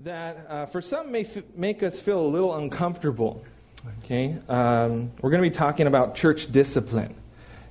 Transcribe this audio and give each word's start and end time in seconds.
that 0.00 0.46
uh, 0.48 0.66
for 0.66 0.80
some 0.80 1.10
may 1.10 1.22
f- 1.22 1.42
make 1.56 1.82
us 1.82 1.98
feel 1.98 2.20
a 2.20 2.28
little 2.28 2.56
uncomfortable. 2.56 3.44
Okay, 4.04 4.36
um, 4.48 5.10
we're 5.20 5.30
going 5.30 5.42
to 5.42 5.50
be 5.50 5.54
talking 5.54 5.88
about 5.88 6.14
church 6.14 6.52
discipline, 6.52 7.16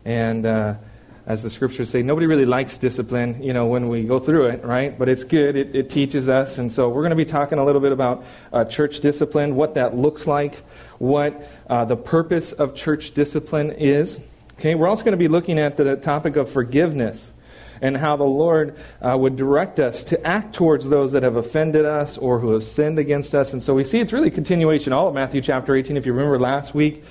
and 0.03 0.45
uh, 0.45 0.75
as 1.25 1.43
the 1.43 1.49
scriptures 1.49 1.89
say, 1.89 2.01
nobody 2.01 2.25
really 2.25 2.45
likes 2.45 2.75
discipline, 2.75 3.41
you 3.41 3.53
know, 3.53 3.67
when 3.67 3.87
we 3.87 4.03
go 4.03 4.19
through 4.19 4.47
it, 4.47 4.65
right? 4.65 4.99
But 4.99 5.07
it's 5.07 5.23
good; 5.23 5.55
it, 5.55 5.73
it 5.73 5.89
teaches 5.89 6.27
us, 6.27 6.57
and 6.57 6.69
so 6.69 6.89
we're 6.89 7.03
going 7.03 7.11
to 7.11 7.15
be 7.15 7.23
talking 7.23 7.59
a 7.59 7.65
little 7.65 7.79
bit 7.79 7.93
about 7.93 8.25
uh, 8.51 8.65
church 8.65 8.99
discipline, 8.99 9.55
what 9.55 9.75
that 9.75 9.95
looks 9.95 10.27
like, 10.27 10.55
what 10.97 11.49
uh, 11.69 11.85
the 11.85 11.95
purpose 11.95 12.51
of 12.51 12.75
church 12.75 13.13
discipline 13.13 13.71
is. 13.71 14.19
Okay, 14.59 14.75
we're 14.75 14.87
also 14.87 15.05
going 15.05 15.13
to 15.13 15.17
be 15.17 15.29
looking 15.29 15.59
at 15.59 15.77
the 15.77 15.95
topic 15.95 16.35
of 16.35 16.49
forgiveness 16.49 17.31
and 17.81 17.97
how 17.97 18.15
the 18.15 18.23
Lord 18.23 18.77
uh, 19.01 19.17
would 19.17 19.35
direct 19.35 19.79
us 19.79 20.03
to 20.05 20.25
act 20.25 20.55
towards 20.55 20.89
those 20.89 21.11
that 21.11 21.23
have 21.23 21.35
offended 21.35 21.85
us 21.85 22.17
or 22.17 22.39
who 22.39 22.53
have 22.53 22.63
sinned 22.63 22.99
against 22.99 23.35
us. 23.35 23.53
And 23.53 23.61
so 23.61 23.73
we 23.73 23.83
see 23.83 23.99
it's 23.99 24.13
really 24.13 24.31
continuation, 24.31 24.93
all 24.93 25.07
of 25.07 25.13
Matthew 25.13 25.41
chapter 25.41 25.75
18. 25.75 25.97
If 25.97 26.05
you 26.05 26.13
remember 26.13 26.39
last 26.39 26.73
week, 26.73 27.03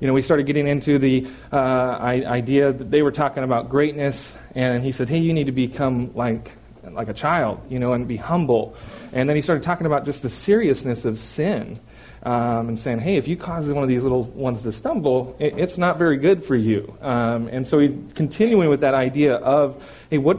you 0.00 0.06
know, 0.06 0.12
we 0.12 0.22
started 0.22 0.46
getting 0.46 0.66
into 0.66 0.98
the 0.98 1.26
uh, 1.52 1.56
idea 1.56 2.72
that 2.72 2.90
they 2.90 3.02
were 3.02 3.12
talking 3.12 3.42
about 3.42 3.68
greatness, 3.68 4.36
and 4.54 4.82
he 4.82 4.92
said, 4.92 5.08
hey, 5.08 5.18
you 5.18 5.32
need 5.32 5.46
to 5.46 5.52
become 5.52 6.14
like, 6.14 6.52
like 6.90 7.08
a 7.08 7.14
child, 7.14 7.60
you 7.70 7.78
know, 7.78 7.92
and 7.92 8.06
be 8.08 8.16
humble. 8.16 8.76
And 9.12 9.28
then 9.28 9.36
he 9.36 9.42
started 9.42 9.62
talking 9.62 9.86
about 9.86 10.04
just 10.04 10.22
the 10.22 10.28
seriousness 10.28 11.04
of 11.04 11.18
sin 11.18 11.78
um, 12.24 12.68
and 12.68 12.78
saying, 12.78 13.00
hey, 13.00 13.16
if 13.16 13.28
you 13.28 13.36
cause 13.36 13.68
one 13.70 13.82
of 13.82 13.88
these 13.88 14.02
little 14.02 14.24
ones 14.24 14.62
to 14.62 14.72
stumble, 14.72 15.36
it, 15.38 15.58
it's 15.58 15.78
not 15.78 15.98
very 15.98 16.16
good 16.16 16.44
for 16.44 16.56
you. 16.56 16.96
Um, 17.00 17.48
and 17.48 17.66
so 17.66 17.78
he 17.78 17.96
continuing 18.14 18.68
with 18.68 18.80
that 18.80 18.94
idea 18.94 19.34
of, 19.34 19.82
hey, 20.10 20.18
what, 20.18 20.38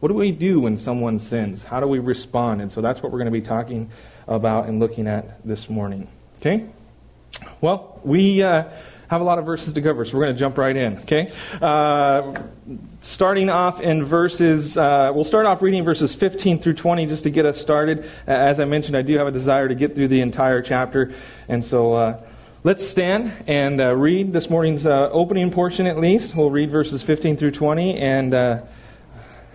what 0.00 0.08
do 0.08 0.14
we 0.14 0.32
do 0.32 0.60
when 0.60 0.76
someone 0.76 1.18
sins? 1.18 1.62
How 1.62 1.80
do 1.80 1.86
we 1.86 1.98
respond? 1.98 2.60
And 2.60 2.70
so 2.70 2.80
that's 2.80 3.02
what 3.02 3.10
we're 3.10 3.18
going 3.18 3.32
to 3.32 3.38
be 3.40 3.40
talking 3.40 3.90
about 4.28 4.66
and 4.66 4.80
looking 4.80 5.06
at 5.06 5.44
this 5.44 5.70
morning. 5.70 6.08
Okay? 6.38 6.66
Well, 7.60 8.00
we. 8.04 8.42
Uh, 8.42 8.64
have 9.08 9.20
a 9.20 9.24
lot 9.24 9.38
of 9.38 9.46
verses 9.46 9.72
to 9.74 9.82
cover, 9.82 10.04
so 10.04 10.16
we're 10.16 10.24
going 10.24 10.34
to 10.34 10.38
jump 10.38 10.58
right 10.58 10.76
in, 10.76 10.98
okay? 10.98 11.32
Uh, 11.60 12.34
starting 13.02 13.50
off 13.50 13.80
in 13.80 14.04
verses, 14.04 14.76
uh, 14.78 15.10
we'll 15.14 15.24
start 15.24 15.46
off 15.46 15.62
reading 15.62 15.84
verses 15.84 16.14
15 16.14 16.58
through 16.58 16.74
20 16.74 17.06
just 17.06 17.24
to 17.24 17.30
get 17.30 17.44
us 17.46 17.60
started. 17.60 18.08
As 18.26 18.60
I 18.60 18.64
mentioned, 18.64 18.96
I 18.96 19.02
do 19.02 19.16
have 19.18 19.26
a 19.26 19.30
desire 19.32 19.68
to 19.68 19.74
get 19.74 19.94
through 19.94 20.08
the 20.08 20.20
entire 20.20 20.62
chapter, 20.62 21.12
and 21.48 21.62
so 21.62 21.92
uh, 21.92 22.22
let's 22.62 22.86
stand 22.86 23.32
and 23.46 23.80
uh, 23.80 23.94
read 23.94 24.32
this 24.32 24.48
morning's 24.48 24.86
uh, 24.86 25.10
opening 25.10 25.50
portion 25.50 25.86
at 25.86 25.98
least. 25.98 26.34
We'll 26.34 26.50
read 26.50 26.70
verses 26.70 27.02
15 27.02 27.36
through 27.36 27.52
20 27.52 27.98
and 27.98 28.32
uh, 28.32 28.60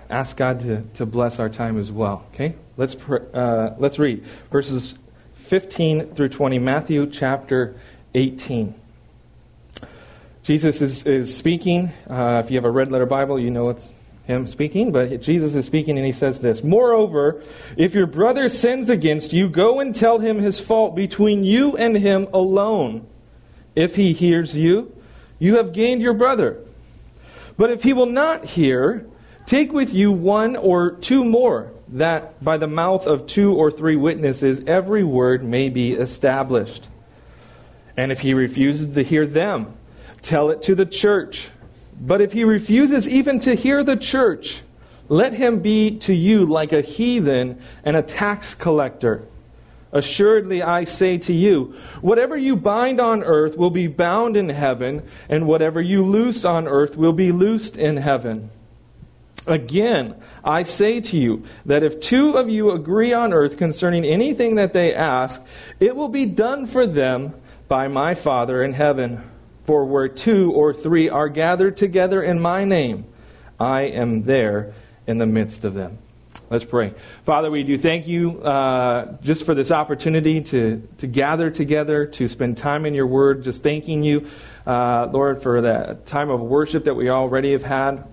ask 0.09 0.37
God 0.37 0.59
to, 0.61 0.83
to 0.95 1.05
bless 1.05 1.39
our 1.39 1.49
time 1.49 1.79
as 1.79 1.91
well, 1.91 2.25
okay? 2.33 2.53
Let's, 2.77 2.95
pr- 2.95 3.17
let's 3.33 3.97
read 3.99 4.23
verses 4.51 4.97
15 5.35 6.13
through 6.13 6.29
20, 6.29 6.59
Matthew 6.59 7.09
chapter 7.09 7.75
18. 8.13 8.75
Jesus 10.49 10.81
is, 10.81 11.05
is 11.05 11.37
speaking. 11.37 11.91
Uh, 12.09 12.41
if 12.43 12.49
you 12.49 12.57
have 12.57 12.65
a 12.65 12.71
red 12.71 12.91
letter 12.91 13.05
Bible, 13.05 13.39
you 13.39 13.51
know 13.51 13.69
it's 13.69 13.93
him 14.25 14.47
speaking, 14.47 14.91
but 14.91 15.21
Jesus 15.21 15.53
is 15.53 15.67
speaking 15.67 15.95
and 15.95 16.07
he 16.07 16.11
says 16.11 16.39
this 16.39 16.63
Moreover, 16.63 17.43
if 17.77 17.93
your 17.93 18.07
brother 18.07 18.49
sins 18.49 18.89
against 18.89 19.31
you, 19.31 19.47
go 19.47 19.79
and 19.79 19.93
tell 19.93 20.17
him 20.17 20.39
his 20.39 20.59
fault 20.59 20.95
between 20.95 21.43
you 21.43 21.77
and 21.77 21.95
him 21.95 22.27
alone. 22.33 23.05
If 23.75 23.95
he 23.95 24.11
hears 24.11 24.57
you, 24.57 24.91
you 25.37 25.57
have 25.57 25.71
gained 25.71 26.01
your 26.01 26.15
brother. 26.15 26.57
But 27.55 27.69
if 27.69 27.83
he 27.83 27.93
will 27.93 28.07
not 28.07 28.43
hear, 28.43 29.05
take 29.45 29.71
with 29.71 29.93
you 29.93 30.11
one 30.11 30.55
or 30.55 30.93
two 30.93 31.23
more, 31.23 31.71
that 31.89 32.43
by 32.43 32.57
the 32.57 32.65
mouth 32.65 33.05
of 33.05 33.27
two 33.27 33.53
or 33.53 33.69
three 33.69 33.97
witnesses 33.97 34.63
every 34.65 35.03
word 35.03 35.43
may 35.43 35.69
be 35.69 35.93
established. 35.93 36.87
And 37.95 38.11
if 38.11 38.21
he 38.21 38.33
refuses 38.33 38.95
to 38.95 39.03
hear 39.03 39.27
them, 39.27 39.75
Tell 40.21 40.49
it 40.49 40.61
to 40.63 40.75
the 40.75 40.85
church. 40.85 41.49
But 41.99 42.21
if 42.21 42.31
he 42.31 42.43
refuses 42.43 43.07
even 43.07 43.39
to 43.39 43.55
hear 43.55 43.83
the 43.83 43.97
church, 43.97 44.61
let 45.09 45.33
him 45.33 45.59
be 45.59 45.97
to 45.99 46.13
you 46.13 46.45
like 46.45 46.71
a 46.71 46.81
heathen 46.81 47.59
and 47.83 47.97
a 47.97 48.01
tax 48.01 48.55
collector. 48.55 49.23
Assuredly, 49.91 50.61
I 50.61 50.83
say 50.83 51.17
to 51.17 51.33
you, 51.33 51.75
whatever 52.01 52.37
you 52.37 52.55
bind 52.55 53.01
on 53.01 53.23
earth 53.23 53.57
will 53.57 53.71
be 53.71 53.87
bound 53.87 54.37
in 54.37 54.49
heaven, 54.49 55.01
and 55.27 55.47
whatever 55.47 55.81
you 55.81 56.05
loose 56.05 56.45
on 56.45 56.67
earth 56.67 56.95
will 56.95 57.13
be 57.13 57.31
loosed 57.31 57.75
in 57.75 57.97
heaven. 57.97 58.51
Again, 59.47 60.15
I 60.43 60.61
say 60.61 61.01
to 61.01 61.17
you 61.17 61.43
that 61.65 61.81
if 61.81 61.99
two 61.99 62.37
of 62.37 62.51
you 62.51 62.71
agree 62.71 63.13
on 63.13 63.33
earth 63.33 63.57
concerning 63.57 64.05
anything 64.05 64.55
that 64.55 64.73
they 64.73 64.93
ask, 64.93 65.43
it 65.79 65.95
will 65.95 66.09
be 66.09 66.27
done 66.27 66.67
for 66.67 66.85
them 66.85 67.33
by 67.67 67.87
my 67.87 68.13
Father 68.13 68.63
in 68.63 68.73
heaven. 68.73 69.23
For 69.69 69.85
where 69.85 70.07
two 70.07 70.51
or 70.53 70.73
three 70.73 71.09
are 71.09 71.29
gathered 71.29 71.77
together 71.77 72.23
in 72.23 72.39
my 72.39 72.65
name, 72.65 73.05
I 73.59 73.81
am 73.81 74.23
there 74.23 74.73
in 75.05 75.19
the 75.19 75.27
midst 75.27 75.63
of 75.63 75.75
them. 75.75 75.99
Let's 76.49 76.63
pray. 76.63 76.95
Father, 77.23 77.51
we 77.51 77.61
do 77.61 77.77
thank 77.77 78.07
you 78.07 78.41
uh, 78.41 79.15
just 79.21 79.45
for 79.45 79.53
this 79.53 79.69
opportunity 79.69 80.41
to, 80.41 80.81
to 80.97 81.05
gather 81.05 81.51
together, 81.51 82.07
to 82.07 82.27
spend 82.27 82.57
time 82.57 82.87
in 82.87 82.95
your 82.95 83.05
word. 83.05 83.43
Just 83.43 83.61
thanking 83.61 84.01
you, 84.01 84.27
uh, 84.65 85.07
Lord, 85.13 85.43
for 85.43 85.61
that 85.61 86.07
time 86.07 86.31
of 86.31 86.41
worship 86.41 86.85
that 86.85 86.95
we 86.95 87.11
already 87.11 87.51
have 87.51 87.61
had. 87.61 88.05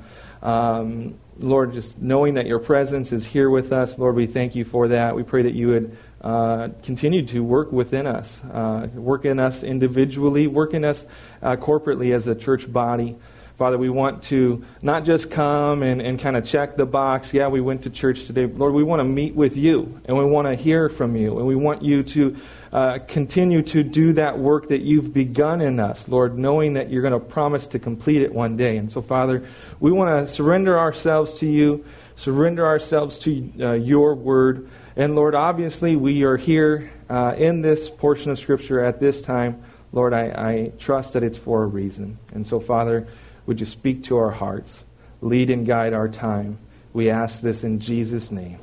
Um, 0.43 1.15
Lord, 1.39 1.73
just 1.73 2.03
knowing 2.03 2.35
that 2.35 2.45
your 2.45 2.59
presence 2.59 3.13
is 3.13 3.25
here 3.25 3.49
with 3.49 3.73
us, 3.73 3.99
Lord, 3.99 4.15
we 4.15 4.27
thank 4.27 4.57
you 4.57 4.67
for 4.67 4.89
that. 4.89 5.17
We 5.17 5.23
pray 5.23 5.45
that 5.45 5.55
you 5.55 5.69
would 5.69 5.97
uh, 6.27 6.71
continue 6.83 7.25
to 7.25 7.45
work 7.45 7.71
within 7.71 8.05
us, 8.05 8.43
uh, 8.47 8.89
work 8.95 9.25
in 9.25 9.39
us 9.39 9.63
individually, 9.63 10.49
work 10.49 10.75
in 10.75 10.85
us 10.85 11.07
uh, 11.41 11.55
corporately 11.55 12.13
as 12.13 12.27
a 12.27 12.35
church 12.35 12.71
body. 12.73 13.15
Father, 13.59 13.79
we 13.79 13.89
want 13.89 14.25
to 14.25 14.65
not 14.83 15.05
just 15.05 15.31
come 15.31 15.85
and, 15.85 16.03
and 16.03 16.19
kind 16.19 16.37
of 16.37 16.45
check 16.45 16.75
the 16.75 16.85
box. 16.85 17.33
Yeah, 17.33 17.47
we 17.47 17.61
went 17.61 17.85
to 17.85 17.91
church 17.91 18.27
today. 18.27 18.47
Lord, 18.47 18.75
we 18.75 18.83
want 18.83 18.99
to 18.99 19.05
meet 19.05 19.37
with 19.37 19.57
you 19.57 20.01
and 20.07 20.19
we 20.19 20.25
want 20.25 20.49
to 20.49 20.57
hear 20.57 20.89
from 20.89 21.15
you. 21.15 21.39
And 21.39 21.47
we 21.47 21.55
want 21.55 21.83
you 21.83 22.03
to 22.03 22.37
uh, 22.73 22.99
continue 23.07 23.63
to 23.63 23.85
do 23.85 24.13
that 24.15 24.37
work 24.37 24.71
that 24.71 24.81
you've 24.81 25.15
begun 25.15 25.61
in 25.61 25.79
us, 25.79 26.09
Lord, 26.09 26.37
knowing 26.37 26.75
that 26.75 26.91
you're 26.91 27.03
going 27.03 27.13
to 27.13 27.21
promise 27.21 27.69
to 27.69 27.79
complete 27.79 28.23
it 28.23 28.35
one 28.35 28.57
day. 28.57 28.79
And 28.79 28.91
so, 28.91 29.01
Father, 29.01 29.45
we 29.79 29.93
want 29.93 30.11
to 30.11 30.27
surrender 30.27 30.77
ourselves 30.77 31.39
to 31.39 31.47
you, 31.47 31.85
surrender 32.17 32.67
ourselves 32.67 33.21
to 33.21 33.53
uh, 33.61 33.73
your 33.75 34.17
word. 34.17 34.69
And 34.99 35.15
Lord, 35.15 35.35
obviously, 35.35 35.95
we 35.95 36.23
are 36.25 36.39
here 36.39 36.91
uh, 37.11 37.35
in 37.37 37.61
this 37.61 37.87
portion 37.87 38.31
of 38.31 38.39
Scripture 38.39 38.83
at 38.83 38.99
this 38.99 39.21
time. 39.21 39.63
Lord, 39.93 40.15
I, 40.15 40.23
I 40.25 40.73
trust 40.79 41.13
that 41.13 41.23
it's 41.23 41.37
for 41.37 41.63
a 41.63 41.67
reason. 41.67 42.19
And 42.33 42.47
so, 42.47 42.61
Father, 42.61 43.07
would 43.45 43.61
you 43.61 43.67
speak 43.67 44.05
to 44.05 44.17
our 44.17 44.31
hearts, 44.31 44.85
lead 45.21 45.51
and 45.51 45.67
guide 45.67 45.93
our 45.93 46.09
time? 46.09 46.57
We 46.95 47.11
ask 47.11 47.43
this 47.43 47.63
in 47.63 47.79
Jesus' 47.79 48.31
name. 48.31 48.59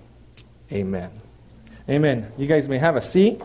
Amen. 0.72 1.12
Amen. 1.88 2.32
You 2.36 2.48
guys 2.48 2.68
may 2.68 2.80
have 2.80 2.96
a 2.96 3.02
seat. 3.02 3.40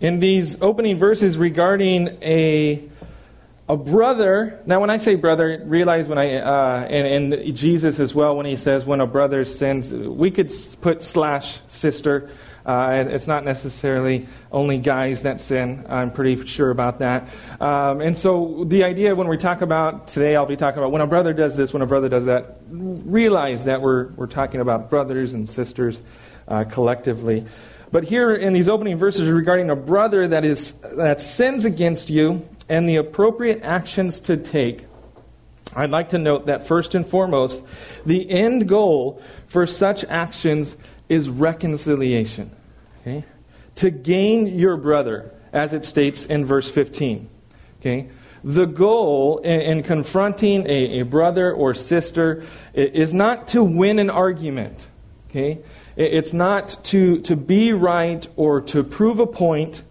In 0.00 0.20
these 0.20 0.60
opening 0.62 0.96
verses 0.96 1.36
regarding 1.36 2.08
a 2.22 2.88
a 3.68 3.76
brother 3.76 4.60
now 4.66 4.80
when 4.80 4.90
i 4.90 4.98
say 4.98 5.14
brother 5.14 5.62
realize 5.64 6.08
when 6.08 6.18
i 6.18 6.34
uh, 6.34 6.86
and, 6.88 7.32
and, 7.32 7.56
jesus 7.56 8.00
as 8.00 8.14
well 8.14 8.36
when 8.36 8.46
he 8.46 8.56
says 8.56 8.84
when 8.84 9.00
a 9.00 9.06
brother 9.06 9.44
sins 9.44 9.92
we 9.92 10.30
could 10.30 10.52
put 10.80 11.02
slash 11.02 11.60
sister 11.68 12.30
uh, 12.64 13.04
it's 13.08 13.26
not 13.26 13.44
necessarily 13.44 14.28
only 14.52 14.78
guys 14.78 15.22
that 15.22 15.40
sin 15.40 15.84
i'm 15.88 16.12
pretty 16.12 16.46
sure 16.46 16.70
about 16.70 17.00
that. 17.00 17.28
Um, 17.60 18.00
and 18.00 18.16
so 18.16 18.64
the 18.66 18.84
idea 18.84 19.16
when 19.16 19.26
we 19.26 19.36
talk 19.36 19.62
about 19.62 20.06
today 20.08 20.36
i'll 20.36 20.46
be 20.46 20.56
talking 20.56 20.78
about 20.78 20.92
when 20.92 21.02
a 21.02 21.06
brother 21.06 21.32
does 21.32 21.56
this 21.56 21.72
when 21.72 21.82
a 21.82 21.86
brother 21.86 22.08
does 22.08 22.26
that 22.26 22.58
realize 22.70 23.64
that 23.64 23.82
we're, 23.82 24.08
we're 24.12 24.26
talking 24.26 24.60
about 24.60 24.90
brothers 24.90 25.34
and 25.34 25.48
sisters 25.48 26.02
uh, 26.48 26.64
collectively. 26.64 27.44
But 27.90 28.04
here 28.04 28.34
in 28.34 28.52
these 28.52 28.68
opening 28.68 28.96
verses 28.96 29.28
regarding 29.28 29.70
a 29.70 29.76
brother 29.76 30.26
that 30.28 30.44
is 30.44 30.72
that 30.96 31.20
sins 31.20 31.64
against 31.64 32.08
you 32.08 32.46
and 32.72 32.88
the 32.88 32.96
appropriate 32.96 33.60
actions 33.62 34.18
to 34.20 34.34
take, 34.34 34.86
I'd 35.76 35.90
like 35.90 36.08
to 36.08 36.18
note 36.18 36.46
that 36.46 36.66
first 36.66 36.94
and 36.94 37.06
foremost, 37.06 37.62
the 38.06 38.30
end 38.30 38.66
goal 38.66 39.22
for 39.46 39.66
such 39.66 40.04
actions 40.06 40.78
is 41.06 41.28
reconciliation. 41.28 42.50
Okay? 43.02 43.24
To 43.74 43.90
gain 43.90 44.58
your 44.58 44.78
brother, 44.78 45.32
as 45.52 45.74
it 45.74 45.84
states 45.84 46.24
in 46.24 46.46
verse 46.46 46.70
15. 46.70 47.28
Okay? 47.80 48.08
The 48.42 48.64
goal 48.64 49.38
in, 49.44 49.60
in 49.60 49.82
confronting 49.82 50.66
a, 50.66 51.00
a, 51.00 51.02
brother 51.02 51.52
or 51.52 51.74
sister 51.74 52.42
is 52.72 53.12
not 53.12 53.48
to 53.48 53.62
win 53.62 53.98
an 53.98 54.08
argument. 54.08 54.88
Okay? 55.28 55.58
It's 55.94 56.32
not 56.32 56.78
to, 56.84 57.20
to 57.20 57.36
be 57.36 57.74
right 57.74 58.26
or 58.36 58.62
to 58.62 58.82
prove 58.82 59.18
a 59.18 59.26
point. 59.26 59.82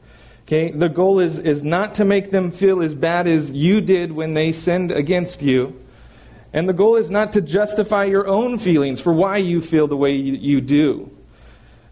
Okay, 0.51 0.69
the 0.69 0.89
goal 0.89 1.21
is, 1.21 1.39
is 1.39 1.63
not 1.63 1.93
to 1.93 2.03
make 2.03 2.29
them 2.31 2.51
feel 2.51 2.81
as 2.81 2.93
bad 2.93 3.25
as 3.25 3.53
you 3.53 3.79
did 3.79 4.11
when 4.11 4.33
they 4.33 4.51
sinned 4.51 4.91
against 4.91 5.41
you. 5.41 5.81
And 6.51 6.67
the 6.67 6.73
goal 6.73 6.97
is 6.97 7.09
not 7.09 7.31
to 7.31 7.41
justify 7.41 8.03
your 8.03 8.27
own 8.27 8.59
feelings 8.59 8.99
for 8.99 9.13
why 9.13 9.37
you 9.37 9.61
feel 9.61 9.87
the 9.87 9.95
way 9.95 10.11
you, 10.11 10.33
you 10.33 10.59
do. 10.59 11.09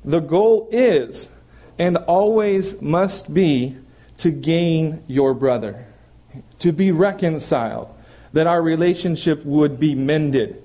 The 0.04 0.20
goal 0.20 0.68
is, 0.74 1.30
and 1.78 1.96
always 1.96 2.82
must 2.82 3.34
be, 3.34 3.78
to 4.18 4.30
gain 4.30 5.06
your 5.08 5.34
brother, 5.34 5.86
to 6.58 6.74
be 6.74 6.92
reconciled, 6.92 7.88
that 8.34 8.46
our 8.46 8.62
relationship 8.62 9.46
would 9.46 9.80
be 9.80 9.96
mended. 9.96 10.62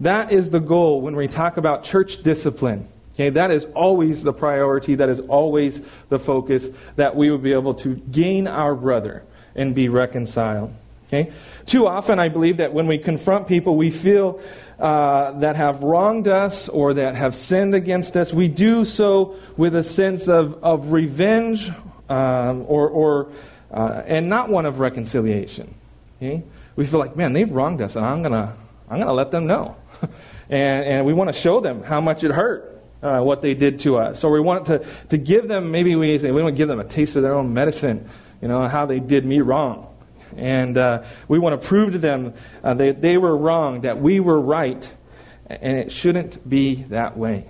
That 0.00 0.32
is 0.32 0.50
the 0.50 0.60
goal 0.60 1.00
when 1.00 1.16
we 1.16 1.28
talk 1.28 1.56
about 1.56 1.82
church 1.82 2.22
discipline. 2.22 2.88
Okay, 3.14 3.30
that 3.30 3.50
is 3.50 3.66
always 3.74 4.22
the 4.22 4.32
priority, 4.32 4.94
that 4.94 5.08
is 5.08 5.20
always 5.20 5.82
the 6.08 6.18
focus, 6.18 6.70
that 6.96 7.14
we 7.14 7.30
would 7.30 7.42
be 7.42 7.52
able 7.52 7.74
to 7.74 7.94
gain 7.94 8.48
our 8.48 8.74
brother 8.74 9.22
and 9.54 9.74
be 9.74 9.88
reconciled. 9.88 10.74
Okay? 11.08 11.30
Too 11.66 11.86
often, 11.86 12.18
I 12.18 12.30
believe 12.30 12.56
that 12.56 12.72
when 12.72 12.86
we 12.86 12.96
confront 12.96 13.48
people 13.48 13.76
we 13.76 13.90
feel 13.90 14.40
uh, 14.78 15.32
that 15.40 15.56
have 15.56 15.82
wronged 15.82 16.26
us 16.26 16.70
or 16.70 16.94
that 16.94 17.16
have 17.16 17.34
sinned 17.34 17.74
against 17.74 18.16
us, 18.16 18.32
we 18.32 18.48
do 18.48 18.86
so 18.86 19.36
with 19.58 19.74
a 19.76 19.84
sense 19.84 20.26
of, 20.26 20.64
of 20.64 20.92
revenge 20.92 21.70
um, 22.08 22.64
or, 22.66 22.88
or 22.88 23.28
uh, 23.70 24.02
and 24.06 24.28
not 24.28 24.48
one 24.48 24.64
of 24.64 24.80
reconciliation. 24.80 25.74
Okay? 26.16 26.42
We 26.76 26.86
feel 26.86 27.00
like, 27.00 27.16
man, 27.16 27.32
they've 27.32 27.50
wronged 27.50 27.82
us, 27.82 27.96
and 27.96 28.04
I'm 28.04 28.22
gonna 28.22 28.56
I'm 28.88 28.98
gonna 28.98 29.12
let 29.12 29.30
them 29.30 29.46
know, 29.46 29.76
and 30.50 30.86
and 30.86 31.06
we 31.06 31.12
want 31.12 31.28
to 31.28 31.38
show 31.38 31.60
them 31.60 31.82
how 31.82 32.00
much 32.00 32.24
it 32.24 32.30
hurt. 32.30 32.81
Uh, 33.02 33.20
what 33.20 33.42
they 33.42 33.52
did 33.52 33.80
to 33.80 33.98
us. 33.98 34.20
So 34.20 34.28
we 34.28 34.38
want 34.38 34.66
to, 34.66 34.86
to 35.08 35.18
give 35.18 35.48
them, 35.48 35.72
maybe 35.72 35.96
we 35.96 36.18
we 36.18 36.30
want 36.30 36.54
to 36.54 36.56
give 36.56 36.68
them 36.68 36.78
a 36.78 36.84
taste 36.84 37.16
of 37.16 37.22
their 37.22 37.34
own 37.34 37.52
medicine, 37.52 38.08
you 38.40 38.46
know, 38.46 38.68
how 38.68 38.86
they 38.86 39.00
did 39.00 39.26
me 39.26 39.40
wrong. 39.40 39.88
And 40.36 40.78
uh, 40.78 41.02
we 41.26 41.40
want 41.40 41.60
to 41.60 41.66
prove 41.66 41.92
to 41.94 41.98
them 41.98 42.32
uh, 42.62 42.74
that 42.74 43.02
they 43.02 43.16
were 43.16 43.36
wrong, 43.36 43.80
that 43.80 44.00
we 44.00 44.20
were 44.20 44.40
right, 44.40 44.94
and 45.48 45.76
it 45.76 45.90
shouldn't 45.90 46.48
be 46.48 46.84
that 46.90 47.16
way. 47.16 47.46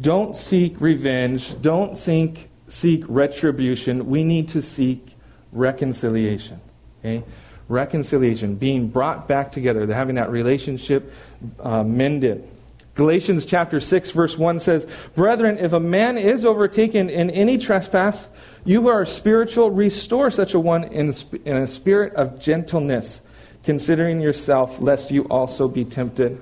Don't 0.00 0.36
seek 0.36 0.80
revenge. 0.80 1.60
Don't 1.60 1.98
seek, 1.98 2.48
seek 2.68 3.02
retribution. 3.08 4.06
We 4.06 4.22
need 4.22 4.50
to 4.50 4.62
seek 4.62 5.16
reconciliation. 5.50 6.60
Okay? 7.00 7.24
Reconciliation, 7.68 8.54
being 8.54 8.90
brought 8.90 9.26
back 9.26 9.50
together, 9.50 9.92
having 9.92 10.14
that 10.16 10.30
relationship 10.30 11.12
uh, 11.58 11.82
mended. 11.82 12.48
Galatians 12.94 13.44
chapter 13.44 13.80
6, 13.80 14.10
verse 14.12 14.38
1 14.38 14.60
says, 14.60 14.86
Brethren, 15.16 15.58
if 15.58 15.72
a 15.72 15.80
man 15.80 16.16
is 16.16 16.46
overtaken 16.46 17.10
in 17.10 17.28
any 17.30 17.58
trespass, 17.58 18.28
you 18.64 18.82
who 18.82 18.88
are 18.88 19.04
spiritual, 19.04 19.70
restore 19.70 20.30
such 20.30 20.54
a 20.54 20.60
one 20.60 20.84
in, 20.84 21.12
in 21.44 21.56
a 21.56 21.66
spirit 21.66 22.14
of 22.14 22.38
gentleness, 22.38 23.20
considering 23.64 24.20
yourself, 24.20 24.80
lest 24.80 25.10
you 25.10 25.24
also 25.24 25.66
be 25.66 25.84
tempted. 25.84 26.40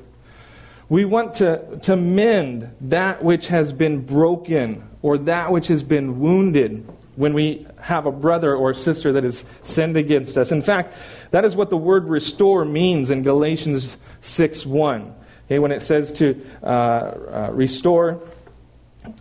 We 0.91 1.07
want 1.07 1.35
to, 1.35 1.79
to 1.85 1.97
mend 1.97 2.71
that 2.83 3.25
which 3.25 3.49
has 3.49 3.73
been 3.73 4.05
broken 4.05 4.87
or 5.01 5.17
that 5.19 5.51
which 5.51 5.69
has 5.69 5.83
been 5.83 6.21
wounded 6.21 6.87
when 7.17 7.33
we 7.33 7.67
have 7.81 8.05
a 8.05 8.13
brother 8.13 8.55
or 8.55 8.75
sister 8.75 9.13
that 9.13 9.25
has 9.25 9.45
sinned 9.63 9.97
against 9.97 10.37
us. 10.37 10.53
In 10.53 10.61
fact, 10.61 10.95
that 11.31 11.47
is 11.47 11.57
what 11.57 11.71
the 11.71 11.79
word 11.79 12.05
restore 12.09 12.67
means 12.67 13.11
in 13.11 13.23
Galatians 13.23 13.97
6 14.21 14.67
1. 14.67 15.15
Okay, 15.47 15.59
when 15.59 15.73
it 15.73 15.83
says 15.83 16.13
to 16.15 16.41
uh, 16.63 16.67
uh, 16.67 17.51
restore 17.53 18.23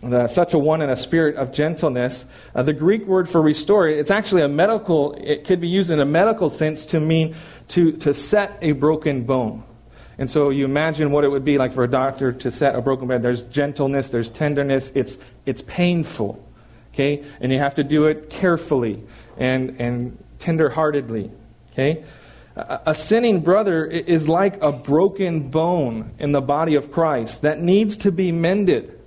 the, 0.02 0.28
such 0.28 0.54
a 0.54 0.58
one 0.58 0.82
in 0.82 0.90
a 0.90 0.96
spirit 0.96 1.36
of 1.36 1.52
gentleness. 1.52 2.26
Uh, 2.54 2.62
the 2.62 2.72
Greek 2.72 3.06
word 3.06 3.28
for 3.28 3.42
restore, 3.42 3.88
it's 3.88 4.10
actually 4.10 4.42
a 4.42 4.48
medical, 4.48 5.14
it 5.14 5.44
could 5.44 5.60
be 5.60 5.68
used 5.68 5.90
in 5.90 6.00
a 6.00 6.04
medical 6.04 6.50
sense 6.50 6.86
to 6.86 7.00
mean 7.00 7.34
to, 7.68 7.92
to 7.92 8.14
set 8.14 8.58
a 8.62 8.72
broken 8.72 9.24
bone. 9.24 9.64
And 10.18 10.30
so 10.30 10.50
you 10.50 10.64
imagine 10.64 11.10
what 11.10 11.24
it 11.24 11.28
would 11.28 11.44
be 11.44 11.58
like 11.58 11.72
for 11.72 11.84
a 11.84 11.90
doctor 11.90 12.32
to 12.32 12.50
set 12.50 12.74
a 12.74 12.82
broken 12.82 13.08
bone. 13.08 13.22
There's 13.22 13.42
gentleness, 13.42 14.10
there's 14.10 14.30
tenderness, 14.30 14.92
it's, 14.94 15.18
it's 15.46 15.62
painful. 15.62 16.44
Okay? 16.92 17.24
And 17.40 17.50
you 17.50 17.58
have 17.58 17.76
to 17.76 17.84
do 17.84 18.06
it 18.06 18.30
carefully 18.30 19.02
and, 19.36 19.80
and 19.80 20.22
tenderheartedly. 20.38 21.30
Okay? 21.72 22.04
A 22.54 22.94
sinning 22.94 23.40
brother 23.40 23.86
is 23.86 24.28
like 24.28 24.62
a 24.62 24.72
broken 24.72 25.48
bone 25.48 26.10
in 26.18 26.32
the 26.32 26.42
body 26.42 26.74
of 26.74 26.92
Christ 26.92 27.42
that 27.42 27.60
needs 27.60 27.96
to 27.98 28.12
be 28.12 28.30
mended. 28.30 28.98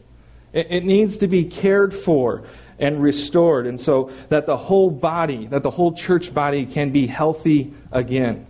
It, 0.51 0.83
needs 0.83 1.17
to 1.17 1.27
be 1.27 1.43
cared 1.43 1.93
for 1.93 2.43
and 2.79 3.01
restored, 3.01 3.67
and 3.67 3.79
so 3.79 4.09
that 4.29 4.45
the 4.45 4.57
whole 4.57 4.89
body, 4.89 5.47
that 5.47 5.63
the 5.63 5.69
whole 5.69 5.93
church 5.93 6.33
body 6.33 6.65
can 6.65 6.91
be 6.91 7.07
healthy 7.07 7.73
again. 7.91 8.47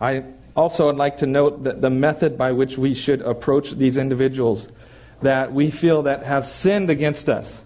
I 0.00 0.24
also 0.54 0.86
would 0.86 0.96
like 0.96 1.18
to 1.18 1.26
note 1.26 1.64
that 1.64 1.80
the 1.80 1.90
method 1.90 2.38
by 2.38 2.52
which 2.52 2.78
we 2.78 2.94
should 2.94 3.20
approach 3.22 3.72
these 3.72 3.96
individuals 3.96 4.68
that 5.22 5.52
we 5.52 5.70
feel 5.70 6.02
that 6.02 6.22
have 6.22 6.46
sinned 6.46 6.90
against 6.90 7.28
us. 7.28 7.62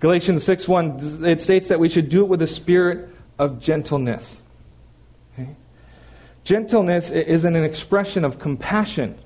Galatians 0.00 0.42
6:1 0.42 1.24
it 1.24 1.40
states 1.40 1.68
that 1.68 1.78
we 1.78 1.88
should 1.88 2.08
do 2.08 2.22
it 2.22 2.28
with 2.28 2.42
a 2.42 2.46
spirit 2.46 3.08
of 3.38 3.60
gentleness. 3.60 4.41
Gentleness 6.44 7.10
is 7.10 7.44
an 7.44 7.56
expression 7.56 8.24
of 8.24 8.38
compassion. 8.38 9.16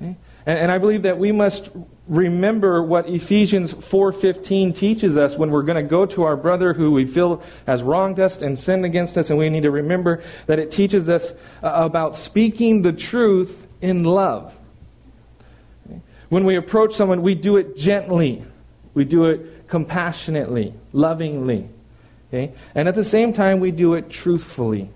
Okay? 0.00 0.16
And, 0.44 0.58
and 0.58 0.72
I 0.72 0.78
believe 0.78 1.02
that 1.02 1.18
we 1.18 1.32
must 1.32 1.70
remember 2.06 2.82
what 2.82 3.08
Ephesians 3.08 3.72
4:15 3.72 4.74
teaches 4.74 5.16
us 5.16 5.36
when 5.36 5.50
we're 5.50 5.62
going 5.62 5.82
to 5.82 5.88
go 5.88 6.06
to 6.06 6.22
our 6.24 6.36
brother 6.36 6.72
who 6.74 6.92
we 6.92 7.04
feel 7.04 7.42
has 7.66 7.82
wronged 7.82 8.20
us 8.20 8.42
and 8.42 8.58
sinned 8.58 8.84
against 8.84 9.18
us 9.18 9.30
and 9.30 9.38
we 9.38 9.48
need 9.50 9.64
to 9.64 9.70
remember 9.70 10.22
that 10.46 10.58
it 10.58 10.70
teaches 10.70 11.08
us 11.08 11.32
uh, 11.62 11.72
about 11.74 12.14
speaking 12.14 12.82
the 12.82 12.92
truth 12.92 13.66
in 13.80 14.04
love. 14.04 14.56
Eh? 15.90 15.98
When 16.28 16.44
we 16.44 16.56
approach 16.56 16.94
someone, 16.94 17.22
we 17.22 17.34
do 17.34 17.56
it 17.56 17.76
gently. 17.76 18.44
We 18.94 19.04
do 19.04 19.24
it 19.26 19.66
compassionately, 19.66 20.74
lovingly. 20.92 21.68
Okay? 22.28 22.52
And 22.74 22.86
at 22.86 22.94
the 22.94 23.04
same 23.04 23.32
time, 23.32 23.60
we 23.60 23.70
do 23.72 23.94
it 23.94 24.10
truthfully 24.10 24.90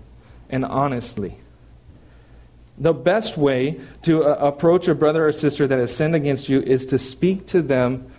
and 0.51 0.63
honestly 0.63 1.37
the 2.81 2.93
best 2.93 3.37
way 3.37 3.79
to 4.01 4.23
uh, 4.23 4.47
approach 4.47 4.87
a 4.87 4.95
brother 4.95 5.27
or 5.27 5.31
sister 5.31 5.67
that 5.67 5.77
has 5.77 5.95
sinned 5.95 6.15
against 6.15 6.49
you 6.49 6.61
is 6.61 6.87
to 6.87 6.97
speak 6.97 7.45
to 7.47 7.61
them 7.61 8.11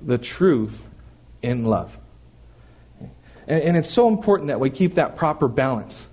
the 0.00 0.18
truth 0.18 0.84
in 1.40 1.64
love. 1.64 1.96
And, 3.46 3.62
and 3.62 3.76
it's 3.76 3.88
so 3.88 4.08
important 4.08 4.48
that 4.48 4.58
we 4.58 4.70
keep 4.70 4.94
that 4.94 5.16
proper 5.16 5.46
balance 5.46 6.08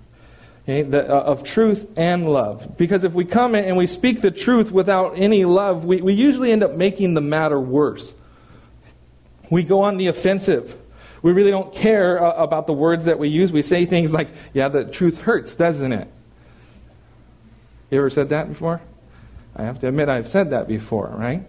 okay, 0.62 0.82
the, 0.82 1.04
uh, 1.04 1.20
of 1.20 1.42
truth 1.42 1.90
and 1.96 2.32
love. 2.32 2.76
Because 2.78 3.02
if 3.02 3.12
we 3.12 3.24
come 3.24 3.56
in 3.56 3.64
and 3.64 3.76
we 3.76 3.88
speak 3.88 4.20
the 4.20 4.30
truth 4.30 4.70
without 4.70 5.18
any 5.18 5.44
love, 5.44 5.84
we, 5.84 6.00
we 6.00 6.12
usually 6.12 6.52
end 6.52 6.62
up 6.62 6.74
making 6.74 7.14
the 7.14 7.20
matter 7.20 7.58
worse. 7.58 8.14
We 9.50 9.64
go 9.64 9.82
on 9.82 9.96
the 9.96 10.06
offensive. 10.06 10.76
We 11.22 11.32
really 11.32 11.50
don't 11.50 11.74
care 11.74 12.22
uh, 12.22 12.42
about 12.42 12.66
the 12.66 12.72
words 12.72 13.04
that 13.04 13.18
we 13.18 13.28
use. 13.28 13.52
We 13.52 13.62
say 13.62 13.84
things 13.84 14.12
like, 14.12 14.28
yeah, 14.54 14.68
the 14.68 14.84
truth 14.84 15.20
hurts, 15.22 15.54
doesn't 15.54 15.92
it? 15.92 16.08
You 17.90 17.98
ever 17.98 18.10
said 18.10 18.28
that 18.30 18.48
before? 18.48 18.80
I 19.56 19.64
have 19.64 19.80
to 19.80 19.88
admit 19.88 20.08
I've 20.08 20.28
said 20.28 20.50
that 20.50 20.68
before, 20.68 21.08
right? 21.08 21.42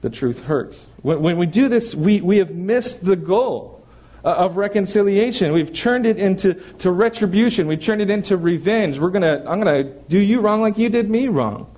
The 0.00 0.10
truth 0.10 0.44
hurts. 0.44 0.86
When, 1.02 1.20
when 1.22 1.38
we 1.38 1.46
do 1.46 1.68
this, 1.68 1.94
we, 1.94 2.20
we 2.20 2.38
have 2.38 2.50
missed 2.50 3.04
the 3.04 3.16
goal 3.16 3.86
uh, 4.24 4.32
of 4.32 4.56
reconciliation. 4.56 5.52
We've 5.52 5.72
turned 5.72 6.06
it 6.06 6.18
into 6.18 6.54
to 6.78 6.90
retribution. 6.90 7.66
We've 7.66 7.82
turned 7.82 8.00
it 8.00 8.10
into 8.10 8.36
revenge. 8.36 8.98
We're 8.98 9.10
gonna, 9.10 9.44
I'm 9.46 9.60
going 9.60 9.84
to 9.84 9.92
do 10.08 10.18
you 10.18 10.40
wrong 10.40 10.62
like 10.62 10.78
you 10.78 10.88
did 10.88 11.10
me 11.10 11.28
wrong. 11.28 11.70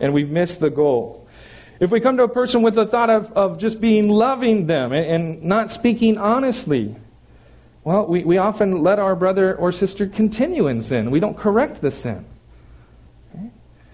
And 0.00 0.14
we've 0.14 0.30
missed 0.30 0.60
the 0.60 0.70
goal. 0.70 1.28
If 1.80 1.90
we 1.90 1.98
come 1.98 2.18
to 2.18 2.24
a 2.24 2.28
person 2.28 2.60
with 2.60 2.74
the 2.74 2.86
thought 2.86 3.08
of, 3.08 3.32
of 3.32 3.58
just 3.58 3.80
being 3.80 4.10
loving 4.10 4.66
them 4.66 4.92
and, 4.92 5.06
and 5.06 5.42
not 5.42 5.70
speaking 5.70 6.18
honestly, 6.18 6.94
well, 7.84 8.06
we, 8.06 8.22
we 8.22 8.36
often 8.36 8.82
let 8.82 8.98
our 8.98 9.16
brother 9.16 9.56
or 9.56 9.72
sister 9.72 10.06
continue 10.06 10.68
in 10.68 10.82
sin. 10.82 11.10
We 11.10 11.20
don't 11.20 11.38
correct 11.38 11.80
the 11.80 11.90
sin. 11.90 12.26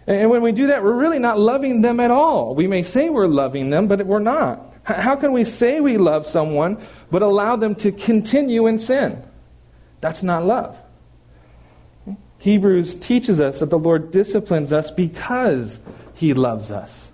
And 0.09 0.31
when 0.31 0.43
we 0.43 0.53
do 0.53 0.69
that, 0.69 0.83
we're 0.83 0.95
really 0.95 1.19
not 1.19 1.39
loving 1.39 1.81
them 1.83 1.99
at 2.01 2.11
all. 2.11 2.55
We 2.55 2.67
may 2.67 2.83
say 2.83 3.09
we're 3.09 3.27
loving 3.27 3.71
them, 3.71 3.89
but 3.89 4.05
we're 4.05 4.19
not. 4.19 4.61
How 4.85 5.17
can 5.17 5.33
we 5.33 5.43
say 5.43 5.81
we 5.81 5.97
love 5.97 6.27
someone, 6.27 6.79
but 7.11 7.23
allow 7.23 7.57
them 7.57 7.75
to 7.77 7.91
continue 7.91 8.67
in 8.67 8.79
sin? 8.79 9.21
That's 10.01 10.23
not 10.23 10.45
love. 10.45 10.77
Hebrews 12.39 12.95
teaches 12.97 13.41
us 13.41 13.59
that 13.61 13.71
the 13.71 13.79
Lord 13.79 14.13
disciplines 14.13 14.73
us 14.73 14.91
because 14.93 15.81
he 16.15 16.35
loves 16.35 16.71
us. 16.71 17.11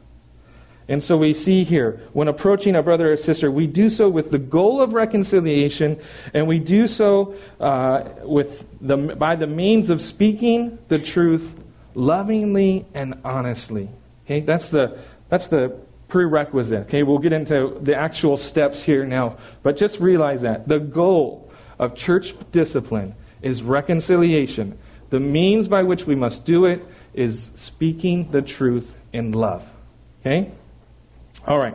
And 0.88 1.02
so 1.02 1.16
we 1.16 1.32
see 1.32 1.64
here, 1.64 2.00
when 2.12 2.28
approaching 2.28 2.74
a 2.74 2.82
brother 2.82 3.12
or 3.12 3.16
sister, 3.16 3.50
we 3.50 3.66
do 3.66 3.88
so 3.88 4.08
with 4.08 4.30
the 4.30 4.38
goal 4.38 4.80
of 4.80 4.94
reconciliation, 4.94 6.00
and 6.34 6.46
we 6.48 6.58
do 6.58 6.86
so 6.86 7.36
uh, 7.60 8.04
with 8.22 8.66
the, 8.80 8.96
by 8.96 9.36
the 9.36 9.46
means 9.46 9.90
of 9.90 10.02
speaking 10.02 10.78
the 10.88 10.98
truth 10.98 11.58
lovingly 11.94 12.84
and 12.94 13.14
honestly. 13.24 13.88
Okay, 14.24 14.40
that's 14.40 14.68
the 14.68 14.98
that's 15.28 15.48
the 15.48 15.76
prerequisite. 16.08 16.86
Okay, 16.86 17.02
we'll 17.02 17.18
get 17.18 17.32
into 17.32 17.78
the 17.80 17.96
actual 17.96 18.36
steps 18.36 18.82
here 18.82 19.04
now, 19.04 19.38
but 19.62 19.76
just 19.76 20.00
realize 20.00 20.42
that 20.42 20.68
the 20.68 20.78
goal 20.78 21.50
of 21.78 21.94
church 21.94 22.34
discipline 22.50 23.14
is 23.40 23.62
reconciliation. 23.62 24.78
The 25.10 25.20
means 25.20 25.68
by 25.68 25.82
which 25.82 26.06
we 26.06 26.14
must 26.14 26.46
do 26.46 26.64
it 26.66 26.84
is 27.14 27.50
speaking 27.54 28.30
the 28.30 28.42
truth 28.42 28.96
in 29.12 29.32
love. 29.32 29.68
Okay? 30.20 30.50
All 31.46 31.58
right. 31.58 31.74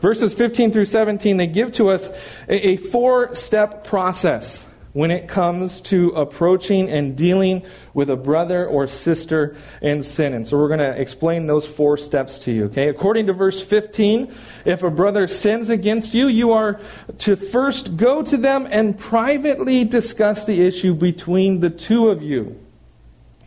Verses 0.00 0.32
15 0.32 0.70
through 0.70 0.84
17, 0.84 1.36
they 1.36 1.46
give 1.46 1.72
to 1.72 1.90
us 1.90 2.10
a, 2.48 2.68
a 2.68 2.76
four 2.76 3.34
step 3.34 3.84
process 3.84 4.64
when 4.92 5.10
it 5.10 5.28
comes 5.28 5.80
to 5.80 6.10
approaching 6.10 6.88
and 6.88 7.16
dealing 7.16 7.62
with 7.94 8.08
a 8.08 8.16
brother 8.16 8.66
or 8.66 8.86
sister 8.86 9.56
in 9.82 10.02
sin. 10.02 10.34
And 10.34 10.48
so 10.48 10.56
we're 10.56 10.68
going 10.68 10.80
to 10.80 11.00
explain 11.00 11.46
those 11.46 11.66
four 11.66 11.96
steps 11.96 12.38
to 12.40 12.52
you, 12.52 12.64
okay? 12.66 12.88
According 12.88 13.26
to 13.26 13.32
verse 13.32 13.62
15, 13.62 14.32
if 14.64 14.82
a 14.82 14.90
brother 14.90 15.26
sins 15.26 15.68
against 15.68 16.14
you, 16.14 16.28
you 16.28 16.52
are 16.52 16.80
to 17.18 17.36
first 17.36 17.96
go 17.96 18.22
to 18.22 18.36
them 18.36 18.66
and 18.70 18.98
privately 18.98 19.84
discuss 19.84 20.44
the 20.44 20.66
issue 20.66 20.94
between 20.94 21.60
the 21.60 21.70
two 21.70 22.08
of 22.08 22.22
you. 22.22 22.58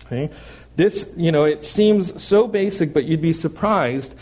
Okay? 0.06 0.30
This, 0.75 1.13
you 1.18 1.32
know, 1.32 1.44
it 1.44 1.63
seems 1.63 2.22
so 2.22 2.48
basic, 2.48 2.94
but 2.94 3.06
you'd 3.06 3.22
be 3.22 3.34
surprised 3.34 4.16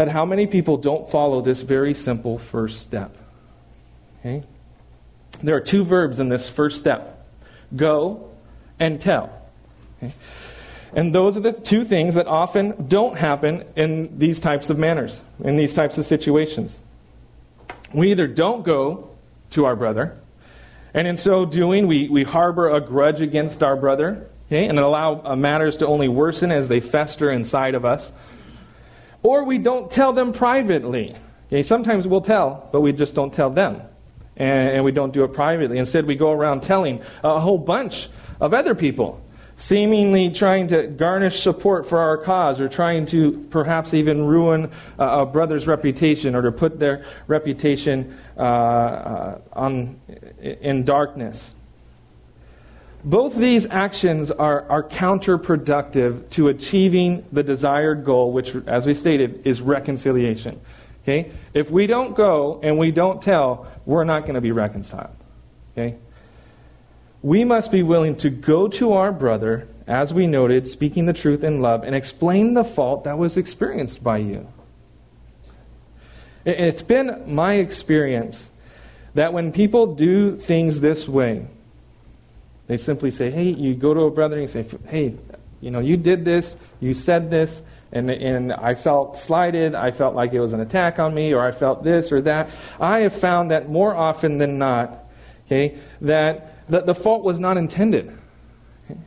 at 0.00 0.08
how 0.08 0.24
many 0.24 0.46
people 0.46 0.78
don't 0.78 1.10
follow 1.10 1.42
this 1.42 1.60
very 1.60 1.92
simple 1.92 2.38
first 2.38 2.80
step. 2.80 3.14
Okay? 4.20 4.42
There 5.42 5.54
are 5.54 5.60
two 5.60 5.84
verbs 5.84 6.18
in 6.18 6.30
this 6.30 6.48
first 6.48 6.78
step 6.78 7.18
go 7.76 8.30
and 8.78 8.98
tell. 8.98 9.30
Okay? 10.02 10.14
And 10.94 11.14
those 11.14 11.36
are 11.36 11.40
the 11.40 11.52
two 11.52 11.84
things 11.84 12.14
that 12.14 12.26
often 12.26 12.88
don't 12.88 13.18
happen 13.18 13.62
in 13.76 14.18
these 14.18 14.40
types 14.40 14.70
of 14.70 14.78
manners, 14.78 15.22
in 15.44 15.56
these 15.56 15.74
types 15.74 15.98
of 15.98 16.06
situations. 16.06 16.78
We 17.92 18.10
either 18.10 18.26
don't 18.26 18.64
go 18.64 19.10
to 19.50 19.66
our 19.66 19.76
brother, 19.76 20.16
and 20.94 21.06
in 21.06 21.18
so 21.18 21.44
doing, 21.44 21.86
we, 21.86 22.08
we 22.08 22.24
harbor 22.24 22.70
a 22.70 22.80
grudge 22.80 23.20
against 23.20 23.62
our 23.62 23.76
brother, 23.76 24.26
okay, 24.46 24.66
and 24.66 24.78
allow 24.78 25.20
uh, 25.22 25.36
matters 25.36 25.76
to 25.76 25.86
only 25.86 26.08
worsen 26.08 26.50
as 26.50 26.68
they 26.68 26.80
fester 26.80 27.30
inside 27.30 27.74
of 27.74 27.84
us. 27.84 28.12
Or 29.22 29.44
we 29.44 29.58
don't 29.58 29.90
tell 29.90 30.12
them 30.12 30.32
privately. 30.32 31.14
Okay, 31.48 31.62
sometimes 31.62 32.06
we'll 32.06 32.20
tell, 32.20 32.68
but 32.72 32.80
we 32.80 32.92
just 32.92 33.14
don't 33.14 33.32
tell 33.32 33.50
them 33.50 33.82
and, 34.36 34.76
and 34.76 34.84
we 34.84 34.92
don't 34.92 35.12
do 35.12 35.24
it 35.24 35.32
privately. 35.32 35.78
Instead, 35.78 36.06
we 36.06 36.14
go 36.14 36.32
around 36.32 36.62
telling 36.62 37.02
a 37.22 37.38
whole 37.38 37.58
bunch 37.58 38.08
of 38.40 38.54
other 38.54 38.74
people 38.74 39.20
seemingly 39.60 40.30
trying 40.30 40.68
to 40.68 40.86
garnish 40.86 41.40
support 41.40 41.86
for 41.86 41.98
our 41.98 42.16
cause 42.16 42.62
or 42.62 42.68
trying 42.68 43.04
to 43.04 43.46
perhaps 43.50 43.92
even 43.92 44.24
ruin 44.24 44.70
a 44.98 45.26
brother's 45.26 45.66
reputation 45.66 46.34
or 46.34 46.40
to 46.40 46.50
put 46.50 46.78
their 46.78 47.04
reputation 47.26 48.18
uh, 48.38 48.40
uh, 48.40 49.38
on, 49.52 50.00
in 50.40 50.82
darkness. 50.84 51.52
Both 53.02 53.36
these 53.36 53.66
actions 53.70 54.30
are, 54.30 54.68
are 54.68 54.82
counterproductive 54.82 56.28
to 56.30 56.48
achieving 56.48 57.24
the 57.32 57.42
desired 57.42 58.04
goal, 58.04 58.32
which, 58.32 58.54
as 58.66 58.86
we 58.86 58.92
stated, 58.92 59.46
is 59.46 59.62
reconciliation. 59.62 60.60
Okay? 61.02 61.30
If 61.54 61.70
we 61.70 61.86
don't 61.86 62.14
go 62.14 62.60
and 62.62 62.78
we 62.78 62.90
don't 62.90 63.22
tell, 63.22 63.66
we're 63.86 64.04
not 64.04 64.22
going 64.22 64.34
to 64.34 64.40
be 64.42 64.52
reconciled. 64.52 65.16
Okay? 65.72 65.96
We 67.22 67.44
must 67.44 67.72
be 67.72 67.82
willing 67.82 68.16
to 68.16 68.30
go 68.30 68.68
to 68.68 68.92
our 68.92 69.12
brother, 69.12 69.66
as 69.86 70.12
we 70.12 70.26
noted, 70.26 70.66
speaking 70.66 71.06
the 71.06 71.12
truth 71.14 71.42
in 71.42 71.62
love, 71.62 71.84
and 71.84 71.94
explain 71.94 72.54
the 72.54 72.64
fault 72.64 73.04
that 73.04 73.16
was 73.16 73.36
experienced 73.36 74.04
by 74.04 74.18
you. 74.18 74.46
It's 76.44 76.82
been 76.82 77.22
my 77.26 77.54
experience 77.54 78.50
that 79.14 79.32
when 79.32 79.52
people 79.52 79.94
do 79.94 80.36
things 80.36 80.80
this 80.80 81.08
way, 81.08 81.46
they 82.70 82.76
simply 82.76 83.10
say, 83.10 83.32
hey, 83.32 83.50
you 83.50 83.74
go 83.74 83.92
to 83.92 84.02
a 84.02 84.12
brother 84.12 84.36
and 84.38 84.42
you 84.42 84.46
say, 84.46 84.64
hey, 84.86 85.16
you 85.60 85.72
know, 85.72 85.80
you 85.80 85.96
did 85.96 86.24
this, 86.24 86.56
you 86.78 86.94
said 86.94 87.28
this, 87.28 87.62
and, 87.90 88.08
and 88.08 88.52
I 88.52 88.74
felt 88.74 89.16
slighted, 89.16 89.74
I 89.74 89.90
felt 89.90 90.14
like 90.14 90.32
it 90.34 90.38
was 90.38 90.52
an 90.52 90.60
attack 90.60 91.00
on 91.00 91.12
me, 91.12 91.34
or 91.34 91.44
I 91.44 91.50
felt 91.50 91.82
this 91.82 92.12
or 92.12 92.20
that. 92.20 92.48
I 92.78 93.00
have 93.00 93.12
found 93.12 93.50
that 93.50 93.68
more 93.68 93.92
often 93.92 94.38
than 94.38 94.58
not, 94.58 95.02
okay, 95.46 95.78
that 96.02 96.64
the, 96.68 96.82
the 96.82 96.94
fault 96.94 97.24
was 97.24 97.40
not 97.40 97.56
intended. 97.56 98.16
Okay? 98.88 99.00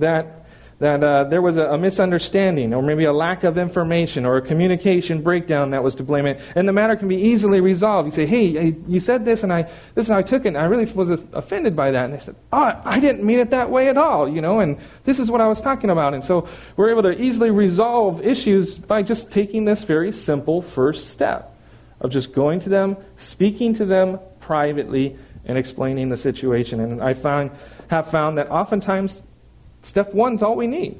That 0.00 0.37
that 0.80 1.02
uh, 1.02 1.24
there 1.24 1.42
was 1.42 1.56
a, 1.56 1.72
a, 1.72 1.78
misunderstanding 1.78 2.72
or 2.72 2.82
maybe 2.82 3.04
a 3.04 3.12
lack 3.12 3.42
of 3.42 3.58
information 3.58 4.24
or 4.24 4.36
a 4.36 4.42
communication 4.42 5.22
breakdown 5.22 5.70
that 5.70 5.82
was 5.82 5.96
to 5.96 6.04
blame 6.04 6.24
it. 6.24 6.40
And 6.54 6.68
the 6.68 6.72
matter 6.72 6.94
can 6.94 7.08
be 7.08 7.16
easily 7.16 7.60
resolved. 7.60 8.06
You 8.06 8.12
say 8.12 8.26
hey 8.26 8.76
you 8.86 9.00
said 9.00 9.24
this 9.24 9.42
and 9.42 9.52
i 9.52 9.62
this 9.94 10.06
is 10.06 10.08
how 10.08 10.18
i 10.18 10.22
took 10.22 10.44
it 10.44 10.48
and 10.48 10.58
i 10.58 10.64
really 10.64 10.84
was 10.92 11.10
offended 11.10 11.74
by 11.74 11.90
that. 11.90 12.04
And 12.04 12.14
they 12.14 12.20
said 12.20 12.36
oh 12.52 12.80
i 12.84 13.00
didn't 13.00 13.24
mean 13.24 13.40
it 13.40 13.50
that 13.50 13.70
way 13.70 13.88
at 13.88 13.98
all 13.98 14.28
you 14.28 14.40
know 14.40 14.60
and 14.60 14.78
this 15.04 15.18
is 15.18 15.30
what 15.30 15.40
i 15.40 15.48
was 15.48 15.60
talking 15.60 15.90
about. 15.90 16.14
And 16.14 16.22
so 16.22 16.48
we're 16.76 16.90
able 16.90 17.02
to 17.02 17.20
easily 17.20 17.50
resolve 17.50 18.24
issues 18.24 18.78
by 18.78 19.02
just 19.02 19.32
taking 19.32 19.64
this 19.64 19.82
very 19.82 20.12
simple 20.12 20.62
first 20.62 21.10
step 21.10 21.54
of 22.00 22.10
just 22.10 22.32
going 22.32 22.60
to 22.60 22.68
them 22.68 22.96
speaking 23.16 23.74
to 23.74 23.84
them 23.84 24.20
privately 24.38 25.16
and 25.44 25.58
explaining 25.58 26.08
the 26.08 26.16
situation. 26.16 26.78
And 26.78 27.02
i 27.02 27.14
find 27.14 27.50
have 27.88 28.10
found 28.10 28.38
that 28.38 28.50
oftentimes 28.50 29.22
Step 29.88 30.12
one's 30.12 30.42
all 30.42 30.54
we 30.54 30.66
need. 30.66 30.98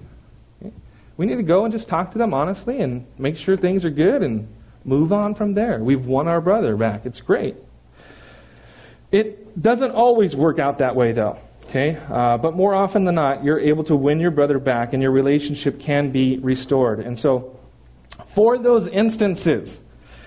We 1.18 1.26
need 1.26 1.36
to 1.36 1.42
go 1.42 1.66
and 1.66 1.72
just 1.72 1.90
talk 1.90 2.12
to 2.12 2.18
them 2.18 2.32
honestly 2.32 2.80
and 2.80 3.04
make 3.18 3.36
sure 3.36 3.54
things 3.54 3.84
are 3.84 3.90
good 3.90 4.22
and 4.22 4.48
move 4.82 5.12
on 5.12 5.34
from 5.34 5.52
there. 5.52 5.78
We've 5.78 6.06
won 6.06 6.26
our 6.26 6.40
brother 6.40 6.74
back. 6.74 7.04
It's 7.04 7.20
great. 7.20 7.56
It 9.12 9.60
doesn't 9.60 9.90
always 9.90 10.34
work 10.34 10.58
out 10.58 10.78
that 10.78 10.96
way, 10.96 11.12
though. 11.12 11.38
Okay? 11.66 11.98
Uh, 12.08 12.38
but 12.38 12.56
more 12.56 12.74
often 12.74 13.04
than 13.04 13.16
not, 13.16 13.44
you're 13.44 13.60
able 13.60 13.84
to 13.84 13.94
win 13.94 14.20
your 14.20 14.30
brother 14.30 14.58
back 14.58 14.94
and 14.94 15.02
your 15.02 15.12
relationship 15.12 15.80
can 15.80 16.10
be 16.10 16.38
restored. 16.38 17.00
And 17.00 17.18
so, 17.18 17.58
for 18.28 18.56
those 18.56 18.88
instances 18.88 19.82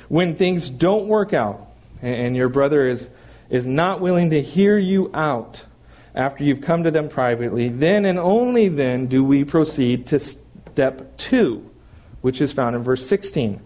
when 0.08 0.36
things 0.36 0.70
don't 0.70 1.08
work 1.08 1.34
out 1.34 1.66
and 2.04 2.36
your 2.36 2.50
brother 2.50 2.88
is, 2.88 3.10
is 3.50 3.66
not 3.66 4.02
willing 4.02 4.30
to 4.30 4.42
hear 4.42 4.78
you 4.78 5.10
out, 5.16 5.66
after 6.14 6.44
you've 6.44 6.62
come 6.62 6.84
to 6.84 6.92
them 6.92 7.10
privately, 7.10 7.70
then 7.70 8.06
and 8.06 8.20
only 8.20 8.68
then 8.68 9.08
do 9.08 9.24
we 9.24 9.44
proceed 9.44 10.08
to 10.08 10.20
step 10.20 11.18
two, 11.18 11.70
which 12.22 12.42
is 12.42 12.52
found 12.52 12.76
in 12.76 12.82
verse 12.82 13.06
16. 13.08 13.62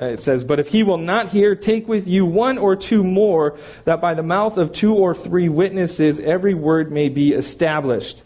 Uh, 0.00 0.06
it 0.06 0.22
says, 0.22 0.44
But 0.44 0.58
if 0.58 0.68
he 0.68 0.82
will 0.82 0.96
not 0.96 1.28
hear, 1.28 1.54
take 1.54 1.86
with 1.86 2.08
you 2.08 2.24
one 2.24 2.56
or 2.56 2.74
two 2.76 3.04
more, 3.04 3.58
that 3.84 4.00
by 4.00 4.14
the 4.14 4.22
mouth 4.22 4.56
of 4.56 4.72
two 4.72 4.94
or 4.94 5.14
three 5.14 5.50
witnesses 5.50 6.18
every 6.18 6.54
word 6.54 6.90
may 6.90 7.10
be 7.10 7.32
established. 7.32 8.22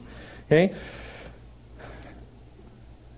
Okay? 0.47 0.75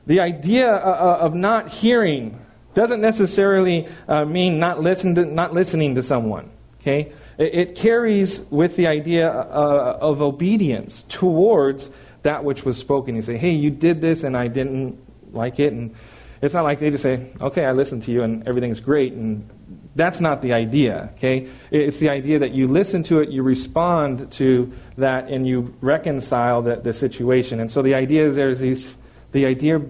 The 0.06 0.20
idea 0.20 0.72
uh, 0.72 0.78
uh, 0.78 1.18
of 1.20 1.34
not 1.34 1.68
hearing 1.68 2.40
doesn't 2.72 3.00
necessarily 3.00 3.88
mean 4.08 4.58
not, 4.58 4.80
listen 4.82 5.14
to, 5.16 5.24
not 5.24 5.52
listening 5.52 5.94
to 5.96 6.02
someone. 6.02 6.50
Okay? 6.80 7.12
It 7.38 7.74
carries 7.74 8.40
with 8.50 8.76
the 8.76 8.86
idea 8.86 9.30
uh, 9.30 9.98
of 10.00 10.22
obedience 10.22 11.02
towards 11.02 11.90
that 12.22 12.44
which 12.44 12.64
was 12.64 12.78
spoken. 12.78 13.14
You 13.14 13.22
say, 13.22 13.36
hey, 13.36 13.50
you 13.50 13.70
did 13.70 14.00
this 14.00 14.24
and 14.24 14.36
I 14.36 14.48
didn't 14.48 14.98
like 15.32 15.60
it. 15.60 15.72
And 15.72 15.94
it's 16.40 16.54
not 16.54 16.64
like 16.64 16.78
they 16.78 16.90
just 16.90 17.02
say, 17.02 17.30
okay, 17.40 17.64
I 17.64 17.72
listened 17.72 18.02
to 18.04 18.12
you 18.12 18.22
and 18.22 18.46
everything's 18.48 18.80
great. 18.80 19.12
And 19.12 19.48
that's 19.94 20.20
not 20.20 20.42
the 20.42 20.52
idea, 20.52 21.10
okay? 21.16 21.48
It's 21.70 21.98
the 21.98 22.10
idea 22.10 22.38
that 22.40 22.52
you 22.52 22.68
listen 22.68 23.02
to 23.04 23.20
it, 23.20 23.30
you 23.30 23.42
respond 23.42 24.30
to 24.32 24.72
that, 24.98 25.28
and 25.28 25.46
you 25.46 25.74
reconcile 25.80 26.62
the, 26.62 26.76
the 26.76 26.92
situation. 26.92 27.60
And 27.60 27.72
so 27.72 27.80
the 27.80 27.94
idea 27.94 28.26
is 28.26 28.36
there's 28.36 28.60
these, 28.60 28.96
the 29.32 29.46
idea, 29.46 29.80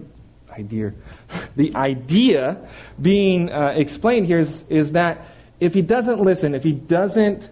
idea, 0.51 0.93
the 1.55 1.75
idea 1.75 2.57
being 3.01 3.51
uh, 3.51 3.73
explained 3.75 4.27
here 4.27 4.39
is, 4.39 4.67
is 4.69 4.93
that 4.93 5.25
if 5.59 5.73
he 5.73 5.81
doesn't 5.81 6.19
listen, 6.19 6.53
if 6.53 6.63
he 6.63 6.71
doesn't 6.71 7.49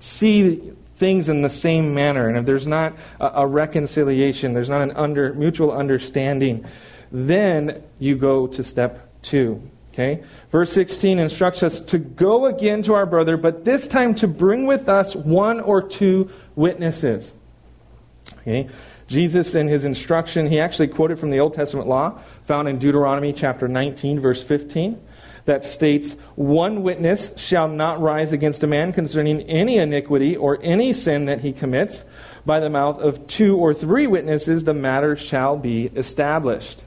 see 0.00 0.56
things 0.96 1.28
in 1.28 1.42
the 1.42 1.48
same 1.48 1.94
manner, 1.94 2.28
and 2.28 2.36
if 2.38 2.46
there's 2.46 2.66
not 2.66 2.94
a, 3.20 3.42
a 3.42 3.46
reconciliation, 3.46 4.54
there's 4.54 4.70
not 4.70 4.82
an 4.82 4.92
under, 4.92 5.32
mutual 5.34 5.72
understanding, 5.72 6.64
then 7.12 7.82
you 7.98 8.16
go 8.16 8.46
to 8.46 8.64
step 8.64 9.08
two. 9.22 9.62
Okay? 9.92 10.22
Verse 10.50 10.72
16 10.72 11.18
instructs 11.18 11.62
us 11.62 11.80
to 11.80 11.98
go 11.98 12.46
again 12.46 12.82
to 12.82 12.94
our 12.94 13.06
brother, 13.06 13.36
but 13.36 13.64
this 13.64 13.88
time 13.88 14.14
to 14.16 14.28
bring 14.28 14.66
with 14.66 14.88
us 14.88 15.14
one 15.14 15.60
or 15.60 15.82
two 15.82 16.30
witnesses. 16.56 17.34
Okay? 18.40 18.68
Jesus, 19.08 19.54
in 19.54 19.68
his 19.68 19.84
instruction, 19.84 20.46
he 20.46 20.60
actually 20.60 20.88
quoted 20.88 21.18
from 21.18 21.30
the 21.30 21.40
Old 21.40 21.54
Testament 21.54 21.88
law 21.88 22.20
found 22.44 22.68
in 22.68 22.78
Deuteronomy 22.78 23.32
chapter 23.32 23.66
19, 23.66 24.20
verse 24.20 24.42
15 24.42 24.98
that 25.48 25.64
states, 25.64 26.12
One 26.36 26.82
witness 26.82 27.36
shall 27.36 27.68
not 27.68 28.00
rise 28.00 28.32
against 28.32 28.62
a 28.62 28.66
man 28.66 28.92
concerning 28.92 29.40
any 29.42 29.78
iniquity 29.78 30.36
or 30.36 30.58
any 30.62 30.92
sin 30.92 31.24
that 31.24 31.40
he 31.40 31.52
commits. 31.52 32.04
By 32.46 32.60
the 32.60 32.70
mouth 32.70 33.00
of 33.00 33.26
two 33.26 33.56
or 33.56 33.74
three 33.74 34.06
witnesses, 34.06 34.64
the 34.64 34.74
matter 34.74 35.16
shall 35.16 35.56
be 35.56 35.86
established. 35.86 36.84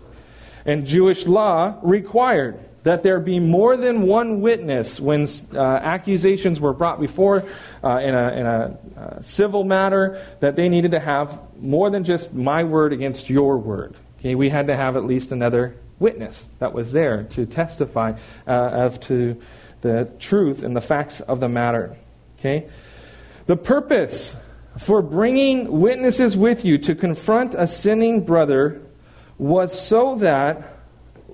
And 0.65 0.85
Jewish 0.85 1.27
law 1.27 1.77
required 1.81 2.59
that 2.83 3.03
there 3.03 3.19
be 3.19 3.39
more 3.39 3.77
than 3.77 4.03
one 4.03 4.41
witness 4.41 4.99
when 4.99 5.27
uh, 5.53 5.59
accusations 5.59 6.59
were 6.59 6.73
brought 6.73 6.99
before 6.99 7.43
uh, 7.83 7.97
in, 7.97 8.15
a, 8.15 8.31
in 8.31 8.45
a 8.45 8.77
uh, 8.97 9.21
civil 9.21 9.63
matter, 9.63 10.23
that 10.39 10.55
they 10.55 10.69
needed 10.69 10.91
to 10.91 10.99
have 10.99 11.39
more 11.59 11.89
than 11.89 12.03
just 12.03 12.33
my 12.33 12.63
word 12.63 12.93
against 12.93 13.29
your 13.29 13.57
word. 13.57 13.95
Okay, 14.19 14.35
we 14.35 14.49
had 14.49 14.67
to 14.67 14.75
have 14.75 14.97
at 14.97 15.05
least 15.05 15.31
another 15.31 15.75
witness 16.01 16.49
that 16.59 16.73
was 16.73 16.91
there 16.91 17.23
to 17.23 17.45
testify 17.45 18.13
uh, 18.47 18.51
of 18.51 18.99
to 19.01 19.41
the 19.81 20.11
truth 20.19 20.63
and 20.63 20.75
the 20.75 20.81
facts 20.81 21.21
of 21.21 21.39
the 21.39 21.47
matter. 21.47 21.95
Okay, 22.39 22.67
the 23.45 23.55
purpose 23.55 24.35
for 24.77 25.01
bringing 25.01 25.79
witnesses 25.79 26.35
with 26.35 26.65
you 26.65 26.77
to 26.79 26.95
confront 26.95 27.55
a 27.55 27.67
sinning 27.67 28.25
brother 28.25 28.81
was 29.37 29.77
so 29.79 30.15
that 30.15 30.77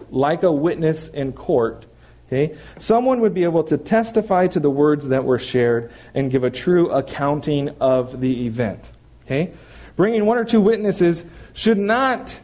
like 0.09 0.43
a 0.43 0.51
witness 0.51 1.09
in 1.09 1.33
court, 1.33 1.85
okay, 2.27 2.57
someone 2.79 3.21
would 3.21 3.33
be 3.33 3.43
able 3.43 3.63
to 3.63 3.77
testify 3.77 4.47
to 4.47 4.59
the 4.59 4.69
words 4.69 5.09
that 5.09 5.23
were 5.23 5.39
shared 5.39 5.91
and 6.13 6.31
give 6.31 6.43
a 6.43 6.49
true 6.49 6.89
accounting 6.89 7.69
of 7.81 8.19
the 8.19 8.47
event. 8.47 8.91
Okay? 9.25 9.53
Bringing 9.95 10.25
one 10.25 10.37
or 10.37 10.45
two 10.45 10.61
witnesses 10.61 11.25
should 11.53 11.77
not, 11.77 12.39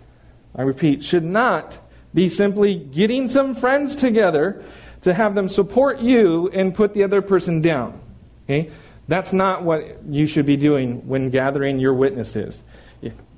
I 0.56 0.64
repeat, 0.64 1.04
should 1.04 1.24
not 1.24 1.80
be 2.14 2.30
simply 2.30 2.76
getting 2.76 3.28
some 3.28 3.56
friends 3.56 3.96
together 3.96 4.64
to 5.02 5.14
have 5.14 5.36
them 5.36 5.50
support 5.50 6.00
you 6.00 6.50
and 6.50 6.74
put 6.74 6.94
the 6.94 7.04
other 7.04 7.22
person 7.22 7.62
down. 7.62 8.00
Okay? 8.46 8.72
That's 9.08 9.34
not 9.34 9.64
what 9.64 10.04
you 10.06 10.28
should 10.28 10.46
be 10.46 10.58
doing 10.58 11.08
when 11.08 11.30
gathering 11.30 11.80
your 11.80 11.94
witnesses. 11.94 12.64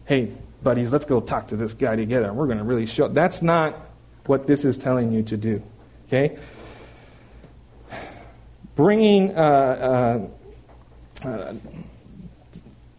Hey, 0.06 0.32
buddies, 0.62 0.94
let's 0.94 1.06
go 1.06 1.20
talk 1.20 1.48
to 1.48 1.56
this 1.56 1.74
guy 1.74 1.96
together. 1.96 2.32
We're 2.32 2.46
going 2.46 2.60
to 2.60 2.64
really 2.64 2.86
show. 2.86 3.08
That's 3.08 3.42
not 3.42 3.76
what 4.26 4.46
this 4.46 4.66
is 4.66 4.78
telling 4.78 5.12
you 5.12 5.24
to 5.24 5.38
do. 5.38 5.64
Okay? 6.08 6.38
Bringing 8.76 9.36
uh, 9.36 10.28
uh, 11.24 11.28
uh, 11.28 11.54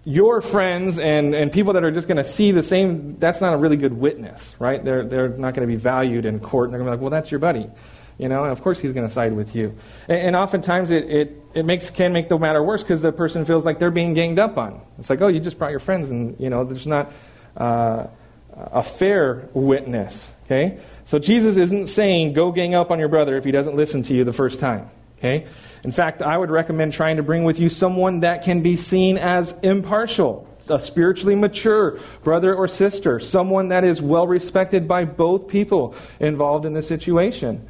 your 0.07 0.41
friends 0.41 1.01
and, 1.01 1.35
and 1.35 1.53
people 1.53 1.73
that 1.73 1.83
are 1.83 1.91
just 1.91 2.07
going 2.07 2.17
to 2.17 2.25
see 2.25 2.53
the 2.53 2.63
same, 2.63 3.19
that's 3.19 3.41
not 3.41 3.53
a 3.53 3.57
really 3.57 3.77
good 3.77 3.93
witness, 3.93 4.55
right? 4.61 4.83
They're, 4.83 5.05
they're 5.05 5.29
not 5.29 5.55
going 5.55 5.67
to 5.69 5.73
be 5.73 5.77
valued 5.77 6.25
in 6.25 6.39
court. 6.39 6.69
And 6.69 6.75
they're 6.75 6.79
going 6.79 6.93
to 6.93 6.97
be 6.97 6.97
like, 6.97 7.01
well, 7.03 7.11
that's 7.11 7.33
your 7.33 7.41
buddy. 7.41 7.69
You 8.17 8.29
know, 8.29 8.45
and 8.45 8.53
of 8.53 8.63
course 8.63 8.79
he's 8.81 8.93
going 8.93 9.07
to 9.07 9.13
side 9.13 9.33
with 9.35 9.57
you. 9.57 9.77
And, 10.09 10.29
and 10.29 10.37
oftentimes 10.37 10.93
it, 10.93 11.11
it, 11.11 11.43
it 11.55 11.67
makes, 11.67 11.91
can 11.91 12.13
make 12.13 12.29
the 12.29 12.39
matter 12.39 12.63
worse 12.63 12.85
because 12.85 13.03
the 13.03 13.11
person 13.11 13.45
feels 13.45 13.67
like 13.67 13.81
they're 13.81 13.91
being 13.91 14.15
ganged 14.15 14.39
up 14.39 14.57
on. 14.57 14.81
It's 14.99 15.11
like, 15.11 15.21
oh, 15.21 15.27
you 15.27 15.41
just 15.41 15.59
brought 15.59 15.73
your 15.73 15.81
friends, 15.81 16.11
and, 16.11 16.39
you 16.39 16.51
know, 16.51 16.63
there's 16.63 16.87
not 16.87 17.13
uh, 17.57 18.07
a 18.55 18.85
fair 18.85 19.49
witness. 19.55 20.33
Okay? 20.45 20.79
So 21.05 21.19
Jesus 21.19 21.57
isn't 21.57 21.89
saying 21.89 22.33
go 22.33 22.53
gang 22.53 22.77
up 22.77 22.93
on 22.93 23.01
your 23.01 23.09
brother 23.09 23.37
if 23.37 23.45
he 23.45 23.51
doesn't 23.51 23.75
listen 23.75 24.03
to 24.05 24.15
you 24.15 24.23
the 24.23 24.33
first 24.33 24.61
time. 24.61 24.89
Okay? 25.19 25.47
In 25.85 25.93
fact, 25.93 26.23
I 26.23 26.37
would 26.37 26.51
recommend 26.51 26.93
trying 26.93 27.17
to 27.17 27.23
bring 27.23 27.45
with 27.45 27.61
you 27.61 27.69
someone 27.69 28.21
that 28.21 28.43
can 28.43 28.63
be 28.63 28.77
seen 28.77 29.19
as 29.19 29.59
impartial, 29.61 30.49
a 30.69 30.81
spiritually 30.81 31.37
mature 31.37 31.99
brother 32.25 32.55
or 32.55 32.69
sister, 32.69 33.21
someone 33.21 33.69
that 33.69 33.85
is 33.85 34.03
well 34.03 34.27
respected 34.27 34.89
by 34.89 35.05
both 35.05 35.49
people 35.49 35.95
involved 36.21 36.65
in 36.65 36.75
the 36.75 36.83
situation. 36.83 37.67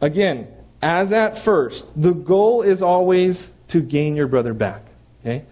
Again, 0.00 0.46
as 0.80 1.12
at 1.12 1.36
first, 1.36 1.86
the 2.00 2.12
goal 2.12 2.62
is 2.62 2.82
always 2.82 3.50
to 3.68 3.80
gain 3.80 4.16
your 4.16 4.28
brother 4.28 4.54
back. 4.54 4.82
Okay? 5.20 5.44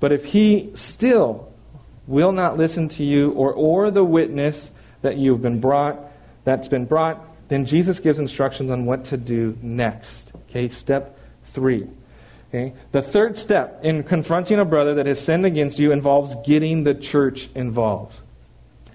But 0.00 0.12
if 0.12 0.24
he 0.24 0.70
still 0.74 1.52
will 2.06 2.32
not 2.32 2.56
listen 2.56 2.88
to 2.90 3.04
you 3.04 3.30
or, 3.32 3.52
or 3.52 3.90
the 3.90 4.04
witness 4.04 4.70
that 5.02 5.16
you've 5.16 5.40
been 5.40 5.60
brought, 5.60 5.98
that's 6.44 6.68
been 6.68 6.84
brought, 6.84 7.24
then 7.54 7.66
Jesus 7.66 8.00
gives 8.00 8.18
instructions 8.18 8.72
on 8.72 8.84
what 8.84 9.04
to 9.06 9.16
do 9.16 9.56
next. 9.62 10.32
Okay, 10.50 10.68
step 10.68 11.16
three. 11.44 11.86
Okay? 12.48 12.72
The 12.90 13.00
third 13.00 13.38
step 13.38 13.78
in 13.84 14.02
confronting 14.02 14.58
a 14.58 14.64
brother 14.64 14.94
that 14.94 15.06
has 15.06 15.20
sinned 15.20 15.46
against 15.46 15.78
you 15.78 15.92
involves 15.92 16.34
getting 16.44 16.82
the 16.82 16.94
church 16.94 17.48
involved. 17.54 18.20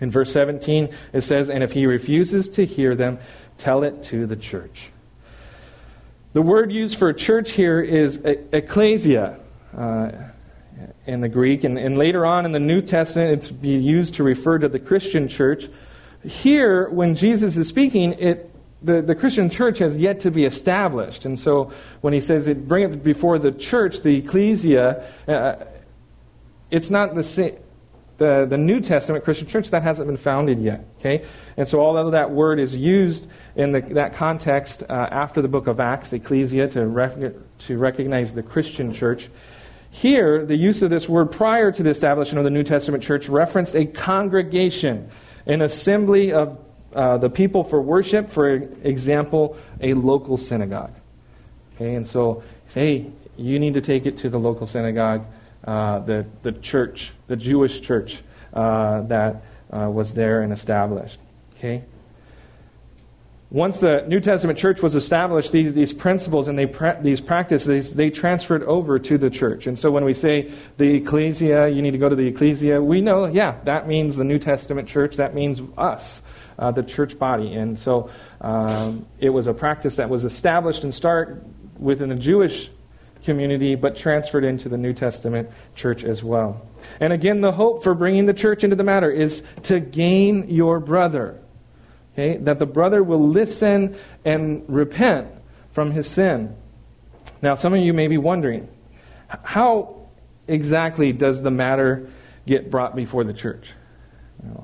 In 0.02 0.12
verse 0.12 0.34
17, 0.34 0.90
it 1.14 1.22
says, 1.22 1.50
And 1.50 1.64
if 1.64 1.72
he 1.72 1.86
refuses 1.86 2.50
to 2.50 2.66
hear 2.66 2.96
them, 2.96 3.20
tell 3.58 3.84
it 3.84 4.04
to 4.04 4.26
the 4.26 4.36
church. 4.36 4.90
The 6.34 6.42
word 6.42 6.70
used 6.70 7.00
for 7.00 7.14
church 7.14 7.54
here 7.54 7.80
is 7.82 8.24
ecclesia 8.26 9.40
uh, 9.76 10.12
in 11.08 11.22
the 11.22 11.30
Greek, 11.30 11.64
and, 11.64 11.78
and 11.78 11.98
later 11.98 12.26
on 12.26 12.46
in 12.46 12.52
the 12.52 12.60
New 12.60 12.82
Testament, 12.82 13.32
it's 13.32 13.52
used 13.64 14.16
to 14.16 14.24
refer 14.24 14.60
to 14.60 14.68
the 14.68 14.80
Christian 14.80 15.30
church 15.30 15.68
here, 16.24 16.90
when 16.90 17.16
Jesus 17.16 17.56
is 17.56 17.68
speaking, 17.68 18.14
it, 18.14 18.49
the, 18.82 19.02
the 19.02 19.16
Christian 19.16 19.50
church 19.50 19.80
has 19.80 19.98
yet 19.98 20.22
to 20.22 20.32
be 20.32 20.46
established. 20.46 21.26
And 21.26 21.38
so 21.38 21.72
when 22.02 22.14
he 22.14 22.20
says 22.20 22.48
it, 22.48 22.68
bring 22.68 22.84
it 22.84 23.04
before 23.04 23.38
the 23.38 23.52
church, 23.52 24.02
the 24.02 24.18
ecclesia, 24.18 25.06
uh, 25.28 25.56
it's 26.72 26.90
not 26.90 27.16
the 27.16 27.24
same. 27.24 27.56
The, 28.18 28.46
the 28.46 28.58
New 28.58 28.82
Testament 28.82 29.24
Christian 29.24 29.48
church, 29.48 29.70
that 29.70 29.84
hasn't 29.84 30.08
been 30.08 30.18
founded 30.18 30.60
yet. 30.60 30.84
Okay? 31.00 31.26
And 31.56 31.66
so, 31.66 31.80
although 31.80 32.10
that 32.10 32.32
word 32.32 32.60
is 32.60 32.76
used 32.76 33.30
in 33.56 33.72
the, 33.72 33.80
that 33.80 34.14
context 34.14 34.84
uh, 34.84 34.92
after 34.92 35.42
the 35.42 35.48
book 35.48 35.68
of 35.68 35.80
Acts, 35.80 36.12
ecclesia, 36.12 36.68
to, 36.68 36.86
rec- 36.86 37.34
to 37.60 37.78
recognize 37.78 38.34
the 38.34 38.44
Christian 38.44 38.94
church, 38.94 39.30
here, 39.92 40.46
the 40.46 40.58
use 40.58 40.82
of 40.82 40.90
this 40.90 41.08
word 41.08 41.32
prior 41.32 41.72
to 41.72 41.82
the 41.82 41.90
establishment 41.90 42.40
of 42.40 42.44
the 42.44 42.52
New 42.52 42.64
Testament 42.64 43.04
church 43.04 43.30
referenced 43.30 43.74
a 43.74 43.86
congregation 43.86 45.10
an 45.50 45.62
assembly 45.62 46.32
of 46.32 46.60
uh, 46.94 47.18
the 47.18 47.30
people 47.30 47.64
for 47.64 47.82
worship, 47.82 48.30
for 48.30 48.50
example, 48.84 49.58
a 49.82 49.94
local 49.94 50.38
synagogue. 50.38 50.94
Okay, 51.76 51.96
and 51.96 52.08
so, 52.08 52.44
hey, 52.74 53.12
you 53.38 53.60
need 53.60 53.76
to 53.76 53.82
take 53.82 54.06
it 54.06 54.18
to 54.18 54.30
the 54.30 54.40
local 54.40 54.68
synagogue, 54.68 55.26
uh, 55.64 56.00
the, 56.00 56.26
the 56.44 56.52
church, 56.52 57.14
the 57.28 57.36
Jewish 57.36 57.82
church 57.82 58.22
uh, 58.54 59.02
that 59.04 59.44
uh, 59.72 59.90
was 59.90 60.14
there 60.14 60.42
and 60.42 60.52
established. 60.52 61.20
Okay? 61.58 61.84
Once 63.52 63.80
the 63.80 64.06
New 64.08 64.20
Testament 64.20 64.60
church 64.60 64.84
was 64.84 64.94
established, 64.94 65.52
these, 65.52 65.74
these 65.74 65.92
principles 65.92 66.48
and 66.48 66.60
they 66.60 66.72
these 67.02 67.20
practices, 67.20 67.96
they 67.96 68.12
transferred 68.12 68.62
over 68.64 69.00
to 69.00 69.18
the 69.18 69.30
church. 69.32 69.66
And 69.66 69.78
so 69.78 69.90
when 69.90 70.06
we 70.06 70.14
say 70.14 70.52
the 70.78 70.96
ecclesia, 70.98 71.68
you 71.70 71.82
need 71.82 71.92
to 71.92 71.98
go 71.98 72.10
to 72.10 72.16
the 72.16 72.28
ecclesia, 72.28 72.80
we 72.80 73.02
know, 73.02 73.26
yeah, 73.26 73.58
that 73.64 73.88
means 73.88 74.18
the 74.18 74.24
New 74.24 74.38
Testament 74.38 74.88
church, 74.88 75.16
that 75.16 75.34
means 75.34 75.62
us, 75.80 76.22
uh, 76.60 76.72
the 76.72 76.84
church 76.84 77.18
body. 77.18 77.56
And 77.56 77.80
so 77.80 78.12
um, 78.42 79.06
it 79.20 79.30
was 79.30 79.48
a 79.48 79.54
practice 79.54 79.96
that 79.96 80.10
was 80.10 80.26
established 80.26 80.84
and 80.84 80.94
start 80.94 81.44
within 81.80 82.10
the 82.10 82.16
Jewish 82.16 82.70
community, 83.24 83.76
but 83.76 83.96
transferred 83.96 84.44
into 84.44 84.70
the 84.70 84.78
New 84.78 84.94
Testament 84.94 85.50
church 85.76 86.04
as 86.04 86.24
well. 86.24 86.62
And 87.00 87.14
again, 87.14 87.42
the 87.42 87.52
hope 87.52 87.84
for 87.84 87.94
bringing 87.96 88.26
the 88.26 88.34
church 88.34 88.64
into 88.64 88.76
the 88.76 88.84
matter 88.84 89.10
is 89.10 89.44
to 89.64 89.80
gain 89.80 90.50
your 90.50 90.80
brother. 90.80 91.40
Okay? 92.14 92.38
That 92.38 92.60
the 92.60 92.66
brother 92.66 93.04
will 93.04 93.28
listen 93.28 93.96
and 94.26 94.64
repent 94.68 95.28
from 95.72 95.92
his 95.92 96.08
sin. 96.08 96.56
Now, 97.42 97.56
some 97.56 97.74
of 97.74 97.80
you 97.80 97.94
may 97.94 98.08
be 98.08 98.18
wondering 98.18 98.68
how 99.44 100.08
exactly 100.48 101.14
does 101.14 101.42
the 101.42 101.52
matter 101.52 102.10
get 102.46 102.70
brought 102.72 102.96
before 102.96 103.24
the 103.24 103.34
church? 103.34 103.74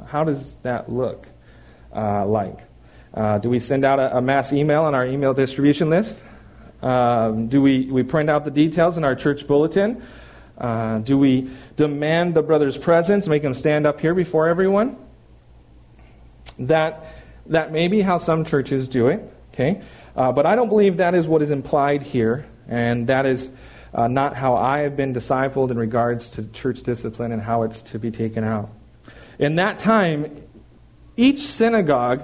How 0.07 0.23
does 0.23 0.55
that 0.55 0.91
look 0.91 1.27
uh, 1.95 2.25
like? 2.25 2.59
Uh, 3.13 3.37
do 3.37 3.49
we 3.49 3.59
send 3.59 3.85
out 3.85 3.99
a, 3.99 4.17
a, 4.17 4.21
mass 4.21 4.51
email 4.51 4.83
on 4.83 4.93
our 4.93 5.05
email 5.05 5.33
distribution 5.33 5.89
list? 5.89 6.21
Um, 6.81 7.47
do 7.47 7.61
we, 7.61 7.85
we 7.85 8.03
print 8.03 8.29
out 8.29 8.43
the 8.43 8.51
details 8.51 8.97
in 8.97 9.05
our 9.05 9.15
church 9.15 9.47
bulletin? 9.47 10.03
Uh, 10.57 10.99
do 10.99 11.17
we 11.17 11.49
demand 11.77 12.35
the 12.35 12.41
brother's 12.41 12.77
presence, 12.77 13.27
make 13.27 13.43
him 13.43 13.53
stand 13.53 13.87
up 13.87 13.99
here 13.99 14.13
before 14.13 14.47
everyone? 14.47 14.97
That 16.59 17.05
that 17.47 17.71
may 17.71 17.87
be 17.87 18.01
how 18.01 18.17
some 18.17 18.45
churches 18.45 18.87
do 18.87 19.07
it, 19.07 19.21
okay? 19.53 19.81
Uh, 20.15 20.31
but 20.31 20.45
I 20.45 20.55
don't 20.55 20.69
believe 20.69 20.97
that 20.97 21.13
is 21.13 21.27
what 21.27 21.41
is 21.41 21.51
implied 21.51 22.01
here, 22.01 22.45
and 22.67 23.07
that 23.07 23.25
is 23.25 23.51
uh, 23.93 24.07
not 24.07 24.35
how 24.35 24.55
I 24.55 24.79
have 24.79 24.97
been 24.97 25.13
discipled 25.13 25.71
in 25.71 25.77
regards 25.77 26.31
to 26.31 26.51
church 26.51 26.83
discipline 26.83 27.31
and 27.31 27.41
how 27.41 27.63
it's 27.63 27.81
to 27.83 27.99
be 27.99 28.11
taken 28.11 28.43
out. 28.43 28.69
In 29.37 29.55
that 29.55 29.79
time, 29.79 30.43
each 31.17 31.39
synagogue 31.39 32.23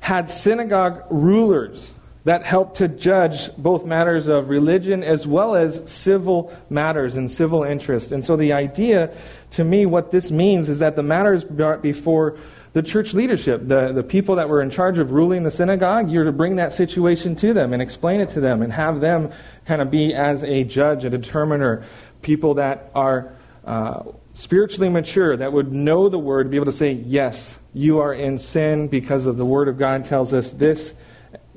had 0.00 0.30
synagogue 0.30 1.02
rulers 1.10 1.94
that 2.24 2.42
helped 2.42 2.76
to 2.76 2.88
judge 2.88 3.54
both 3.56 3.84
matters 3.84 4.28
of 4.28 4.48
religion 4.48 5.02
as 5.02 5.26
well 5.26 5.54
as 5.54 5.90
civil 5.90 6.52
matters 6.70 7.16
and 7.16 7.30
civil 7.30 7.62
interest. 7.62 8.12
And 8.12 8.24
so 8.24 8.36
the 8.36 8.52
idea, 8.54 9.14
to 9.52 9.64
me, 9.64 9.84
what 9.84 10.10
this 10.10 10.30
means 10.30 10.68
is 10.68 10.78
that 10.78 10.96
the 10.96 11.02
matters 11.02 11.44
brought 11.44 11.82
before 11.82 12.38
the 12.72 12.82
church 12.82 13.14
leadership, 13.14 13.60
the, 13.68 13.92
the 13.92 14.02
people 14.02 14.36
that 14.36 14.48
were 14.48 14.60
in 14.60 14.70
charge 14.70 14.98
of 14.98 15.12
ruling 15.12 15.42
the 15.42 15.50
synagogue, 15.50 16.10
you're 16.10 16.24
to 16.24 16.32
bring 16.32 16.56
that 16.56 16.72
situation 16.72 17.36
to 17.36 17.52
them 17.52 17.72
and 17.72 17.80
explain 17.80 18.20
it 18.20 18.30
to 18.30 18.40
them 18.40 18.62
and 18.62 18.72
have 18.72 19.00
them 19.00 19.30
kind 19.66 19.80
of 19.80 19.90
be 19.90 20.12
as 20.12 20.42
a 20.42 20.64
judge, 20.64 21.04
a 21.04 21.10
determiner, 21.10 21.84
people 22.22 22.54
that 22.54 22.90
are 22.94 23.32
uh, 23.64 24.02
spiritually 24.32 24.88
mature, 24.88 25.36
that 25.36 25.52
would 25.52 25.72
know 25.72 26.08
the 26.08 26.18
word, 26.18 26.50
be 26.50 26.56
able 26.56 26.66
to 26.66 26.72
say, 26.72 26.92
yes, 26.92 27.58
you 27.74 27.98
are 27.98 28.14
in 28.14 28.38
sin 28.38 28.88
because 28.88 29.26
of 29.26 29.36
the 29.36 29.44
word 29.44 29.68
of 29.68 29.78
God 29.78 30.04
tells 30.04 30.32
us 30.32 30.50
this, 30.50 30.94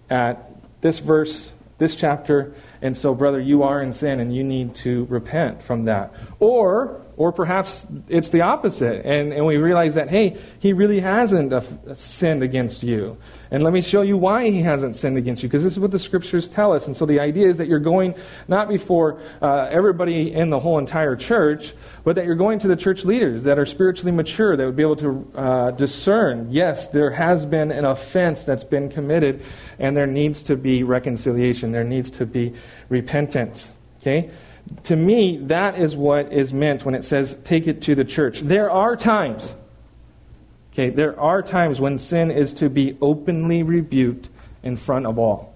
at 0.09 0.49
this 0.81 0.99
verse, 0.99 1.53
this 1.77 1.95
chapter, 1.95 2.53
and 2.81 2.97
so, 2.97 3.15
brother, 3.15 3.39
you 3.39 3.63
are 3.63 3.81
in 3.81 3.93
sin 3.93 4.19
and 4.19 4.35
you 4.35 4.43
need 4.43 4.75
to 4.75 5.05
repent 5.05 5.63
from 5.63 5.85
that. 5.85 6.13
Or, 6.39 7.01
or 7.17 7.31
perhaps 7.31 7.85
it's 8.07 8.29
the 8.29 8.41
opposite, 8.41 9.03
and, 9.03 9.33
and 9.33 9.45
we 9.45 9.57
realize 9.57 9.95
that, 9.95 10.07
hey, 10.07 10.37
he 10.59 10.71
really 10.71 10.99
hasn't 10.99 11.51
uh, 11.51 11.61
sinned 11.95 12.43
against 12.43 12.83
you. 12.83 13.17
And 13.49 13.63
let 13.63 13.73
me 13.73 13.81
show 13.81 14.01
you 14.01 14.17
why 14.17 14.49
he 14.49 14.61
hasn't 14.61 14.95
sinned 14.95 15.17
against 15.17 15.41
you, 15.41 15.49
because 15.49 15.63
this 15.63 15.73
is 15.73 15.79
what 15.79 15.91
the 15.91 15.99
scriptures 15.99 16.47
tell 16.47 16.73
us. 16.73 16.85
And 16.85 16.95
so 16.95 17.05
the 17.05 17.19
idea 17.19 17.47
is 17.47 17.57
that 17.57 17.67
you're 17.67 17.79
going 17.79 18.13
not 18.47 18.69
before 18.69 19.19
uh, 19.41 19.67
everybody 19.71 20.31
in 20.31 20.51
the 20.51 20.59
whole 20.59 20.77
entire 20.77 21.15
church, 21.15 21.73
but 22.03 22.15
that 22.17 22.25
you're 22.25 22.35
going 22.35 22.59
to 22.59 22.67
the 22.67 22.75
church 22.75 23.03
leaders 23.03 23.45
that 23.45 23.57
are 23.57 23.65
spiritually 23.65 24.11
mature, 24.11 24.55
that 24.55 24.65
would 24.65 24.75
be 24.75 24.83
able 24.83 24.97
to 24.97 25.31
uh, 25.33 25.71
discern, 25.71 26.47
yes, 26.51 26.87
there 26.87 27.11
has 27.11 27.45
been 27.45 27.71
an 27.71 27.85
offense 27.85 28.43
that's 28.43 28.65
been 28.65 28.89
committed, 28.89 29.41
and 29.79 29.97
there 29.97 30.07
needs 30.07 30.43
to 30.43 30.55
be 30.55 30.83
reconciliation, 30.83 31.71
there 31.71 31.83
needs 31.83 32.11
to 32.11 32.25
be 32.25 32.53
repentance. 32.89 33.73
Okay? 34.01 34.29
To 34.85 34.95
me, 34.95 35.37
that 35.37 35.79
is 35.79 35.95
what 35.95 36.31
is 36.31 36.53
meant 36.53 36.85
when 36.85 36.95
it 36.95 37.03
says 37.03 37.35
take 37.43 37.67
it 37.67 37.81
to 37.83 37.95
the 37.95 38.05
church. 38.05 38.41
There 38.41 38.69
are 38.71 38.95
times 38.95 39.53
Okay, 40.77 40.91
there 40.91 41.19
are 41.19 41.41
times 41.41 41.81
when 41.81 41.97
sin 41.97 42.29
is 42.29 42.53
to 42.55 42.69
be 42.69 42.95
openly 43.01 43.63
rebuked 43.63 44.29
in 44.61 44.77
front 44.77 45.07
of 45.07 45.17
all. 45.17 45.55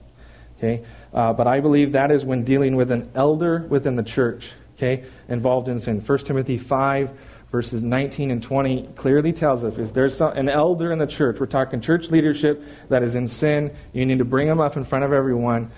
Okay, 0.58 0.84
uh, 1.14 1.32
but 1.34 1.46
I 1.46 1.60
believe 1.60 1.92
that 1.92 2.10
is 2.10 2.26
when 2.26 2.44
dealing 2.44 2.76
with 2.76 2.90
an 2.90 3.08
elder 3.14 3.60
within 3.70 3.96
the 3.96 4.04
church. 4.04 4.54
Okay, 4.78 5.04
involved 5.30 5.70
in 5.70 5.80
sin. 5.80 6.00
1 6.00 6.18
Timothy 6.20 6.58
five 6.58 7.12
verses 7.52 7.84
19 7.84 8.32
and 8.32 8.42
20 8.42 8.88
clearly 8.96 9.32
tells 9.32 9.64
us 9.64 9.78
if 9.78 9.94
there's 9.94 10.18
some, 10.18 10.36
an 10.36 10.50
elder 10.50 10.92
in 10.92 10.98
the 10.98 11.06
church, 11.06 11.40
we're 11.40 11.46
talking 11.46 11.82
church 11.82 12.10
leadership 12.10 12.64
that 12.90 13.04
is 13.04 13.14
in 13.14 13.28
sin, 13.28 13.76
you 13.94 14.08
need 14.08 14.18
to 14.18 14.26
bring 14.26 14.48
him 14.48 14.60
up 14.60 14.76
in 14.76 14.84
front 14.84 15.06
of 15.06 15.14
everyone 15.14 15.70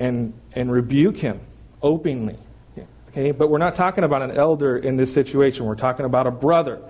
and 0.00 0.32
and 0.56 0.72
rebuke 0.72 1.18
him 1.18 1.38
openly. 1.82 2.34
Okay, 3.08 3.30
but 3.32 3.48
we're 3.50 3.58
not 3.58 3.74
talking 3.74 4.04
about 4.04 4.22
an 4.22 4.32
elder 4.32 4.76
in 4.76 4.96
this 4.96 5.12
situation. 5.12 5.66
We're 5.66 5.74
talking 5.74 6.06
about 6.06 6.26
a 6.26 6.30
brother 6.30 6.80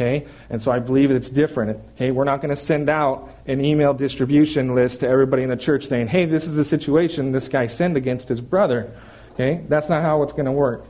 Okay? 0.00 0.26
And 0.48 0.62
so 0.62 0.72
I 0.72 0.78
believe 0.78 1.10
it's 1.10 1.28
different. 1.28 1.78
Okay? 1.94 2.10
We're 2.10 2.24
not 2.24 2.40
going 2.40 2.48
to 2.48 2.56
send 2.56 2.88
out 2.88 3.28
an 3.46 3.62
email 3.62 3.92
distribution 3.92 4.74
list 4.74 5.00
to 5.00 5.08
everybody 5.08 5.42
in 5.42 5.50
the 5.50 5.58
church 5.58 5.86
saying, 5.86 6.08
hey, 6.08 6.24
this 6.24 6.46
is 6.46 6.56
the 6.56 6.64
situation 6.64 7.32
this 7.32 7.48
guy 7.48 7.66
sinned 7.66 7.98
against 7.98 8.28
his 8.28 8.40
brother. 8.40 8.90
Okay? 9.34 9.62
That's 9.68 9.90
not 9.90 10.00
how 10.00 10.22
it's 10.22 10.32
going 10.32 10.46
to 10.46 10.52
work. 10.52 10.84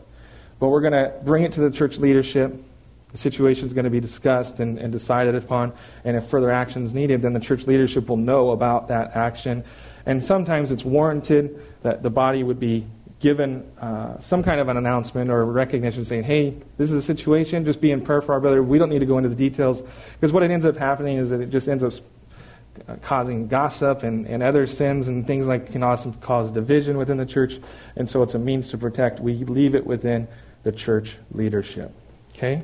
But 0.60 0.68
we're 0.68 0.80
going 0.80 0.92
to 0.92 1.12
bring 1.24 1.42
it 1.42 1.52
to 1.52 1.60
the 1.60 1.72
church 1.72 1.98
leadership. 1.98 2.54
The 3.10 3.18
situation 3.18 3.66
is 3.66 3.72
going 3.72 3.84
to 3.84 3.90
be 3.90 3.98
discussed 3.98 4.60
and, 4.60 4.78
and 4.78 4.92
decided 4.92 5.34
upon. 5.34 5.72
And 6.04 6.16
if 6.16 6.26
further 6.28 6.52
action 6.52 6.84
is 6.84 6.94
needed, 6.94 7.22
then 7.22 7.32
the 7.32 7.40
church 7.40 7.66
leadership 7.66 8.08
will 8.08 8.16
know 8.16 8.50
about 8.50 8.88
that 8.88 9.16
action. 9.16 9.64
And 10.06 10.24
sometimes 10.24 10.70
it's 10.70 10.84
warranted 10.84 11.60
that 11.82 12.04
the 12.04 12.10
body 12.10 12.44
would 12.44 12.60
be 12.60 12.86
given 13.20 13.70
uh, 13.80 14.18
some 14.20 14.42
kind 14.42 14.60
of 14.60 14.68
an 14.68 14.78
announcement 14.78 15.30
or 15.30 15.44
recognition 15.44 16.04
saying, 16.04 16.24
hey, 16.24 16.56
this 16.78 16.90
is 16.90 16.92
a 16.92 17.02
situation, 17.02 17.64
just 17.64 17.80
be 17.80 17.92
in 17.92 18.00
prayer 18.00 18.22
for 18.22 18.32
our 18.32 18.40
brother. 18.40 18.62
We 18.62 18.78
don't 18.78 18.88
need 18.88 19.00
to 19.00 19.06
go 19.06 19.18
into 19.18 19.28
the 19.28 19.36
details 19.36 19.82
because 20.14 20.32
what 20.32 20.42
it 20.42 20.50
ends 20.50 20.64
up 20.64 20.76
happening 20.76 21.18
is 21.18 21.30
that 21.30 21.40
it 21.40 21.50
just 21.50 21.68
ends 21.68 21.84
up 21.84 21.92
uh, 22.88 22.96
causing 23.02 23.46
gossip 23.46 24.02
and, 24.02 24.26
and 24.26 24.42
other 24.42 24.66
sins 24.66 25.08
and 25.08 25.26
things 25.26 25.46
like 25.46 25.70
can 25.70 25.82
also 25.82 26.12
cause 26.20 26.50
division 26.50 26.96
within 26.96 27.18
the 27.18 27.26
church. 27.26 27.58
And 27.94 28.08
so 28.08 28.22
it's 28.22 28.34
a 28.34 28.38
means 28.38 28.70
to 28.70 28.78
protect. 28.78 29.20
We 29.20 29.34
leave 29.34 29.74
it 29.74 29.86
within 29.86 30.26
the 30.62 30.72
church 30.72 31.16
leadership. 31.32 31.92
Okay? 32.34 32.62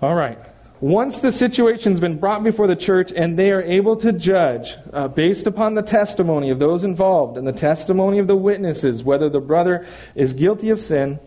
All 0.00 0.16
right. 0.16 0.38
Once 0.82 1.20
the 1.20 1.30
situation's 1.30 2.00
been 2.00 2.18
brought 2.18 2.42
before 2.42 2.66
the 2.66 2.74
church 2.74 3.12
and 3.12 3.38
they 3.38 3.52
are 3.52 3.62
able 3.62 3.94
to 3.94 4.12
judge 4.12 4.74
uh, 4.92 5.06
based 5.06 5.46
upon 5.46 5.74
the 5.74 5.82
testimony 5.82 6.50
of 6.50 6.58
those 6.58 6.82
involved 6.82 7.38
and 7.38 7.46
the 7.46 7.52
testimony 7.52 8.18
of 8.18 8.26
the 8.26 8.34
witnesses 8.34 9.04
whether 9.04 9.28
the 9.28 9.38
brother 9.38 9.86
is 10.16 10.32
guilty 10.32 10.70
of 10.70 10.80
sin 10.80 11.20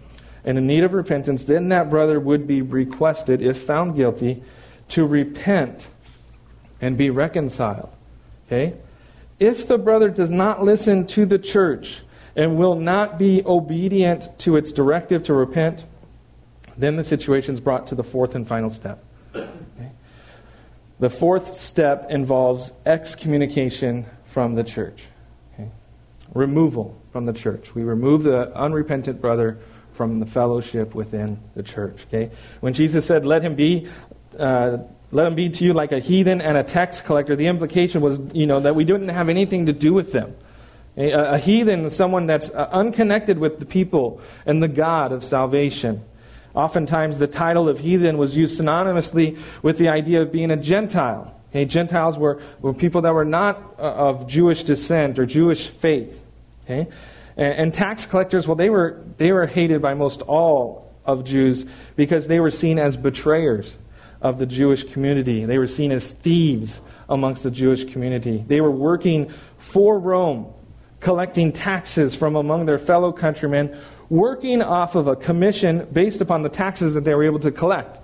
and 0.43 0.57
in 0.57 0.67
need 0.67 0.83
of 0.83 0.91
repentance, 0.91 1.45
then 1.45 1.69
that 1.69 1.89
brother 1.89 2.19
would 2.19 2.45
be 2.45 2.61
requested, 2.61 3.41
if 3.41 3.57
found 3.63 3.95
guilty, 3.95 4.43
to 4.89 5.07
repent 5.07 5.87
and 6.81 6.97
be 6.97 7.09
reconciled. 7.09 7.89
Okay? 8.47 8.75
If 9.39 9.69
the 9.69 9.77
brother 9.77 10.09
does 10.09 10.29
not 10.29 10.65
listen 10.65 11.07
to 11.07 11.25
the 11.25 11.39
church 11.39 12.03
and 12.35 12.57
will 12.57 12.75
not 12.75 13.17
be 13.17 13.41
obedient 13.45 14.37
to 14.39 14.57
its 14.57 14.73
directive 14.73 15.23
to 15.23 15.33
repent, 15.33 15.85
then 16.77 16.97
the 16.97 17.05
situation 17.05 17.53
is 17.53 17.61
brought 17.61 17.87
to 17.87 17.95
the 17.95 18.03
fourth 18.03 18.35
and 18.35 18.45
final 18.45 18.69
step. 18.69 19.01
The 20.99 21.09
fourth 21.09 21.53
step 21.53 22.09
involves 22.09 22.71
excommunication 22.85 24.05
from 24.27 24.55
the 24.55 24.63
church. 24.63 25.05
Okay. 25.53 25.69
Removal 26.33 26.99
from 27.11 27.25
the 27.25 27.33
church. 27.33 27.75
We 27.75 27.83
remove 27.83 28.23
the 28.23 28.55
unrepentant 28.55 29.21
brother 29.21 29.57
from 29.93 30.19
the 30.19 30.25
fellowship 30.25 30.95
within 30.95 31.39
the 31.55 31.63
church. 31.63 32.05
Okay. 32.07 32.31
When 32.61 32.73
Jesus 32.73 33.05
said, 33.05 33.25
"Let 33.25 33.41
him 33.41 33.55
be," 33.55 33.87
uh, 34.37 34.77
let 35.11 35.27
him 35.27 35.35
be 35.35 35.49
to 35.49 35.63
you 35.63 35.73
like 35.73 35.91
a 35.91 35.99
heathen 35.99 36.41
and 36.41 36.57
a 36.57 36.63
tax 36.63 37.01
collector. 37.01 37.35
The 37.35 37.47
implication 37.47 38.01
was, 38.01 38.19
you 38.33 38.45
know, 38.45 38.59
that 38.59 38.75
we 38.75 38.83
didn't 38.83 39.09
have 39.09 39.29
anything 39.29 39.67
to 39.67 39.73
do 39.73 39.93
with 39.93 40.11
them. 40.11 40.35
A, 40.97 41.11
a 41.11 41.37
heathen 41.37 41.85
is 41.85 41.95
someone 41.95 42.25
that's 42.25 42.49
uh, 42.53 42.69
unconnected 42.71 43.37
with 43.37 43.59
the 43.59 43.65
people 43.65 44.21
and 44.45 44.63
the 44.63 44.67
God 44.67 45.11
of 45.11 45.23
salvation. 45.23 46.01
Oftentimes, 46.55 47.17
the 47.17 47.27
title 47.27 47.67
of 47.67 47.79
heathen 47.79 48.17
was 48.17 48.35
used 48.35 48.59
synonymously 48.59 49.37
with 49.61 49.77
the 49.77 49.89
idea 49.89 50.21
of 50.21 50.31
being 50.31 50.51
a 50.51 50.57
Gentile. 50.57 51.33
Okay, 51.49 51.65
Gentiles 51.65 52.17
were, 52.17 52.41
were 52.61 52.73
people 52.73 53.01
that 53.01 53.13
were 53.13 53.25
not 53.25 53.75
uh, 53.77 53.81
of 53.81 54.27
Jewish 54.27 54.63
descent 54.63 55.19
or 55.19 55.25
Jewish 55.25 55.67
faith. 55.67 56.21
Okay? 56.63 56.87
And, 57.37 57.53
and 57.53 57.73
tax 57.73 58.05
collectors, 58.05 58.47
well, 58.47 58.55
they 58.55 58.69
were, 58.69 59.01
they 59.17 59.31
were 59.31 59.45
hated 59.45 59.81
by 59.81 59.93
most 59.93 60.21
all 60.21 60.93
of 61.05 61.23
Jews 61.23 61.65
because 61.95 62.27
they 62.27 62.39
were 62.39 62.51
seen 62.51 62.79
as 62.79 62.97
betrayers 62.97 63.77
of 64.21 64.39
the 64.39 64.45
Jewish 64.45 64.83
community. 64.83 65.45
They 65.45 65.57
were 65.57 65.67
seen 65.67 65.91
as 65.91 66.11
thieves 66.11 66.81
amongst 67.07 67.43
the 67.43 67.51
Jewish 67.51 67.85
community. 67.85 68.43
They 68.47 68.61
were 68.61 68.71
working 68.71 69.31
for 69.57 69.99
Rome, 69.99 70.51
collecting 70.99 71.51
taxes 71.51 72.15
from 72.15 72.35
among 72.35 72.65
their 72.65 72.79
fellow 72.79 73.11
countrymen 73.11 73.77
working 74.09 74.61
off 74.61 74.95
of 74.95 75.07
a 75.07 75.15
commission 75.15 75.87
based 75.91 76.21
upon 76.21 76.43
the 76.43 76.49
taxes 76.49 76.93
that 76.93 77.03
they 77.03 77.13
were 77.13 77.23
able 77.23 77.39
to 77.39 77.51
collect. 77.51 77.99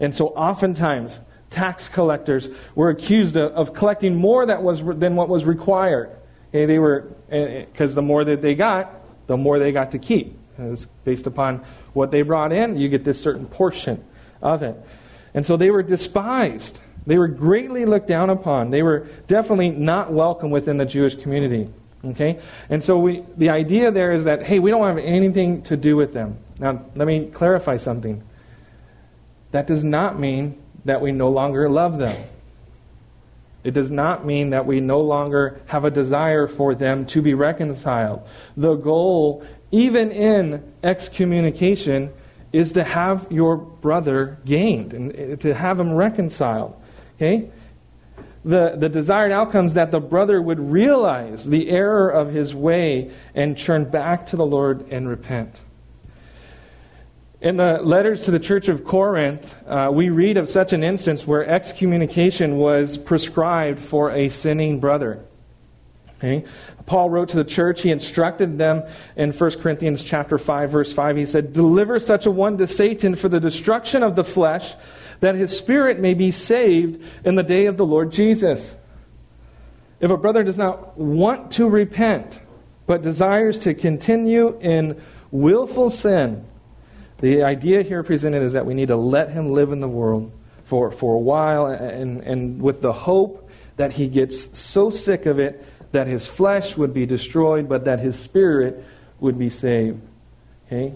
And 0.00 0.14
so 0.14 0.28
oftentimes, 0.28 1.20
tax 1.50 1.88
collectors 1.88 2.48
were 2.74 2.90
accused 2.90 3.36
of, 3.36 3.52
of 3.52 3.74
collecting 3.74 4.14
more 4.14 4.46
that 4.46 4.62
was, 4.62 4.82
than 4.84 5.16
what 5.16 5.28
was 5.28 5.44
required. 5.44 6.10
Okay, 6.48 6.66
they 6.66 6.78
were, 6.78 7.02
because 7.28 7.92
eh, 7.92 7.94
the 7.94 8.02
more 8.02 8.24
that 8.24 8.42
they 8.42 8.54
got, 8.54 8.92
the 9.26 9.36
more 9.36 9.58
they 9.58 9.72
got 9.72 9.92
to 9.92 9.98
keep. 9.98 10.38
It's 10.58 10.86
based 11.04 11.26
upon 11.26 11.64
what 11.94 12.10
they 12.10 12.22
brought 12.22 12.52
in, 12.52 12.76
you 12.76 12.88
get 12.88 13.04
this 13.04 13.20
certain 13.20 13.46
portion 13.46 14.04
of 14.40 14.62
it. 14.62 14.76
And 15.32 15.44
so 15.44 15.56
they 15.56 15.70
were 15.70 15.82
despised. 15.82 16.80
They 17.06 17.18
were 17.18 17.28
greatly 17.28 17.84
looked 17.84 18.06
down 18.06 18.30
upon. 18.30 18.70
They 18.70 18.82
were 18.82 19.06
definitely 19.26 19.70
not 19.70 20.12
welcome 20.12 20.50
within 20.50 20.76
the 20.76 20.86
Jewish 20.86 21.16
community. 21.16 21.68
Okay? 22.04 22.40
And 22.68 22.82
so 22.82 22.98
we, 22.98 23.24
the 23.36 23.50
idea 23.50 23.90
there 23.90 24.12
is 24.12 24.24
that, 24.24 24.42
hey, 24.42 24.58
we 24.58 24.70
don't 24.70 24.86
have 24.86 24.98
anything 24.98 25.62
to 25.62 25.76
do 25.76 25.96
with 25.96 26.12
them. 26.12 26.38
Now, 26.58 26.82
let 26.94 27.06
me 27.06 27.30
clarify 27.32 27.76
something. 27.76 28.22
That 29.50 29.66
does 29.66 29.84
not 29.84 30.18
mean 30.18 30.60
that 30.84 31.00
we 31.00 31.12
no 31.12 31.30
longer 31.30 31.68
love 31.68 31.98
them. 31.98 32.16
It 33.62 33.72
does 33.72 33.90
not 33.90 34.26
mean 34.26 34.50
that 34.50 34.66
we 34.66 34.80
no 34.80 35.00
longer 35.00 35.60
have 35.66 35.84
a 35.84 35.90
desire 35.90 36.46
for 36.46 36.74
them 36.74 37.06
to 37.06 37.22
be 37.22 37.32
reconciled. 37.32 38.26
The 38.56 38.74
goal, 38.74 39.42
even 39.70 40.10
in 40.12 40.62
excommunication, 40.82 42.12
is 42.52 42.72
to 42.72 42.84
have 42.84 43.26
your 43.30 43.56
brother 43.56 44.38
gained 44.44 44.92
and 44.92 45.16
eh, 45.16 45.36
to 45.36 45.54
have 45.54 45.80
him 45.80 45.92
reconciled. 45.92 46.76
Okay? 47.16 47.48
The, 48.44 48.74
the 48.76 48.88
desired 48.88 49.32
outcomes 49.32 49.74
that 49.74 49.90
the 49.90 50.00
brother 50.00 50.40
would 50.40 50.60
realize 50.60 51.46
the 51.46 51.70
error 51.70 52.10
of 52.10 52.32
his 52.32 52.54
way 52.54 53.10
and 53.34 53.56
turn 53.56 53.84
back 53.84 54.26
to 54.26 54.36
the 54.36 54.44
Lord 54.44 54.86
and 54.90 55.08
repent. 55.08 55.62
In 57.40 57.56
the 57.56 57.80
letters 57.82 58.22
to 58.22 58.30
the 58.30 58.38
church 58.38 58.68
of 58.68 58.84
Corinth, 58.84 59.54
uh, 59.66 59.90
we 59.92 60.08
read 60.08 60.36
of 60.36 60.48
such 60.48 60.72
an 60.72 60.82
instance 60.82 61.26
where 61.26 61.46
excommunication 61.46 62.56
was 62.56 62.96
prescribed 62.96 63.80
for 63.80 64.10
a 64.10 64.28
sinning 64.28 64.80
brother. 64.80 65.20
Okay? 66.18 66.46
Paul 66.86 67.10
wrote 67.10 67.30
to 67.30 67.36
the 67.36 67.44
church, 67.44 67.82
he 67.82 67.90
instructed 67.90 68.58
them 68.58 68.82
in 69.16 69.32
1 69.32 69.50
Corinthians 69.60 70.02
chapter 70.02 70.38
5 70.38 70.70
verse 70.70 70.92
5. 70.92 71.16
He 71.16 71.26
said, 71.26 71.52
"Deliver 71.52 71.98
such 71.98 72.26
a 72.26 72.30
one 72.30 72.58
to 72.58 72.66
Satan 72.66 73.14
for 73.14 73.28
the 73.28 73.40
destruction 73.40 74.02
of 74.02 74.16
the 74.16 74.24
flesh, 74.24 74.74
that 75.20 75.34
his 75.34 75.56
spirit 75.56 76.00
may 76.00 76.14
be 76.14 76.30
saved 76.30 77.02
in 77.24 77.34
the 77.34 77.42
day 77.42 77.66
of 77.66 77.76
the 77.76 77.86
Lord 77.86 78.12
Jesus. 78.12 78.76
If 80.00 80.10
a 80.10 80.16
brother 80.16 80.42
does 80.42 80.58
not 80.58 80.98
want 80.98 81.52
to 81.52 81.68
repent, 81.68 82.40
but 82.86 83.02
desires 83.02 83.58
to 83.60 83.74
continue 83.74 84.58
in 84.60 85.00
willful 85.30 85.90
sin, 85.90 86.44
the 87.20 87.42
idea 87.42 87.82
here 87.82 88.02
presented 88.02 88.42
is 88.42 88.52
that 88.52 88.66
we 88.66 88.74
need 88.74 88.88
to 88.88 88.96
let 88.96 89.30
him 89.30 89.52
live 89.52 89.72
in 89.72 89.80
the 89.80 89.88
world 89.88 90.32
for, 90.64 90.90
for 90.90 91.14
a 91.14 91.18
while 91.18 91.66
and, 91.66 92.20
and 92.20 92.60
with 92.60 92.82
the 92.82 92.92
hope 92.92 93.48
that 93.76 93.92
he 93.92 94.08
gets 94.08 94.58
so 94.58 94.90
sick 94.90 95.26
of 95.26 95.38
it 95.38 95.64
that 95.92 96.06
his 96.06 96.26
flesh 96.26 96.76
would 96.76 96.92
be 96.92 97.06
destroyed, 97.06 97.68
but 97.68 97.84
that 97.84 98.00
his 98.00 98.18
spirit 98.18 98.84
would 99.20 99.38
be 99.38 99.48
saved. 99.48 100.00
Okay? 100.66 100.92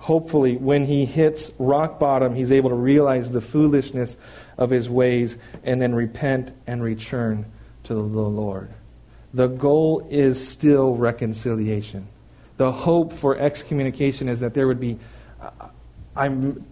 Hopefully, 0.00 0.56
when 0.56 0.84
he 0.84 1.04
hits 1.04 1.52
rock 1.58 1.98
bottom, 1.98 2.34
he's 2.34 2.50
able 2.50 2.70
to 2.70 2.76
realize 2.76 3.30
the 3.30 3.40
foolishness 3.40 4.16
of 4.58 4.70
his 4.70 4.88
ways 4.88 5.36
and 5.62 5.80
then 5.80 5.94
repent 5.94 6.52
and 6.66 6.82
return 6.82 7.44
to 7.84 7.94
the 7.94 8.00
Lord. 8.00 8.70
The 9.32 9.46
goal 9.46 10.06
is 10.10 10.46
still 10.46 10.94
reconciliation. 10.94 12.08
The 12.56 12.72
hope 12.72 13.12
for 13.12 13.38
excommunication 13.38 14.28
is 14.28 14.40
that 14.40 14.54
there 14.54 14.66
would 14.66 14.80
be 14.80 14.98
I'm 16.16 16.64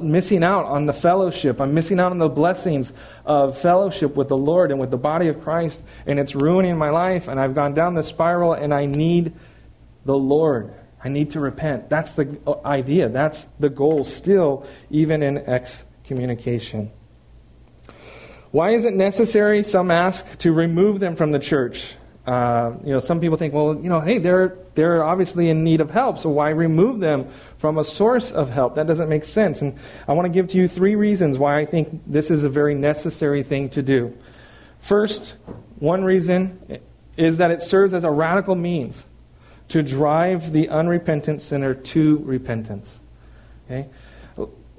missing 0.00 0.44
out 0.44 0.66
on 0.66 0.86
the 0.86 0.92
fellowship. 0.92 1.60
I'm 1.60 1.74
missing 1.74 1.98
out 1.98 2.12
on 2.12 2.18
the 2.18 2.28
blessings 2.28 2.92
of 3.26 3.58
fellowship 3.58 4.14
with 4.14 4.28
the 4.28 4.36
Lord 4.36 4.70
and 4.70 4.78
with 4.78 4.90
the 4.90 4.96
body 4.96 5.28
of 5.28 5.42
Christ, 5.42 5.82
and 6.06 6.18
it's 6.18 6.34
ruining 6.34 6.78
my 6.78 6.90
life, 6.90 7.28
and 7.28 7.40
I've 7.40 7.54
gone 7.54 7.74
down 7.74 7.94
the 7.94 8.02
spiral, 8.02 8.52
and 8.52 8.72
I 8.72 8.86
need 8.86 9.32
the 10.04 10.16
Lord. 10.16 10.72
I 11.04 11.10
need 11.10 11.30
to 11.32 11.40
repent. 11.40 11.90
That's 11.90 12.12
the 12.12 12.38
idea. 12.64 13.10
That's 13.10 13.44
the 13.60 13.68
goal 13.68 14.04
still, 14.04 14.66
even 14.90 15.22
in 15.22 15.36
excommunication. 15.38 16.90
Why 18.50 18.70
is 18.70 18.84
it 18.84 18.94
necessary, 18.94 19.62
some 19.64 19.90
ask, 19.90 20.38
to 20.38 20.52
remove 20.52 21.00
them 21.00 21.14
from 21.14 21.32
the 21.32 21.38
church? 21.38 21.96
Uh, 22.26 22.72
you 22.82 22.92
know, 22.92 23.00
some 23.00 23.20
people 23.20 23.36
think, 23.36 23.52
well, 23.52 23.74
you 23.74 23.90
know, 23.90 24.00
hey, 24.00 24.16
they're 24.16 24.56
they're 24.74 25.04
obviously 25.04 25.50
in 25.50 25.62
need 25.62 25.82
of 25.82 25.90
help, 25.90 26.18
so 26.18 26.30
why 26.30 26.50
remove 26.50 27.00
them 27.00 27.28
from 27.58 27.76
a 27.76 27.84
source 27.84 28.32
of 28.32 28.48
help? 28.48 28.76
That 28.76 28.86
doesn't 28.86 29.10
make 29.10 29.26
sense. 29.26 29.60
And 29.60 29.78
I 30.08 30.14
want 30.14 30.24
to 30.24 30.30
give 30.30 30.48
to 30.48 30.56
you 30.56 30.66
three 30.66 30.94
reasons 30.94 31.36
why 31.36 31.58
I 31.58 31.66
think 31.66 32.00
this 32.06 32.30
is 32.30 32.44
a 32.44 32.48
very 32.48 32.74
necessary 32.74 33.42
thing 33.42 33.68
to 33.70 33.82
do. 33.82 34.16
First, 34.80 35.36
one 35.80 36.02
reason 36.02 36.80
is 37.18 37.36
that 37.36 37.50
it 37.50 37.60
serves 37.60 37.92
as 37.92 38.04
a 38.04 38.10
radical 38.10 38.54
means 38.54 39.04
to 39.68 39.82
drive 39.82 40.52
the 40.52 40.68
unrepentant 40.68 41.42
sinner 41.42 41.74
to 41.74 42.18
repentance. 42.18 42.98
Okay? 43.66 43.88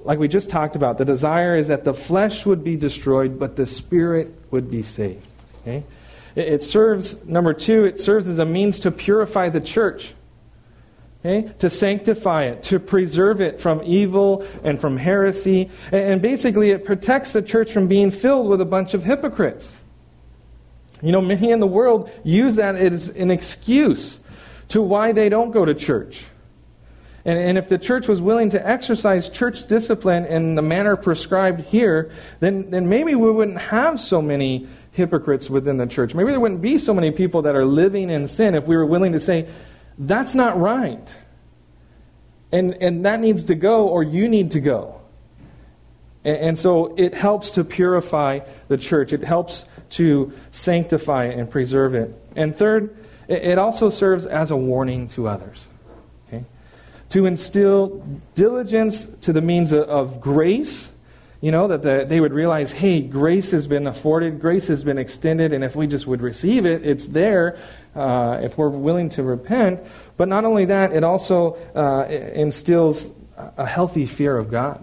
Like 0.00 0.18
we 0.18 0.28
just 0.28 0.50
talked 0.50 0.76
about, 0.76 0.98
the 0.98 1.04
desire 1.04 1.56
is 1.56 1.68
that 1.68 1.84
the 1.84 1.94
flesh 1.94 2.46
would 2.46 2.62
be 2.62 2.76
destroyed, 2.76 3.38
but 3.38 3.56
the 3.56 3.66
spirit 3.66 4.32
would 4.50 4.70
be 4.70 4.82
saved. 4.82 5.26
Okay? 5.62 5.84
It 6.36 6.62
serves, 6.62 7.26
number 7.26 7.54
two, 7.54 7.84
it 7.84 7.98
serves 7.98 8.28
as 8.28 8.38
a 8.38 8.44
means 8.44 8.80
to 8.80 8.90
purify 8.90 9.48
the 9.48 9.60
church. 9.60 10.14
Okay? 11.24 11.50
To 11.58 11.68
sanctify 11.68 12.44
it, 12.44 12.62
to 12.64 12.78
preserve 12.78 13.40
it 13.40 13.60
from 13.60 13.82
evil 13.82 14.46
and 14.62 14.80
from 14.80 14.96
heresy. 14.96 15.70
And 15.90 16.22
basically, 16.22 16.70
it 16.70 16.84
protects 16.84 17.32
the 17.32 17.42
church 17.42 17.72
from 17.72 17.88
being 17.88 18.12
filled 18.12 18.48
with 18.48 18.60
a 18.60 18.66
bunch 18.66 18.94
of 18.94 19.02
hypocrites. 19.02 19.74
You 21.02 21.12
know, 21.12 21.20
many 21.20 21.50
in 21.50 21.60
the 21.60 21.66
world 21.66 22.10
use 22.22 22.56
that 22.56 22.76
as 22.76 23.08
an 23.08 23.30
excuse 23.30 24.20
to 24.68 24.82
why 24.82 25.12
they 25.12 25.28
don't 25.28 25.50
go 25.50 25.64
to 25.64 25.74
church. 25.74 26.26
And, 27.24 27.38
and 27.38 27.58
if 27.58 27.68
the 27.68 27.78
church 27.78 28.06
was 28.06 28.20
willing 28.20 28.50
to 28.50 28.68
exercise 28.68 29.28
church 29.28 29.66
discipline 29.66 30.24
in 30.26 30.54
the 30.54 30.62
manner 30.62 30.96
prescribed 30.96 31.60
here, 31.60 32.10
then, 32.40 32.70
then 32.70 32.88
maybe 32.88 33.14
we 33.14 33.30
wouldn't 33.30 33.58
have 33.58 34.00
so 34.00 34.22
many 34.22 34.68
hypocrites 34.92 35.50
within 35.50 35.76
the 35.76 35.86
church. 35.86 36.14
Maybe 36.14 36.30
there 36.30 36.40
wouldn't 36.40 36.62
be 36.62 36.78
so 36.78 36.94
many 36.94 37.10
people 37.10 37.42
that 37.42 37.56
are 37.56 37.66
living 37.66 38.10
in 38.10 38.28
sin 38.28 38.54
if 38.54 38.66
we 38.66 38.76
were 38.76 38.86
willing 38.86 39.12
to 39.12 39.20
say, 39.20 39.48
that's 39.98 40.34
not 40.34 40.58
right. 40.58 41.18
And, 42.52 42.74
and 42.80 43.04
that 43.04 43.20
needs 43.20 43.44
to 43.44 43.54
go, 43.54 43.88
or 43.88 44.02
you 44.02 44.28
need 44.28 44.52
to 44.52 44.60
go. 44.60 45.00
And, 46.24 46.36
and 46.36 46.58
so 46.58 46.94
it 46.96 47.12
helps 47.12 47.52
to 47.52 47.64
purify 47.64 48.40
the 48.68 48.78
church, 48.78 49.12
it 49.12 49.22
helps 49.22 49.66
to 49.90 50.32
sanctify 50.50 51.24
and 51.24 51.50
preserve 51.50 51.94
it. 51.94 52.14
And 52.34 52.54
third, 52.54 52.96
it, 53.28 53.58
also 53.58 53.88
serves 53.88 54.26
as 54.26 54.50
a 54.50 54.56
warning 54.56 55.08
to 55.08 55.28
others. 55.28 55.68
Okay? 56.28 56.44
To 57.10 57.26
instill 57.26 58.04
diligence 58.34 59.06
to 59.06 59.32
the 59.32 59.42
means 59.42 59.72
of, 59.72 60.20
grace 60.20 60.92
you 61.40 61.52
know, 61.52 61.68
that 61.68 61.82
the, 61.82 62.04
they 62.08 62.18
would 62.18 62.32
realize, 62.32 62.72
hey, 62.72 63.00
grace 63.00 63.50
has 63.50 63.66
been 63.66 63.86
afforded, 63.86 64.40
grace 64.40 64.68
has 64.68 64.82
been 64.82 64.98
extended, 64.98 65.52
and 65.52 65.62
if 65.62 65.76
we 65.76 65.86
just 65.86 66.06
would 66.06 66.22
receive 66.22 66.64
it, 66.64 66.84
it's 66.84 67.06
there 67.06 67.58
uh, 67.94 68.40
if 68.42 68.56
we're 68.56 68.68
willing 68.68 69.10
to 69.10 69.22
repent. 69.22 69.80
But 70.16 70.28
not 70.28 70.44
only 70.44 70.64
that, 70.66 70.92
it 70.92 71.04
also 71.04 71.54
uh, 71.74 72.06
instills 72.08 73.10
a 73.36 73.66
healthy 73.66 74.06
fear 74.06 74.36
of 74.36 74.50
God. 74.50 74.82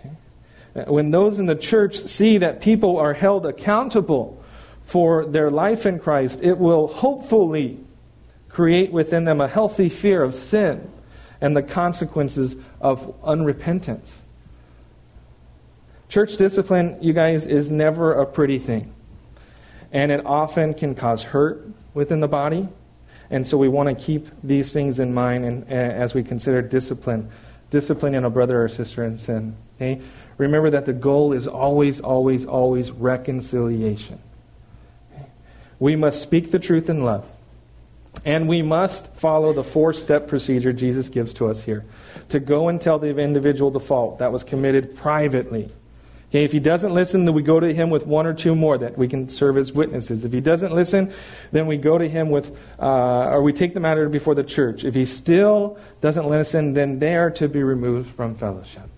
Okay? 0.00 0.90
When 0.90 1.12
those 1.12 1.38
in 1.38 1.46
the 1.46 1.54
church 1.54 1.96
see 1.96 2.38
that 2.38 2.60
people 2.60 2.98
are 2.98 3.14
held 3.14 3.46
accountable 3.46 4.39
for 4.90 5.24
their 5.24 5.50
life 5.52 5.86
in 5.86 6.00
Christ, 6.00 6.40
it 6.42 6.58
will 6.58 6.88
hopefully 6.88 7.78
create 8.48 8.90
within 8.90 9.22
them 9.22 9.40
a 9.40 9.46
healthy 9.46 9.88
fear 9.88 10.20
of 10.20 10.34
sin 10.34 10.90
and 11.40 11.56
the 11.56 11.62
consequences 11.62 12.56
of 12.80 13.22
unrepentance. 13.22 14.18
Church 16.08 16.36
discipline, 16.36 16.98
you 17.00 17.12
guys, 17.12 17.46
is 17.46 17.70
never 17.70 18.14
a 18.14 18.26
pretty 18.26 18.58
thing. 18.58 18.92
And 19.92 20.10
it 20.10 20.26
often 20.26 20.74
can 20.74 20.96
cause 20.96 21.22
hurt 21.22 21.64
within 21.94 22.18
the 22.18 22.26
body. 22.26 22.66
And 23.30 23.46
so 23.46 23.56
we 23.58 23.68
want 23.68 23.96
to 23.96 24.04
keep 24.04 24.26
these 24.42 24.72
things 24.72 24.98
in 24.98 25.14
mind 25.14 25.44
and, 25.44 25.62
uh, 25.70 25.74
as 25.74 26.14
we 26.14 26.24
consider 26.24 26.62
discipline, 26.62 27.30
disciplining 27.70 28.24
a 28.24 28.30
brother 28.30 28.64
or 28.64 28.68
sister 28.68 29.04
in 29.04 29.18
sin. 29.18 29.54
Okay? 29.76 30.00
Remember 30.36 30.68
that 30.70 30.84
the 30.84 30.92
goal 30.92 31.32
is 31.32 31.46
always, 31.46 32.00
always, 32.00 32.44
always 32.44 32.90
reconciliation. 32.90 34.18
We 35.80 35.96
must 35.96 36.22
speak 36.22 36.52
the 36.52 36.60
truth 36.60 36.88
in 36.88 37.02
love. 37.02 37.28
And 38.24 38.48
we 38.48 38.62
must 38.62 39.14
follow 39.14 39.52
the 39.52 39.64
four 39.64 39.92
step 39.92 40.28
procedure 40.28 40.72
Jesus 40.72 41.08
gives 41.08 41.32
to 41.34 41.48
us 41.48 41.64
here 41.64 41.84
to 42.28 42.38
go 42.38 42.68
and 42.68 42.80
tell 42.80 42.98
the 42.98 43.16
individual 43.16 43.70
the 43.70 43.80
fault 43.80 44.18
that 44.18 44.30
was 44.30 44.44
committed 44.44 44.96
privately. 44.96 45.70
Okay, 46.28 46.44
if 46.44 46.52
he 46.52 46.60
doesn't 46.60 46.94
listen, 46.94 47.24
then 47.24 47.34
we 47.34 47.42
go 47.42 47.58
to 47.58 47.74
him 47.74 47.90
with 47.90 48.06
one 48.06 48.24
or 48.24 48.32
two 48.32 48.54
more 48.54 48.78
that 48.78 48.96
we 48.96 49.08
can 49.08 49.28
serve 49.28 49.56
as 49.56 49.72
witnesses. 49.72 50.24
If 50.24 50.32
he 50.32 50.40
doesn't 50.40 50.72
listen, 50.72 51.12
then 51.50 51.66
we 51.66 51.76
go 51.76 51.98
to 51.98 52.08
him 52.08 52.30
with, 52.30 52.56
uh, 52.78 53.30
or 53.30 53.42
we 53.42 53.52
take 53.52 53.74
the 53.74 53.80
matter 53.80 54.08
before 54.08 54.36
the 54.36 54.44
church. 54.44 54.84
If 54.84 54.94
he 54.94 55.04
still 55.04 55.76
doesn't 56.00 56.28
listen, 56.28 56.74
then 56.74 57.00
they 57.00 57.16
are 57.16 57.32
to 57.32 57.48
be 57.48 57.64
removed 57.64 58.14
from 58.14 58.36
fellowship. 58.36 58.88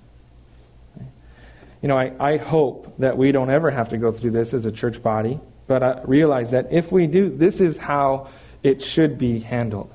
You 1.83 1.88
know, 1.88 1.99
I, 1.99 2.12
I 2.21 2.37
hope 2.37 2.97
that 2.99 3.18
we 3.18 3.33
don't 3.33 3.51
ever 3.51 3.71
have 3.71 3.88
to 3.90 3.99
go 3.99 4.12
through 4.12 4.31
this 4.31 4.55
as 4.55 4.64
a 4.64 4.73
church 4.73 5.03
body, 5.03 5.40
but 5.66 5.83
I 5.83 6.01
realize 6.05 6.53
that 6.53 6.73
if 6.73 6.92
we 6.92 7.09
do, 7.09 7.29
this 7.29 7.61
is 7.61 7.77
how 7.77 8.29
it 8.62 8.81
should 8.81 9.18
be 9.18 9.40
handled. 9.40 9.92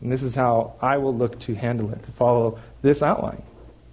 And 0.00 0.10
this 0.10 0.22
is 0.22 0.34
how 0.34 0.74
I 0.82 0.98
will 0.98 1.14
look 1.14 1.38
to 1.40 1.54
handle 1.54 1.92
it, 1.92 2.02
to 2.02 2.12
follow 2.12 2.58
this 2.82 3.02
outline. 3.02 3.42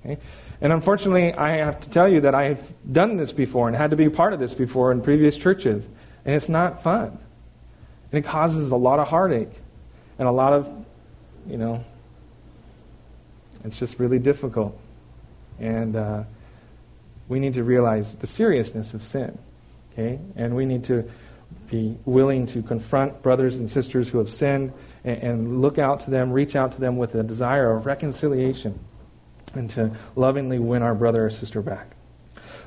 Okay? 0.04 0.18
And 0.60 0.74
unfortunately, 0.74 1.34
I 1.34 1.58
have 1.58 1.80
to 1.82 1.90
tell 1.90 2.10
you 2.10 2.22
that 2.22 2.34
I've 2.34 2.74
done 2.92 3.18
this 3.18 3.32
before 3.32 3.68
and 3.68 3.78
had 3.78 3.92
to 3.92 3.98
be 3.98 4.10
part 4.10 4.34
of 4.34 4.40
this 4.40 4.54
before 4.54 4.92
in 4.92 5.02
previous 5.02 5.38
churches. 5.38 5.88
And 6.26 6.36
it's 6.36 6.50
not 6.50 6.84
fun. 6.84 7.18
And 8.12 8.20
it 8.20 8.28
causes 8.28 8.72
a 8.72 8.76
lot 8.76 9.00
of 9.00 9.08
heartache 9.08 9.52
and 10.18 10.28
a 10.28 10.32
lot 10.32 10.54
of, 10.54 10.86
you 11.48 11.58
know, 11.58 11.84
it's 13.64 13.78
just 13.78 14.00
really 14.00 14.20
difficult. 14.20 14.80
And 15.60 15.96
uh, 15.96 16.24
we 17.28 17.40
need 17.40 17.54
to 17.54 17.64
realize 17.64 18.16
the 18.16 18.28
seriousness 18.28 18.94
of 18.94 19.04
sin. 19.04 19.38
Okay? 19.94 20.20
And 20.36 20.56
we 20.56 20.66
need 20.66 20.84
to 20.86 21.10
be 21.70 21.98
willing 22.06 22.46
to 22.48 22.62
confront 22.62 23.22
brothers 23.22 23.60
and 23.60 23.70
sisters 23.70 24.10
who 24.10 24.18
have 24.18 24.30
sinned 24.30 24.74
and, 25.04 25.24
and 25.24 25.62
look 25.62 25.78
out 25.78 26.02
to 26.02 26.12
them, 26.12 26.32
reach 26.32 26.56
out 26.56 26.74
to 26.74 26.82
them 26.82 26.98
with 26.98 27.16
a 27.16 27.24
desire 27.24 27.72
of 27.72 27.86
reconciliation 27.86 28.80
and 29.56 29.70
to 29.72 29.92
lovingly 30.16 30.60
win 30.60 30.82
our 30.82 30.96
brother 30.96 31.26
or 31.26 31.30
sister 31.30 31.62
back. 31.62 31.96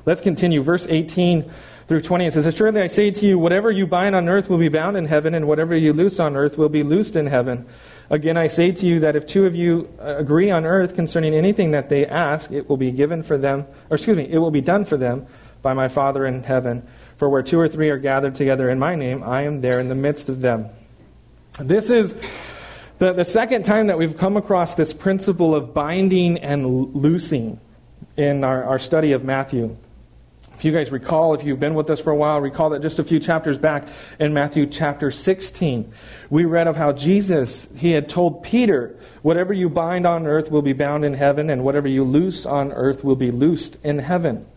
Let's 0.05 0.21
continue. 0.21 0.61
Verse 0.61 0.87
18 0.87 1.51
through 1.87 2.01
20 2.01 2.25
it 2.25 2.33
says, 2.33 2.45
Assuredly 2.45 2.81
I 2.81 2.87
say 2.87 3.11
to 3.11 3.25
you, 3.25 3.37
whatever 3.37 3.71
you 3.71 3.85
bind 3.85 4.15
on 4.15 4.29
earth 4.29 4.49
will 4.49 4.57
be 4.57 4.69
bound 4.69 4.95
in 4.95 5.05
heaven, 5.05 5.33
and 5.33 5.47
whatever 5.47 5.75
you 5.75 5.93
loose 5.93 6.19
on 6.19 6.35
earth 6.35 6.57
will 6.57 6.69
be 6.69 6.83
loosed 6.83 7.15
in 7.15 7.27
heaven. 7.27 7.65
Again, 8.09 8.37
I 8.37 8.47
say 8.47 8.71
to 8.71 8.85
you 8.85 9.01
that 9.01 9.15
if 9.15 9.25
two 9.25 9.45
of 9.45 9.55
you 9.55 9.89
uh, 9.99 10.15
agree 10.17 10.49
on 10.49 10.65
earth 10.65 10.95
concerning 10.95 11.33
anything 11.33 11.71
that 11.71 11.89
they 11.89 12.05
ask, 12.05 12.51
it 12.51 12.69
will 12.69 12.77
be 12.77 12.91
given 12.91 13.21
for 13.21 13.37
them, 13.37 13.65
or 13.89 13.95
excuse 13.95 14.15
me, 14.15 14.27
it 14.29 14.37
will 14.37 14.51
be 14.51 14.61
done 14.61 14.85
for 14.85 14.95
them 14.95 15.27
by 15.61 15.73
my 15.73 15.89
Father 15.89 16.25
in 16.25 16.43
heaven. 16.43 16.87
For 17.17 17.27
where 17.27 17.43
two 17.43 17.59
or 17.59 17.67
three 17.67 17.89
are 17.89 17.97
gathered 17.97 18.35
together 18.35 18.69
in 18.69 18.79
my 18.79 18.95
name, 18.95 19.23
I 19.23 19.41
am 19.41 19.61
there 19.61 19.79
in 19.79 19.89
the 19.89 19.95
midst 19.95 20.29
of 20.29 20.39
them. 20.39 20.69
This 21.59 21.89
is 21.89 22.13
the, 22.99 23.13
the 23.13 23.25
second 23.25 23.65
time 23.65 23.87
that 23.87 23.97
we've 23.97 24.15
come 24.15 24.37
across 24.37 24.75
this 24.75 24.93
principle 24.93 25.53
of 25.53 25.73
binding 25.73 26.37
and 26.37 26.95
loosing 26.95 27.59
in 28.15 28.43
our, 28.43 28.63
our 28.63 28.79
study 28.79 29.11
of 29.11 29.23
Matthew. 29.23 29.75
If 30.57 30.65
you 30.65 30.71
guys 30.71 30.91
recall, 30.91 31.35
if 31.35 31.43
you've 31.43 31.59
been 31.59 31.75
with 31.75 31.87
us 31.91 32.01
for 32.01 32.09
a 32.09 32.15
while, 32.15 32.41
recall 32.41 32.71
that 32.71 32.81
just 32.81 32.97
a 32.97 33.03
few 33.03 33.19
chapters 33.19 33.59
back 33.59 33.87
in 34.19 34.33
Matthew 34.33 34.65
chapter 34.65 35.11
16, 35.11 35.93
we 36.31 36.45
read 36.45 36.65
of 36.65 36.75
how 36.75 36.93
Jesus, 36.93 37.67
he 37.77 37.91
had 37.91 38.09
told 38.09 38.41
Peter, 38.41 38.95
whatever 39.21 39.53
you 39.53 39.69
bind 39.69 40.07
on 40.07 40.25
earth 40.25 40.49
will 40.49 40.63
be 40.63 40.73
bound 40.73 41.05
in 41.05 41.13
heaven, 41.13 41.51
and 41.51 41.63
whatever 41.63 41.87
you 41.87 42.03
loose 42.03 42.47
on 42.47 42.71
earth 42.71 43.03
will 43.03 43.15
be 43.15 43.29
loosed 43.29 43.77
in 43.85 43.99
heaven. 43.99 44.47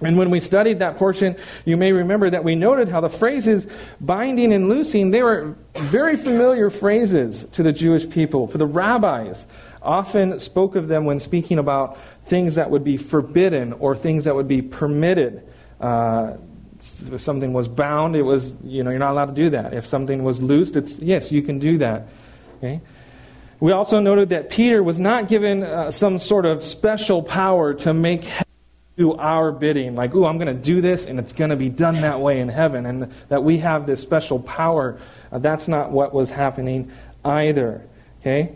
And 0.00 0.16
when 0.16 0.30
we 0.30 0.40
studied 0.40 0.78
that 0.78 0.96
portion, 0.96 1.36
you 1.66 1.76
may 1.76 1.92
remember 1.92 2.30
that 2.30 2.42
we 2.42 2.54
noted 2.54 2.88
how 2.88 3.02
the 3.02 3.10
phrases 3.10 3.66
binding 4.00 4.54
and 4.54 4.70
loosing, 4.70 5.10
they 5.10 5.22
were 5.22 5.54
very 5.74 6.16
familiar 6.16 6.70
phrases 6.70 7.44
to 7.50 7.62
the 7.62 7.72
Jewish 7.74 8.08
people. 8.08 8.46
For 8.46 8.56
the 8.56 8.66
rabbis, 8.66 9.46
often 9.86 10.38
spoke 10.40 10.76
of 10.76 10.88
them 10.88 11.04
when 11.04 11.18
speaking 11.20 11.58
about 11.58 11.98
things 12.26 12.56
that 12.56 12.70
would 12.70 12.84
be 12.84 12.96
forbidden 12.96 13.72
or 13.74 13.96
things 13.96 14.24
that 14.24 14.34
would 14.34 14.48
be 14.48 14.60
permitted. 14.60 15.42
Uh, 15.80 16.36
if 16.78 17.20
something 17.20 17.52
was 17.52 17.68
bound, 17.68 18.16
it 18.16 18.22
was, 18.22 18.54
you 18.62 18.82
know, 18.82 18.90
you're 18.90 18.98
not 18.98 19.12
allowed 19.12 19.26
to 19.26 19.32
do 19.32 19.50
that. 19.50 19.72
If 19.72 19.86
something 19.86 20.22
was 20.24 20.42
loosed, 20.42 20.76
it's, 20.76 20.98
yes, 20.98 21.32
you 21.32 21.42
can 21.42 21.58
do 21.58 21.78
that. 21.78 22.08
Okay? 22.58 22.80
We 23.60 23.72
also 23.72 24.00
noted 24.00 24.28
that 24.30 24.50
Peter 24.50 24.82
was 24.82 24.98
not 24.98 25.28
given 25.28 25.62
uh, 25.62 25.90
some 25.90 26.18
sort 26.18 26.44
of 26.44 26.62
special 26.62 27.22
power 27.22 27.72
to 27.74 27.94
make 27.94 28.26
do 28.96 29.14
our 29.14 29.52
bidding, 29.52 29.94
like, 29.94 30.14
ooh, 30.14 30.24
I'm 30.24 30.38
going 30.38 30.54
to 30.54 30.62
do 30.62 30.80
this 30.80 31.06
and 31.06 31.18
it's 31.18 31.32
going 31.34 31.50
to 31.50 31.56
be 31.56 31.68
done 31.68 32.00
that 32.00 32.20
way 32.20 32.40
in 32.40 32.48
heaven, 32.48 32.86
and 32.86 33.12
that 33.28 33.44
we 33.44 33.58
have 33.58 33.86
this 33.86 34.00
special 34.00 34.38
power. 34.38 34.98
Uh, 35.30 35.38
that's 35.38 35.68
not 35.68 35.90
what 35.90 36.14
was 36.14 36.30
happening 36.30 36.90
either. 37.24 37.82
Okay? 38.20 38.54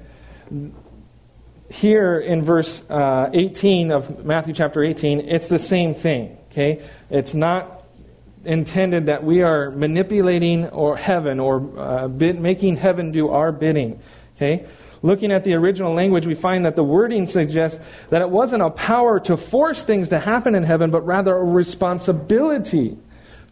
Here 1.71 2.19
in 2.19 2.43
verse 2.43 2.89
uh, 2.91 3.31
18 3.33 3.93
of 3.93 4.25
Matthew 4.25 4.53
chapter 4.53 4.83
18, 4.83 5.21
it's 5.29 5.47
the 5.47 5.59
same 5.59 5.95
thing. 5.95 6.37
Okay? 6.51 6.83
It's 7.11 7.33
not 7.33 7.85
intended 8.45 9.07
that 9.07 9.23
we 9.23 9.43
are 9.43 9.71
manipulating 9.71 10.69
or 10.69 10.97
heaven 10.97 11.39
or 11.39 11.79
uh, 11.79 12.09
bid, 12.09 12.41
making 12.41 12.77
heaven 12.77 13.13
do 13.13 13.29
our 13.29 13.53
bidding. 13.53 14.01
Okay? 14.37 14.67
Looking 15.03 15.31
at 15.31 15.45
the 15.45 15.55
original 15.55 15.95
language, 15.95 16.27
we 16.27 16.35
find 16.35 16.65
that 16.65 16.75
the 16.75 16.83
wording 16.83 17.27
suggests 17.27 17.83
that 18.11 18.21
it 18.21 18.29
wasn't 18.29 18.63
a 18.63 18.71
power 18.71 19.21
to 19.21 19.37
force 19.37 19.85
things 19.85 20.09
to 20.09 20.19
happen 20.19 20.57
in 20.57 20.65
heaven, 20.65 20.91
but 20.91 21.07
rather 21.07 21.37
a 21.37 21.45
responsibility 21.45 22.99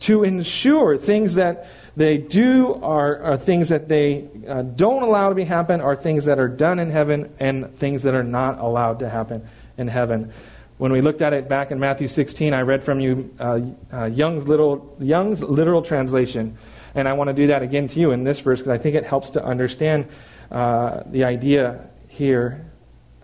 to 0.00 0.24
ensure 0.24 0.96
things 0.96 1.34
that 1.34 1.68
they 1.98 2.16
do 2.16 2.74
are, 2.74 3.20
are 3.22 3.36
things 3.36 3.70
that 3.70 3.88
they 3.88 4.28
uh, 4.46 4.62
don't 4.62 5.02
allow 5.02 5.28
to 5.28 5.34
be 5.34 5.44
happen, 5.44 5.80
are 5.80 5.96
things 5.96 6.26
that 6.26 6.38
are 6.38 6.48
done 6.48 6.78
in 6.78 6.90
heaven, 6.90 7.34
and 7.40 7.74
things 7.78 8.04
that 8.04 8.14
are 8.14 8.22
not 8.22 8.60
allowed 8.60 9.00
to 9.00 9.08
happen 9.08 9.46
in 9.76 9.88
heaven. 9.88 10.32
When 10.78 10.92
we 10.92 11.00
looked 11.00 11.22
at 11.22 11.32
it 11.32 11.48
back 11.48 11.72
in 11.72 11.80
Matthew 11.80 12.06
16, 12.06 12.54
I 12.54 12.62
read 12.62 12.84
from 12.84 13.00
you 13.00 13.34
uh, 13.40 13.60
uh, 13.92 14.04
Young's, 14.04 14.46
little, 14.46 14.96
Young's 15.00 15.42
literal 15.42 15.82
translation, 15.82 16.56
and 16.94 17.08
I 17.08 17.14
want 17.14 17.28
to 17.28 17.34
do 17.34 17.48
that 17.48 17.62
again 17.62 17.88
to 17.88 18.00
you 18.00 18.12
in 18.12 18.22
this 18.22 18.38
verse 18.38 18.60
because 18.60 18.78
I 18.78 18.78
think 18.78 18.94
it 18.94 19.04
helps 19.04 19.30
to 19.30 19.44
understand 19.44 20.06
uh, 20.52 21.02
the 21.04 21.24
idea 21.24 21.84
here 22.08 22.64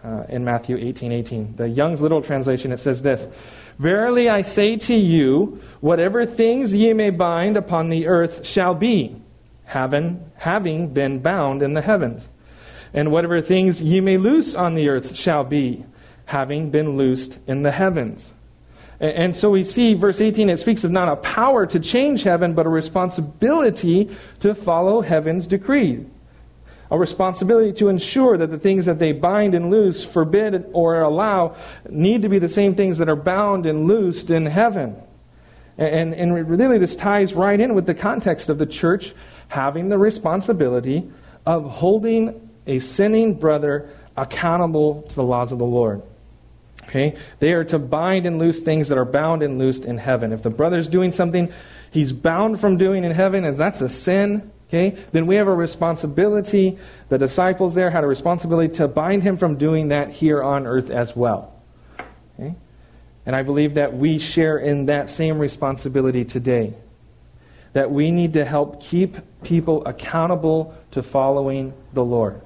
uh, 0.02 0.24
in 0.28 0.44
Matthew 0.44 0.76
18 0.76 1.12
18. 1.12 1.56
The 1.56 1.68
Young's 1.68 2.00
Literal 2.00 2.22
Translation, 2.22 2.72
it 2.72 2.78
says 2.78 3.02
this 3.02 3.28
Verily 3.78 4.28
I 4.28 4.42
say 4.42 4.76
to 4.76 4.94
you, 4.94 5.60
whatever 5.80 6.24
things 6.24 6.74
ye 6.74 6.92
may 6.92 7.10
bind 7.10 7.56
upon 7.56 7.88
the 7.88 8.06
earth 8.06 8.46
shall 8.46 8.74
be, 8.74 9.16
having, 9.64 10.30
having 10.36 10.92
been 10.92 11.20
bound 11.20 11.62
in 11.62 11.74
the 11.74 11.82
heavens. 11.82 12.28
And 12.92 13.10
whatever 13.10 13.40
things 13.40 13.82
ye 13.82 14.00
may 14.00 14.16
loose 14.16 14.54
on 14.54 14.74
the 14.74 14.88
earth 14.88 15.16
shall 15.16 15.42
be, 15.42 15.84
having 16.26 16.70
been 16.70 16.96
loosed 16.96 17.38
in 17.48 17.62
the 17.62 17.72
heavens. 17.72 18.32
And 19.00 19.34
so 19.34 19.50
we 19.50 19.64
see, 19.64 19.94
verse 19.94 20.20
18, 20.20 20.48
it 20.48 20.58
speaks 20.58 20.84
of 20.84 20.92
not 20.92 21.08
a 21.08 21.16
power 21.16 21.66
to 21.66 21.80
change 21.80 22.22
heaven, 22.22 22.54
but 22.54 22.66
a 22.66 22.70
responsibility 22.70 24.16
to 24.40 24.54
follow 24.54 25.00
heaven's 25.00 25.48
decree 25.48 26.06
a 26.90 26.98
responsibility 26.98 27.72
to 27.72 27.88
ensure 27.88 28.36
that 28.36 28.50
the 28.50 28.58
things 28.58 28.86
that 28.86 28.98
they 28.98 29.12
bind 29.12 29.54
and 29.54 29.70
loose, 29.70 30.04
forbid 30.04 30.66
or 30.72 31.00
allow, 31.00 31.56
need 31.88 32.22
to 32.22 32.28
be 32.28 32.38
the 32.38 32.48
same 32.48 32.74
things 32.74 32.98
that 32.98 33.08
are 33.08 33.16
bound 33.16 33.66
and 33.66 33.86
loosed 33.86 34.30
in 34.30 34.46
heaven. 34.46 34.96
And, 35.76 36.14
and 36.14 36.48
really, 36.48 36.78
this 36.78 36.94
ties 36.94 37.34
right 37.34 37.60
in 37.60 37.74
with 37.74 37.86
the 37.86 37.94
context 37.94 38.48
of 38.48 38.58
the 38.58 38.66
church 38.66 39.12
having 39.48 39.88
the 39.88 39.98
responsibility 39.98 41.10
of 41.46 41.68
holding 41.68 42.50
a 42.66 42.78
sinning 42.78 43.34
brother 43.34 43.88
accountable 44.16 45.02
to 45.02 45.14
the 45.14 45.22
laws 45.22 45.52
of 45.52 45.58
the 45.58 45.64
Lord. 45.64 46.02
Okay? 46.84 47.16
They 47.40 47.52
are 47.52 47.64
to 47.64 47.78
bind 47.78 48.26
and 48.26 48.38
loose 48.38 48.60
things 48.60 48.88
that 48.88 48.98
are 48.98 49.04
bound 49.04 49.42
and 49.42 49.58
loosed 49.58 49.84
in 49.84 49.98
heaven. 49.98 50.32
If 50.32 50.42
the 50.42 50.50
brother's 50.50 50.86
doing 50.86 51.12
something 51.12 51.52
he's 51.90 52.12
bound 52.12 52.60
from 52.60 52.76
doing 52.76 53.04
in 53.04 53.10
heaven, 53.10 53.44
and 53.44 53.56
that's 53.56 53.80
a 53.80 53.88
sin, 53.88 54.50
Okay? 54.68 54.98
Then 55.12 55.26
we 55.26 55.36
have 55.36 55.46
a 55.46 55.54
responsibility. 55.54 56.78
The 57.08 57.18
disciples 57.18 57.74
there 57.74 57.90
had 57.90 58.04
a 58.04 58.06
responsibility 58.06 58.74
to 58.74 58.88
bind 58.88 59.22
him 59.22 59.36
from 59.36 59.56
doing 59.56 59.88
that 59.88 60.10
here 60.10 60.42
on 60.42 60.66
earth 60.66 60.90
as 60.90 61.14
well. 61.14 61.52
Okay? 62.38 62.54
And 63.26 63.36
I 63.36 63.42
believe 63.42 63.74
that 63.74 63.94
we 63.94 64.18
share 64.18 64.58
in 64.58 64.86
that 64.86 65.10
same 65.10 65.38
responsibility 65.38 66.24
today. 66.24 66.74
That 67.72 67.90
we 67.90 68.10
need 68.10 68.34
to 68.34 68.44
help 68.44 68.82
keep 68.82 69.16
people 69.42 69.84
accountable 69.86 70.74
to 70.92 71.02
following 71.02 71.72
the 71.92 72.04
Lord. 72.04 72.40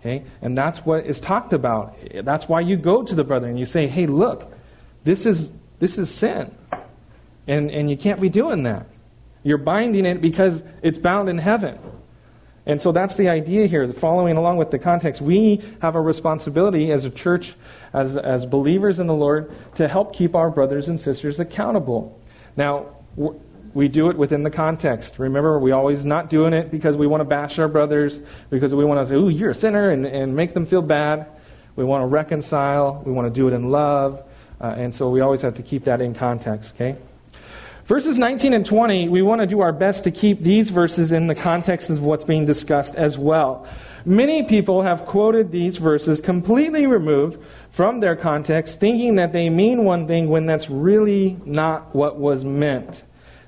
Okay? 0.00 0.24
And 0.42 0.56
that's 0.56 0.84
what 0.84 1.06
is 1.06 1.20
talked 1.20 1.52
about. 1.52 1.96
That's 2.14 2.48
why 2.48 2.60
you 2.60 2.76
go 2.76 3.02
to 3.02 3.14
the 3.14 3.24
brother 3.24 3.48
and 3.48 3.58
you 3.58 3.64
say, 3.64 3.86
hey, 3.86 4.06
look, 4.06 4.52
this 5.04 5.26
is, 5.26 5.50
this 5.78 5.98
is 5.98 6.10
sin. 6.10 6.54
And, 7.46 7.70
and 7.70 7.90
you 7.90 7.96
can't 7.96 8.20
be 8.20 8.28
doing 8.28 8.64
that. 8.64 8.86
You're 9.48 9.56
binding 9.56 10.04
it 10.04 10.20
because 10.20 10.62
it's 10.82 10.98
bound 10.98 11.30
in 11.30 11.38
heaven. 11.38 11.78
And 12.66 12.82
so 12.82 12.92
that's 12.92 13.16
the 13.16 13.30
idea 13.30 13.66
here, 13.66 13.90
following 13.94 14.36
along 14.36 14.58
with 14.58 14.70
the 14.70 14.78
context. 14.78 15.22
We 15.22 15.62
have 15.80 15.94
a 15.94 16.02
responsibility 16.02 16.92
as 16.92 17.06
a 17.06 17.10
church, 17.10 17.54
as, 17.94 18.18
as 18.18 18.44
believers 18.44 19.00
in 19.00 19.06
the 19.06 19.14
Lord, 19.14 19.50
to 19.76 19.88
help 19.88 20.14
keep 20.14 20.34
our 20.34 20.50
brothers 20.50 20.90
and 20.90 21.00
sisters 21.00 21.40
accountable. 21.40 22.20
Now, 22.58 22.88
we 23.72 23.88
do 23.88 24.10
it 24.10 24.18
within 24.18 24.42
the 24.42 24.50
context. 24.50 25.18
Remember, 25.18 25.58
we're 25.58 25.74
always 25.74 26.04
not 26.04 26.28
doing 26.28 26.52
it 26.52 26.70
because 26.70 26.98
we 26.98 27.06
want 27.06 27.22
to 27.22 27.24
bash 27.24 27.58
our 27.58 27.68
brothers, 27.68 28.20
because 28.50 28.74
we 28.74 28.84
want 28.84 29.00
to 29.00 29.06
say, 29.06 29.14
ooh, 29.14 29.30
you're 29.30 29.52
a 29.52 29.54
sinner, 29.54 29.88
and, 29.88 30.04
and 30.04 30.36
make 30.36 30.52
them 30.52 30.66
feel 30.66 30.82
bad. 30.82 31.26
We 31.74 31.84
want 31.84 32.02
to 32.02 32.06
reconcile. 32.06 33.02
We 33.06 33.12
want 33.12 33.28
to 33.28 33.32
do 33.32 33.48
it 33.48 33.54
in 33.54 33.70
love. 33.70 34.22
Uh, 34.60 34.74
and 34.76 34.94
so 34.94 35.08
we 35.08 35.22
always 35.22 35.40
have 35.40 35.54
to 35.54 35.62
keep 35.62 35.84
that 35.84 36.02
in 36.02 36.12
context, 36.12 36.74
okay? 36.74 36.98
Verses 37.88 38.18
19 38.18 38.52
and 38.52 38.66
20, 38.66 39.08
we 39.08 39.22
want 39.22 39.40
to 39.40 39.46
do 39.46 39.60
our 39.60 39.72
best 39.72 40.04
to 40.04 40.10
keep 40.10 40.40
these 40.40 40.68
verses 40.68 41.10
in 41.10 41.26
the 41.26 41.34
context 41.34 41.88
of 41.88 42.02
what's 42.02 42.22
being 42.22 42.44
discussed 42.44 42.94
as 42.96 43.16
well. 43.16 43.66
Many 44.04 44.42
people 44.42 44.82
have 44.82 45.06
quoted 45.06 45.52
these 45.52 45.78
verses 45.78 46.20
completely 46.20 46.86
removed 46.86 47.42
from 47.70 48.00
their 48.00 48.14
context, 48.14 48.78
thinking 48.78 49.14
that 49.14 49.32
they 49.32 49.48
mean 49.48 49.86
one 49.86 50.06
thing 50.06 50.28
when 50.28 50.44
that's 50.44 50.68
really 50.68 51.40
not 51.46 51.94
what 51.94 52.18
was 52.18 52.44
meant. 52.44 53.04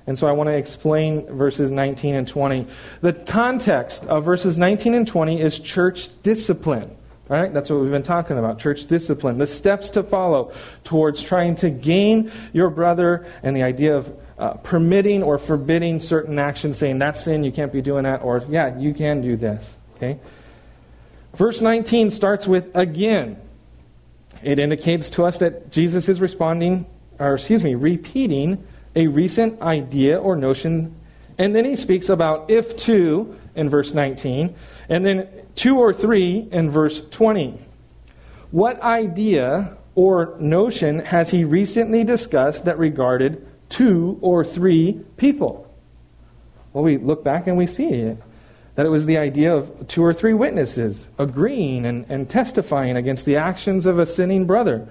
And 0.07 0.17
so 0.17 0.27
I 0.27 0.31
want 0.31 0.47
to 0.47 0.57
explain 0.57 1.27
verses 1.27 1.69
19 1.69 2.15
and 2.15 2.27
20. 2.27 2.65
The 3.01 3.13
context 3.13 4.07
of 4.07 4.25
verses 4.25 4.57
19 4.57 4.95
and 4.95 5.07
20 5.07 5.39
is 5.39 5.59
church 5.59 6.09
discipline. 6.23 6.89
Right? 7.31 7.53
That's 7.53 7.69
what 7.69 7.79
we've 7.79 7.89
been 7.89 8.03
talking 8.03 8.37
about 8.37 8.59
church 8.59 8.87
discipline, 8.87 9.37
the 9.37 9.47
steps 9.47 9.91
to 9.91 10.03
follow 10.03 10.51
towards 10.83 11.23
trying 11.23 11.55
to 11.55 11.69
gain 11.69 12.29
your 12.51 12.69
brother, 12.69 13.25
and 13.41 13.55
the 13.55 13.63
idea 13.63 13.95
of 13.95 14.13
uh, 14.37 14.55
permitting 14.55 15.23
or 15.23 15.37
forbidding 15.37 16.01
certain 16.01 16.37
actions, 16.37 16.77
saying 16.77 16.99
that's 16.99 17.23
sin, 17.23 17.45
you 17.45 17.51
can't 17.53 17.71
be 17.71 17.81
doing 17.81 18.03
that, 18.03 18.21
or 18.21 18.43
yeah, 18.49 18.77
you 18.77 18.93
can 18.93 19.21
do 19.21 19.37
this. 19.37 19.77
Okay? 19.95 20.19
Verse 21.33 21.61
19 21.61 22.09
starts 22.09 22.49
with 22.49 22.75
again. 22.75 23.37
It 24.43 24.59
indicates 24.59 25.09
to 25.11 25.23
us 25.23 25.37
that 25.37 25.71
Jesus 25.71 26.09
is 26.09 26.19
responding, 26.19 26.85
or 27.17 27.35
excuse 27.35 27.63
me, 27.63 27.75
repeating 27.75 28.61
a 28.93 29.07
recent 29.07 29.61
idea 29.61 30.19
or 30.19 30.35
notion. 30.35 30.93
And 31.37 31.55
then 31.55 31.63
he 31.63 31.77
speaks 31.77 32.09
about 32.09 32.51
if 32.51 32.75
two 32.75 33.37
in 33.55 33.69
verse 33.69 33.93
19, 33.93 34.53
and 34.91 35.03
then 35.03 35.27
two 35.55 35.79
or 35.79 35.93
three 35.93 36.47
in 36.51 36.69
verse 36.69 37.01
20. 37.09 37.57
What 38.51 38.79
idea 38.81 39.77
or 39.95 40.35
notion 40.39 40.99
has 40.99 41.31
he 41.31 41.43
recently 41.43 42.03
discussed 42.03 42.65
that 42.65 42.77
regarded 42.77 43.45
two 43.69 44.19
or 44.21 44.43
three 44.45 44.99
people. 45.17 45.67
Well, 46.73 46.83
we 46.83 46.97
look 46.97 47.23
back 47.23 47.47
and 47.47 47.57
we 47.57 47.65
see 47.65 47.87
it. 47.87 48.17
That 48.75 48.85
it 48.85 48.89
was 48.89 49.05
the 49.05 49.17
idea 49.17 49.53
of 49.53 49.87
two 49.87 50.03
or 50.03 50.13
three 50.13 50.33
witnesses 50.33 51.09
agreeing 51.17 51.85
and, 51.85 52.05
and 52.07 52.29
testifying 52.29 52.95
against 52.95 53.25
the 53.25 53.35
actions 53.35 53.85
of 53.85 53.99
a 53.99 54.05
sinning 54.05 54.45
brother. 54.45 54.87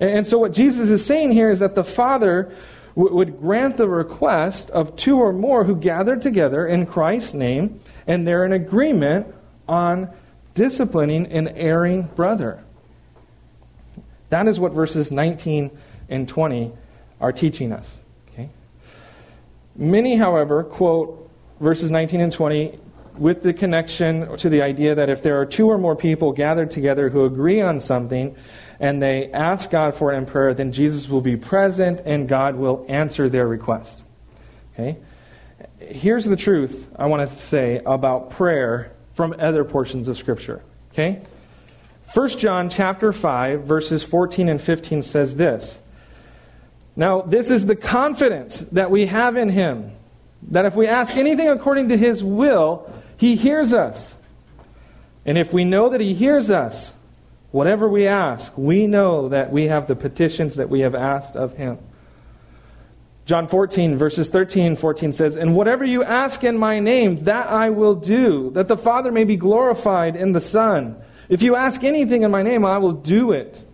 And, 0.00 0.10
and 0.10 0.26
so, 0.26 0.38
what 0.38 0.52
Jesus 0.52 0.90
is 0.90 1.04
saying 1.04 1.30
here 1.30 1.50
is 1.50 1.60
that 1.60 1.76
the 1.76 1.84
Father 1.84 2.52
would 2.94 3.40
grant 3.40 3.76
the 3.76 3.88
request 3.88 4.70
of 4.70 4.94
two 4.96 5.18
or 5.18 5.32
more 5.32 5.64
who 5.64 5.74
gathered 5.74 6.22
together 6.22 6.66
in 6.66 6.86
Christ's 6.86 7.34
name, 7.34 7.80
and 8.06 8.26
they're 8.26 8.44
in 8.44 8.52
agreement 8.52 9.26
on 9.68 10.08
disciplining 10.54 11.26
an 11.26 11.48
erring 11.48 12.02
brother. 12.14 12.60
That 14.30 14.46
is 14.46 14.60
what 14.60 14.72
verses 14.72 15.10
19 15.10 15.70
and 16.08 16.28
20 16.28 16.72
are 17.20 17.32
teaching 17.32 17.72
us. 17.72 18.00
Many, 19.76 20.16
however, 20.16 20.62
quote 20.62 21.30
verses 21.58 21.90
19 21.90 22.20
and 22.20 22.32
20 22.32 22.78
with 23.16 23.42
the 23.42 23.52
connection 23.52 24.36
to 24.36 24.48
the 24.48 24.62
idea 24.62 24.94
that 24.94 25.08
if 25.08 25.22
there 25.22 25.40
are 25.40 25.46
two 25.46 25.68
or 25.68 25.78
more 25.78 25.96
people 25.96 26.32
gathered 26.32 26.70
together 26.70 27.08
who 27.08 27.24
agree 27.24 27.60
on 27.60 27.80
something, 27.80 28.34
and 28.80 29.02
they 29.02 29.30
ask 29.30 29.70
God 29.70 29.94
for 29.94 30.12
it 30.12 30.16
in 30.16 30.26
prayer, 30.26 30.54
then 30.54 30.72
Jesus 30.72 31.08
will 31.08 31.20
be 31.20 31.36
present 31.36 32.00
and 32.04 32.28
God 32.28 32.56
will 32.56 32.84
answer 32.88 33.28
their 33.28 33.46
request. 33.46 34.02
Okay? 34.74 34.96
Here's 35.78 36.24
the 36.24 36.36
truth 36.36 36.88
I 36.96 37.06
want 37.06 37.28
to 37.28 37.38
say 37.38 37.80
about 37.84 38.30
prayer 38.30 38.92
from 39.14 39.34
other 39.38 39.64
portions 39.64 40.08
of 40.08 40.16
Scripture. 40.16 40.62
Okay? 40.92 41.22
1 42.12 42.28
John 42.30 42.68
chapter 42.68 43.12
5 43.12 43.62
verses 43.62 44.02
14 44.02 44.48
and 44.48 44.60
15 44.60 45.02
says 45.02 45.36
this. 45.36 45.80
Now, 46.96 47.22
this 47.22 47.50
is 47.50 47.66
the 47.66 47.74
confidence 47.76 48.60
that 48.60 48.90
we 48.90 49.06
have 49.06 49.36
in 49.36 49.48
him 49.48 49.90
that 50.50 50.66
if 50.66 50.74
we 50.74 50.86
ask 50.86 51.16
anything 51.16 51.48
according 51.48 51.88
to 51.88 51.96
his 51.96 52.22
will, 52.22 52.90
he 53.16 53.36
hears 53.36 53.72
us. 53.72 54.16
And 55.24 55.38
if 55.38 55.52
we 55.52 55.64
know 55.64 55.88
that 55.88 56.00
he 56.00 56.14
hears 56.14 56.50
us, 56.50 56.92
whatever 57.54 57.88
we 57.88 58.08
ask, 58.08 58.58
we 58.58 58.84
know 58.88 59.28
that 59.28 59.52
we 59.52 59.68
have 59.68 59.86
the 59.86 59.94
petitions 59.94 60.56
that 60.56 60.68
we 60.68 60.80
have 60.80 60.92
asked 60.92 61.36
of 61.36 61.56
him. 61.56 61.78
John 63.26 63.46
14, 63.46 63.96
verses 63.96 64.28
13 64.28 64.64
and 64.64 64.78
14 64.78 65.12
says, 65.12 65.36
And 65.36 65.54
whatever 65.54 65.84
you 65.84 66.02
ask 66.02 66.42
in 66.42 66.58
my 66.58 66.80
name, 66.80 67.22
that 67.26 67.46
I 67.46 67.70
will 67.70 67.94
do, 67.94 68.50
that 68.54 68.66
the 68.66 68.76
Father 68.76 69.12
may 69.12 69.22
be 69.22 69.36
glorified 69.36 70.16
in 70.16 70.32
the 70.32 70.40
Son. 70.40 70.96
If 71.28 71.42
you 71.42 71.54
ask 71.54 71.84
anything 71.84 72.22
in 72.22 72.32
my 72.32 72.42
name, 72.42 72.64
I 72.64 72.78
will 72.78 72.92
do 72.92 73.30
it. 73.30 73.64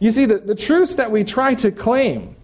You 0.00 0.10
see, 0.10 0.24
the, 0.24 0.38
the 0.38 0.56
truths 0.56 0.96
that 0.96 1.12
we 1.12 1.22
try 1.22 1.54
to 1.54 1.70
claim 1.70 2.34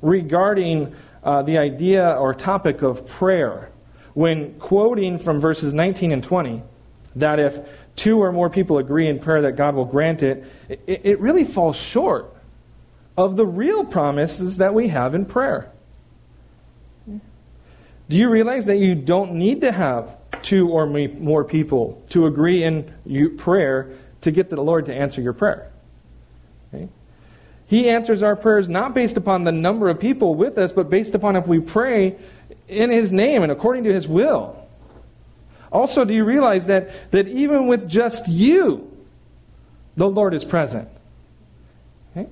regarding 0.00 0.92
uh, 1.22 1.42
the 1.42 1.58
idea 1.58 2.10
or 2.10 2.34
topic 2.34 2.82
of 2.82 3.06
prayer, 3.06 3.70
when 4.14 4.58
quoting 4.58 5.18
from 5.18 5.38
verses 5.38 5.72
19 5.72 6.10
and 6.10 6.24
20, 6.24 6.64
that 7.16 7.38
if 7.38 7.58
two 7.96 8.22
or 8.22 8.32
more 8.32 8.50
people 8.50 8.78
agree 8.78 9.08
in 9.08 9.18
prayer 9.18 9.42
that 9.42 9.52
God 9.52 9.74
will 9.74 9.84
grant 9.84 10.22
it, 10.22 10.44
it, 10.68 11.00
it 11.04 11.20
really 11.20 11.44
falls 11.44 11.76
short 11.76 12.32
of 13.16 13.36
the 13.36 13.46
real 13.46 13.84
promises 13.84 14.56
that 14.56 14.74
we 14.74 14.88
have 14.88 15.14
in 15.14 15.26
prayer. 15.26 15.70
Do 18.08 18.18
you 18.18 18.28
realize 18.28 18.66
that 18.66 18.78
you 18.78 18.94
don't 18.94 19.34
need 19.34 19.62
to 19.62 19.72
have 19.72 20.16
two 20.42 20.68
or 20.68 20.86
more 20.86 21.44
people 21.44 22.02
to 22.10 22.26
agree 22.26 22.62
in 22.62 22.92
prayer 23.38 23.90
to 24.22 24.30
get 24.30 24.50
the 24.50 24.60
Lord 24.60 24.86
to 24.86 24.94
answer 24.94 25.20
your 25.20 25.32
prayer? 25.32 25.70
Okay? 26.74 26.88
He 27.66 27.88
answers 27.88 28.22
our 28.22 28.36
prayers 28.36 28.68
not 28.68 28.92
based 28.92 29.16
upon 29.16 29.44
the 29.44 29.52
number 29.52 29.88
of 29.88 29.98
people 29.98 30.34
with 30.34 30.58
us, 30.58 30.72
but 30.72 30.90
based 30.90 31.14
upon 31.14 31.36
if 31.36 31.46
we 31.46 31.60
pray 31.60 32.16
in 32.68 32.90
His 32.90 33.12
name 33.12 33.42
and 33.42 33.52
according 33.52 33.84
to 33.84 33.92
His 33.92 34.06
will. 34.06 34.61
Also, 35.72 36.04
do 36.04 36.12
you 36.12 36.24
realize 36.24 36.66
that, 36.66 37.10
that 37.12 37.26
even 37.28 37.66
with 37.66 37.88
just 37.88 38.28
you, 38.28 38.88
the 39.96 40.08
Lord 40.08 40.34
is 40.34 40.44
present? 40.44 40.88
Okay? 42.14 42.28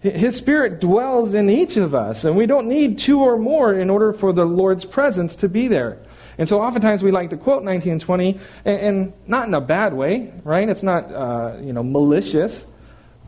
His 0.00 0.36
Spirit 0.36 0.80
dwells 0.80 1.34
in 1.34 1.50
each 1.50 1.76
of 1.76 1.94
us, 1.94 2.24
and 2.24 2.36
we 2.36 2.46
don't 2.46 2.68
need 2.68 2.98
two 2.98 3.20
or 3.20 3.36
more 3.36 3.74
in 3.74 3.90
order 3.90 4.12
for 4.12 4.32
the 4.32 4.44
Lord's 4.44 4.84
presence 4.84 5.34
to 5.36 5.48
be 5.48 5.66
there. 5.66 5.98
And 6.38 6.48
so 6.48 6.62
oftentimes 6.62 7.02
we 7.02 7.10
like 7.10 7.30
to 7.30 7.36
quote 7.36 7.64
1920, 7.64 8.38
and, 8.64 8.78
and 8.78 9.12
not 9.26 9.48
in 9.48 9.54
a 9.54 9.60
bad 9.60 9.92
way, 9.92 10.32
right? 10.44 10.68
It's 10.68 10.82
not, 10.82 11.12
uh, 11.12 11.56
you 11.60 11.72
know, 11.72 11.82
malicious. 11.82 12.66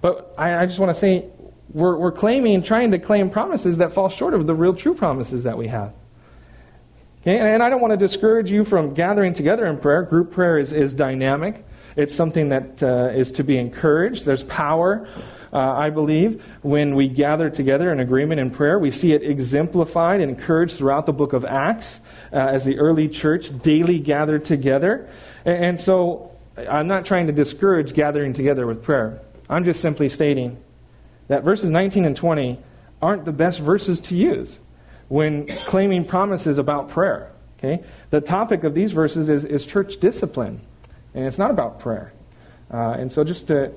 But 0.01 0.33
I, 0.39 0.63
I 0.63 0.67
just 0.67 0.79
want 0.79 0.91
to 0.91 0.95
say 0.95 1.25
we're, 1.71 1.97
we're 1.97 2.13
claiming, 2.13 2.63
trying 2.63 2.93
to 2.93 2.99
claim 2.99 3.31
promises 3.31 3.79
that 3.79 3.93
fall 3.93 4.09
short 4.09 4.35
of 4.35 4.47
the 4.47 4.55
real 4.55 4.75
true 4.75 4.95
promises 4.95 5.43
that 5.43 5.59
we 5.59 5.69
have. 5.69 5.93
Okay? 7.27 7.41
And 7.41 7.61
I 7.61 7.69
don't 7.69 7.81
want 7.81 7.91
to 7.91 7.97
discourage 7.97 8.53
you 8.53 8.63
from 8.63 8.95
gathering 8.95 9.33
together 9.33 9.67
in 9.67 9.79
prayer. 9.79 10.03
Group 10.03 10.31
prayer 10.31 10.59
is, 10.59 10.73
is 10.73 10.95
dynamic, 10.95 11.65
it's 11.97 12.15
something 12.15 12.51
that 12.51 12.83
uh, 12.83 13.11
is 13.13 13.33
to 13.33 13.45
be 13.45 13.57
encouraged. 13.57 14.25
There's 14.25 14.43
power. 14.43 15.09
Uh, 15.53 15.59
I 15.59 15.91
believe, 15.91 16.45
when 16.63 16.97
we 16.97 17.09
gather 17.09 17.49
together 17.49 17.91
in 17.91 17.99
agreement 17.99 18.41
in 18.41 18.51
prayer. 18.51 18.79
We 18.79 18.91
see 18.91 19.15
it 19.15 19.23
exemplified 19.23 20.21
and 20.21 20.31
encouraged 20.31 20.77
throughout 20.77 21.07
the 21.07 21.15
book 21.15 21.33
of 21.33 21.47
Acts 21.47 22.01
uh, 22.33 22.37
as 22.37 22.65
the 22.65 22.79
early 22.79 23.09
church 23.09 23.59
daily 23.63 23.99
gathered 23.99 24.45
together. 24.45 25.09
And, 25.47 25.65
and 25.65 25.81
so 25.81 26.33
I'm 26.57 26.89
not 26.89 27.07
trying 27.07 27.29
to 27.29 27.33
discourage 27.33 27.95
gathering 27.95 28.35
together 28.35 28.67
with 28.67 28.83
prayer. 28.83 29.19
I'm 29.49 29.65
just 29.65 29.81
simply 29.81 30.11
stating 30.11 30.59
that 31.29 31.43
verses 31.43 31.71
19 31.71 32.05
and 32.05 32.17
20 32.17 32.59
aren't 33.01 33.25
the 33.25 33.33
best 33.33 33.61
verses 33.61 34.01
to 34.01 34.17
use 34.17 34.59
when 35.09 35.47
claiming 35.47 36.05
promises 36.05 36.59
about 36.59 36.91
prayer. 36.91 37.31
Okay? 37.59 37.85
The 38.11 38.21
topic 38.21 38.65
of 38.65 38.75
these 38.75 38.93
verses 38.93 39.29
is, 39.29 39.45
is 39.45 39.67
church 39.67 39.99
discipline, 39.99 40.61
and 41.15 41.25
it's 41.25 41.39
not 41.39 41.51
about 41.51 41.81
prayer. 41.81 42.13
Uh, 42.71 42.97
and 42.99 43.11
so, 43.11 43.25
just 43.25 43.49
to, 43.49 43.73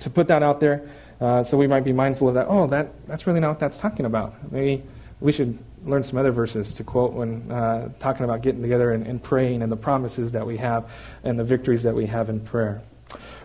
to 0.00 0.10
put 0.10 0.28
that 0.28 0.42
out 0.42 0.60
there, 0.60 0.88
uh, 1.20 1.44
so 1.44 1.56
we 1.56 1.66
might 1.66 1.84
be 1.84 1.92
mindful 1.92 2.28
of 2.28 2.34
that. 2.34 2.46
Oh, 2.48 2.66
that, 2.68 3.06
that's 3.06 3.26
really 3.26 3.40
not 3.40 3.50
what 3.50 3.60
that's 3.60 3.78
talking 3.78 4.06
about. 4.06 4.52
Maybe 4.52 4.82
we 5.20 5.32
should 5.32 5.58
learn 5.84 6.04
some 6.04 6.18
other 6.18 6.32
verses 6.32 6.74
to 6.74 6.84
quote 6.84 7.12
when 7.12 7.50
uh, 7.50 7.90
talking 7.98 8.24
about 8.24 8.42
getting 8.42 8.62
together 8.62 8.92
and, 8.92 9.06
and 9.06 9.22
praying 9.22 9.62
and 9.62 9.72
the 9.72 9.76
promises 9.76 10.32
that 10.32 10.46
we 10.46 10.58
have 10.58 10.90
and 11.24 11.38
the 11.38 11.44
victories 11.44 11.84
that 11.84 11.94
we 11.94 12.06
have 12.06 12.28
in 12.28 12.40
prayer. 12.40 12.82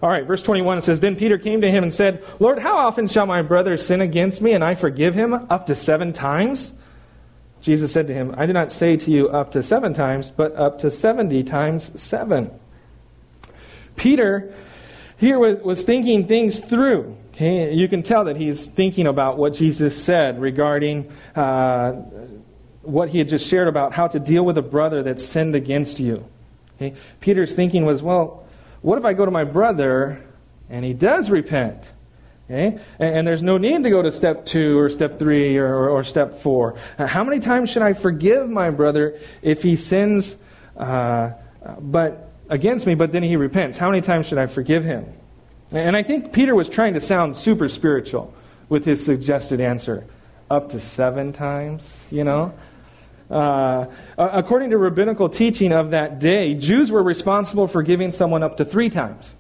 All 0.02 0.10
right, 0.10 0.26
verse 0.26 0.44
21 0.44 0.82
says 0.84 1.00
Then 1.00 1.16
Peter 1.16 1.38
came 1.38 1.62
to 1.62 1.72
him 1.72 1.84
and 1.84 1.94
said, 1.94 2.24
Lord, 2.40 2.60
how 2.60 2.78
often 2.78 3.08
shall 3.08 3.26
my 3.26 3.42
brother 3.42 3.78
sin 3.78 4.02
against 4.02 4.42
me 4.42 4.54
and 4.54 4.64
I 4.64 4.76
forgive 4.76 5.16
him? 5.16 5.34
Up 5.34 5.68
to 5.68 5.76
seven 5.76 6.14
times? 6.14 6.77
Jesus 7.62 7.92
said 7.92 8.08
to 8.08 8.14
him, 8.14 8.34
I 8.38 8.46
do 8.46 8.54
not 8.54 8.72
say 8.72 8.98
to 8.98 9.12
you 9.12 9.30
up 9.30 9.52
to 9.52 9.64
seven 9.64 9.94
times, 9.94 10.32
but 10.32 10.56
up 10.56 10.80
to 10.80 10.92
70 10.92 11.44
times 11.44 12.02
seven. 12.02 12.52
Peter 13.96 14.54
here 15.18 15.40
was, 15.40 15.58
was 15.60 15.84
thinking 15.84 16.28
things 16.28 16.60
through. 16.60 17.18
Okay? 17.34 17.74
You 17.74 17.88
can 17.88 18.04
tell 18.04 18.26
that 18.26 18.38
he's 18.38 18.68
thinking 18.68 19.08
about 19.08 19.38
what 19.38 19.54
Jesus 19.54 20.02
said 20.02 20.40
regarding 20.40 21.12
uh, 21.36 21.94
what 22.84 23.10
he 23.10 23.18
had 23.20 23.28
just 23.28 23.48
shared 23.48 23.68
about 23.68 23.94
how 23.94 24.08
to 24.08 24.20
deal 24.20 24.46
with 24.46 24.58
a 24.58 24.62
brother 24.62 25.04
that 25.04 25.20
sinned 25.20 25.56
against 25.56 26.00
you. 26.00 26.26
Okay? 26.76 26.96
Peter's 27.20 27.54
thinking 27.54 27.86
was, 27.86 28.02
well, 28.02 28.46
what 28.82 28.98
if 28.98 29.06
I 29.06 29.14
go 29.14 29.26
to 29.26 29.32
my 29.32 29.44
brother 29.44 30.24
and 30.70 30.86
he 30.86 30.94
does 30.94 31.30
repent? 31.30 31.92
Okay? 32.50 32.80
And, 33.00 33.18
and, 33.18 33.28
there's 33.28 33.44
no 33.44 33.58
need 33.58 33.84
to 33.84 33.90
go 33.90 34.02
to 34.02 34.12
step 34.12 34.46
two 34.46 34.80
or 34.80 34.90
step 34.90 35.20
three 35.20 35.58
or, 35.58 35.90
or, 35.90 36.04
step 36.06 36.36
four. 36.36 36.78
how 36.98 37.26
many 37.26 37.40
times 37.40 37.70
should 37.70 37.82
I 37.82 37.92
forgive 37.92 38.50
my 38.50 38.70
brother 38.70 39.20
if 39.42 39.64
he 39.64 39.76
sins 39.76 40.38
uh, 40.78 41.32
but 41.80 42.30
against 42.50 42.88
me, 42.88 42.96
but 42.96 43.12
then 43.12 43.24
he 43.24 43.36
repents? 43.36 43.78
How 43.78 43.90
many 43.90 44.02
times 44.02 44.28
should 44.28 44.38
I 44.38 44.46
forgive 44.46 44.86
him? 44.86 45.06
And 45.74 45.98
I 45.98 46.04
think 46.04 46.32
Peter 46.32 46.56
was 46.56 46.70
trying 46.70 46.94
to 46.94 47.02
sound 47.02 47.36
super 47.36 47.68
spiritual 47.68 48.34
with 48.70 48.86
his 48.86 49.04
suggested 49.04 49.60
answer. 49.60 50.06
Up 50.50 50.70
to 50.70 50.80
seven 50.80 51.34
times, 51.34 52.08
you 52.10 52.24
know? 52.24 52.54
Uh, 53.30 53.88
according 54.18 54.70
to 54.70 54.78
rabbinical 54.78 55.28
teaching 55.28 55.74
of 55.74 55.92
that 55.92 56.20
day, 56.20 56.54
Jews 56.54 56.90
were 56.90 57.04
responsible 57.04 57.68
for 57.68 57.84
giving 57.84 58.14
someone 58.14 58.44
up 58.44 58.56
to 58.58 58.66
three 58.66 58.90
times. 58.90 59.36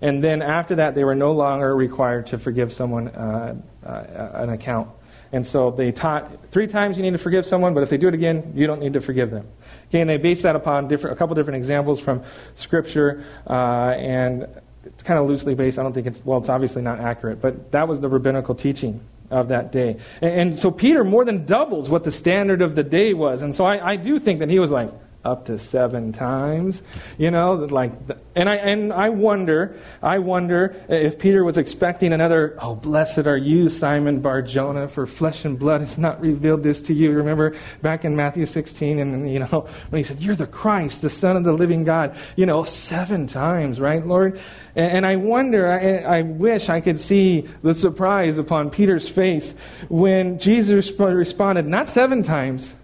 And 0.00 0.22
then 0.22 0.42
after 0.42 0.76
that, 0.76 0.94
they 0.94 1.04
were 1.04 1.14
no 1.14 1.32
longer 1.32 1.74
required 1.74 2.28
to 2.28 2.38
forgive 2.38 2.72
someone 2.72 3.08
uh, 3.08 3.60
uh, 3.84 4.30
an 4.34 4.50
account. 4.50 4.88
And 5.32 5.46
so 5.46 5.70
they 5.70 5.92
taught 5.92 6.50
three 6.50 6.66
times 6.66 6.96
you 6.96 7.02
need 7.02 7.12
to 7.12 7.18
forgive 7.18 7.44
someone, 7.44 7.74
but 7.74 7.82
if 7.82 7.90
they 7.90 7.98
do 7.98 8.08
it 8.08 8.14
again, 8.14 8.52
you 8.54 8.66
don't 8.66 8.80
need 8.80 8.94
to 8.94 9.00
forgive 9.00 9.30
them. 9.30 9.46
Okay, 9.88 10.00
and 10.00 10.08
they 10.08 10.16
based 10.16 10.42
that 10.42 10.56
upon 10.56 10.88
different, 10.88 11.16
a 11.16 11.18
couple 11.18 11.34
different 11.34 11.56
examples 11.56 12.00
from 12.00 12.22
Scripture, 12.54 13.24
uh, 13.46 13.94
and 13.96 14.46
it's 14.84 15.02
kind 15.02 15.18
of 15.18 15.28
loosely 15.28 15.54
based. 15.54 15.78
I 15.78 15.82
don't 15.82 15.92
think 15.92 16.06
it's, 16.06 16.24
well, 16.24 16.38
it's 16.38 16.48
obviously 16.48 16.82
not 16.82 17.00
accurate, 17.00 17.42
but 17.42 17.72
that 17.72 17.88
was 17.88 18.00
the 18.00 18.08
rabbinical 18.08 18.54
teaching 18.54 19.00
of 19.30 19.48
that 19.48 19.72
day. 19.72 19.96
And, 20.22 20.40
and 20.40 20.58
so 20.58 20.70
Peter 20.70 21.04
more 21.04 21.24
than 21.24 21.44
doubles 21.44 21.90
what 21.90 22.04
the 22.04 22.12
standard 22.12 22.62
of 22.62 22.74
the 22.74 22.84
day 22.84 23.12
was. 23.12 23.42
And 23.42 23.54
so 23.54 23.66
I, 23.66 23.92
I 23.92 23.96
do 23.96 24.18
think 24.18 24.40
that 24.40 24.48
he 24.48 24.58
was 24.58 24.70
like, 24.70 24.90
up 25.28 25.46
to 25.46 25.58
seven 25.58 26.12
times 26.12 26.82
you 27.18 27.30
know 27.30 27.54
like 27.54 27.92
and 28.34 28.48
i 28.48 28.56
and 28.56 28.92
i 28.92 29.08
wonder 29.08 29.76
i 30.02 30.18
wonder 30.18 30.74
if 30.88 31.18
peter 31.18 31.44
was 31.44 31.58
expecting 31.58 32.12
another 32.12 32.56
oh 32.60 32.74
blessed 32.74 33.26
are 33.26 33.36
you 33.36 33.68
simon 33.68 34.20
barjona 34.20 34.88
for 34.88 35.06
flesh 35.06 35.44
and 35.44 35.58
blood 35.58 35.80
has 35.80 35.98
not 35.98 36.20
revealed 36.20 36.62
this 36.62 36.80
to 36.82 36.94
you. 36.94 37.12
Remember 37.12 37.54
back 37.82 38.04
in 38.04 38.16
matthew 38.16 38.46
16 38.46 38.98
and 38.98 39.30
you 39.30 39.38
know 39.38 39.46
when 39.90 39.98
he 39.98 40.02
said 40.02 40.20
you're 40.20 40.34
the 40.34 40.46
christ 40.46 41.02
the 41.02 41.10
son 41.10 41.36
of 41.36 41.44
the 41.44 41.52
living 41.52 41.84
god 41.84 42.16
you 42.36 42.46
know 42.46 42.64
seven 42.64 43.26
times 43.26 43.80
right 43.80 44.06
lord? 44.06 44.40
And, 44.74 44.92
and 44.92 45.06
i 45.06 45.16
wonder 45.16 45.70
I, 45.70 46.18
I 46.18 46.22
wish 46.22 46.68
i 46.68 46.80
could 46.80 46.98
see 46.98 47.48
the 47.62 47.74
surprise 47.74 48.38
upon 48.38 48.70
peter's 48.70 49.08
face 49.08 49.54
when 49.88 50.38
jesus 50.38 50.90
responded 50.98 51.66
not 51.66 51.88
seven 51.88 52.22
times 52.22 52.74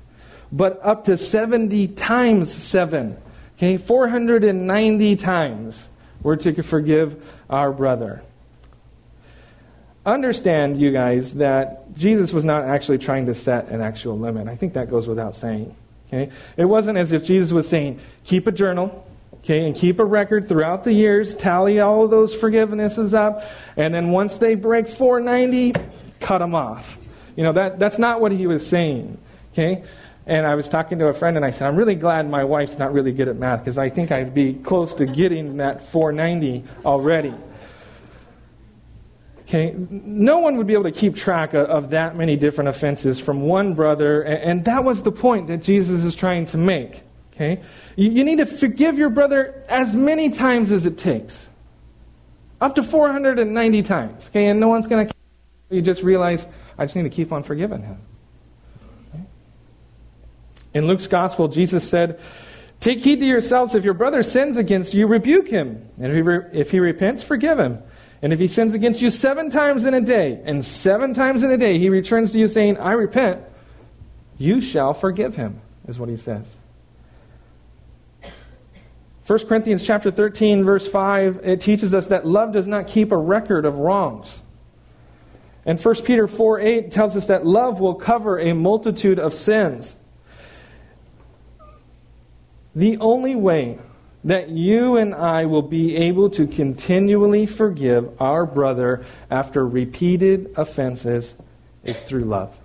but 0.53 0.80
up 0.82 1.05
to 1.05 1.18
70 1.18 1.88
times 1.88 2.53
7. 2.53 3.16
Okay, 3.57 3.76
490 3.76 5.16
times 5.16 5.88
we're 6.22 6.36
to 6.36 6.62
forgive 6.62 7.22
our 7.49 7.72
brother. 7.72 8.22
Understand, 10.07 10.80
you 10.80 10.90
guys, 10.90 11.34
that 11.34 11.95
Jesus 11.97 12.32
was 12.32 12.45
not 12.45 12.64
actually 12.64 12.99
trying 12.99 13.26
to 13.26 13.34
set 13.34 13.68
an 13.68 13.80
actual 13.80 14.18
limit. 14.18 14.49
I 14.49 14.57
think 14.57 14.74
that 14.74 14.90
goes 14.90 15.07
without 15.07 15.34
saying. 15.34 15.74
Okay? 16.09 16.30
It 16.57 16.66
wasn't 16.66 16.99
as 16.99 17.12
if 17.12 17.24
Jesus 17.24 17.53
was 17.53 17.68
saying, 17.68 18.01
keep 18.24 18.47
a 18.47 18.53
journal 18.53 19.05
Okay, 19.45 19.66
and 19.66 19.76
keep 19.76 19.99
a 19.99 20.05
record 20.05 20.49
throughout 20.49 20.84
the 20.84 20.92
years, 20.95 21.34
tally 21.34 21.78
all 21.78 22.05
of 22.05 22.11
those 22.11 22.34
forgivenesses 22.34 23.12
up, 23.12 23.45
and 23.76 23.95
then 23.95 24.09
once 24.09 24.38
they 24.38 24.55
break 24.55 24.88
490, 24.88 25.74
cut 26.18 26.38
them 26.38 26.55
off. 26.55 26.97
You 27.36 27.42
know, 27.42 27.53
that, 27.53 27.78
that's 27.78 27.99
not 27.99 28.22
what 28.22 28.32
he 28.32 28.47
was 28.47 28.66
saying. 28.66 29.18
Okay? 29.53 29.84
And 30.26 30.46
I 30.46 30.54
was 30.54 30.68
talking 30.68 30.98
to 31.00 31.08
a 31.08 31.12
friend 31.12 31.36
and 31.36 31.44
I 31.44 31.50
said, 31.50 31.68
I'm 31.68 31.76
really 31.76 31.94
glad 31.94 32.28
my 32.28 32.44
wife's 32.44 32.78
not 32.78 32.92
really 32.94 33.12
good 33.12 33.28
at 33.28 33.36
math 33.36 33.60
because 33.60 33.76
I 33.76 33.90
think 33.90 34.10
I'd 34.10 34.32
be 34.32 34.54
close 34.54 34.94
to 34.94 35.06
getting 35.06 35.58
that 35.58 35.84
490 35.84 36.64
already. 36.86 37.34
Okay, 39.42 39.74
no 39.78 40.38
one 40.38 40.56
would 40.56 40.66
be 40.66 40.72
able 40.72 40.84
to 40.84 40.92
keep 40.92 41.14
track 41.14 41.52
of, 41.52 41.90
that 41.90 42.16
many 42.16 42.34
different 42.36 42.68
offenses 42.68 43.20
from 43.20 43.42
one 43.42 43.74
brother, 43.74 44.22
and, 44.22 44.64
that 44.64 44.84
was 44.84 45.02
the 45.02 45.12
point 45.12 45.48
that 45.48 45.58
Jesus 45.58 46.02
is 46.02 46.14
trying 46.14 46.46
to 46.46 46.56
make. 46.56 47.02
Okay, 47.34 47.60
you 47.94 48.24
need 48.24 48.38
to 48.38 48.46
forgive 48.46 48.96
your 48.96 49.10
brother 49.10 49.62
as 49.68 49.94
many 49.94 50.30
times 50.30 50.72
as 50.72 50.86
it 50.86 50.96
takes, 50.96 51.50
up 52.60 52.74
to 52.76 52.82
490 52.82 53.82
times. 53.82 54.28
Okay, 54.28 54.46
and 54.46 54.58
no 54.58 54.68
one's 54.68 54.86
going 54.86 55.06
to. 55.06 55.14
You 55.68 55.82
just 55.82 56.02
realize 56.02 56.46
I 56.78 56.86
just 56.86 56.96
need 56.96 57.02
to 57.02 57.10
keep 57.10 57.30
on 57.30 57.42
forgiving 57.42 57.82
him. 57.82 57.98
In 60.74 60.86
Luke's 60.86 61.06
gospel, 61.06 61.48
Jesus 61.48 61.88
said, 61.88 62.18
"Take 62.80 63.00
heed 63.00 63.20
to 63.20 63.26
yourselves. 63.26 63.74
If 63.74 63.84
your 63.84 63.94
brother 63.94 64.22
sins 64.22 64.56
against 64.58 64.92
you, 64.92 65.06
rebuke 65.06 65.48
him, 65.48 65.88
and 65.96 66.08
if 66.08 66.14
he, 66.14 66.22
re- 66.22 66.46
if 66.52 66.70
he 66.70 66.80
repents, 66.80 67.22
forgive 67.22 67.58
him." 67.58 67.78
And 68.24 68.32
if 68.32 68.40
he 68.40 68.46
sins 68.46 68.72
against 68.72 69.02
you 69.02 69.10
seven 69.10 69.50
times 69.50 69.84
in 69.84 69.92
a 69.92 70.00
day, 70.00 70.40
and 70.46 70.64
seven 70.64 71.12
times 71.12 71.42
in 71.42 71.50
a 71.50 71.58
day 71.58 71.76
he 71.76 71.90
returns 71.90 72.32
to 72.32 72.38
you 72.38 72.48
saying, 72.48 72.78
I 72.78 72.92
repent, 72.92 73.42
you 74.38 74.62
shall 74.62 74.94
forgive 74.94 75.36
him, 75.36 75.60
is 75.86 75.98
what 75.98 76.08
he 76.08 76.16
says. 76.16 76.56
1 79.26 79.46
Corinthians 79.46 79.82
chapter 79.82 80.10
13, 80.10 80.64
verse 80.64 80.88
5, 80.88 81.40
it 81.44 81.60
teaches 81.60 81.92
us 81.92 82.06
that 82.06 82.26
love 82.26 82.54
does 82.54 82.66
not 82.66 82.88
keep 82.88 83.12
a 83.12 83.16
record 83.16 83.66
of 83.66 83.76
wrongs. 83.76 84.40
And 85.66 85.78
1 85.78 85.94
Peter 86.04 86.26
4 86.26 86.60
8 86.60 86.90
tells 86.90 87.18
us 87.18 87.26
that 87.26 87.44
love 87.44 87.78
will 87.78 87.94
cover 87.94 88.38
a 88.38 88.54
multitude 88.54 89.18
of 89.18 89.34
sins. 89.34 89.96
The 92.74 92.98
only 92.98 93.34
way 93.34 93.78
that 94.24 94.48
you 94.48 94.96
and 94.96 95.14
I 95.14 95.44
will 95.44 95.62
be 95.62 95.96
able 95.96 96.30
to 96.30 96.46
continually 96.46 97.46
forgive 97.46 98.20
our 98.20 98.46
brother 98.46 99.04
after 99.30 99.66
repeated 99.66 100.54
offenses 100.56 101.34
is 101.84 102.00
through 102.00 102.24
love. 102.24 102.56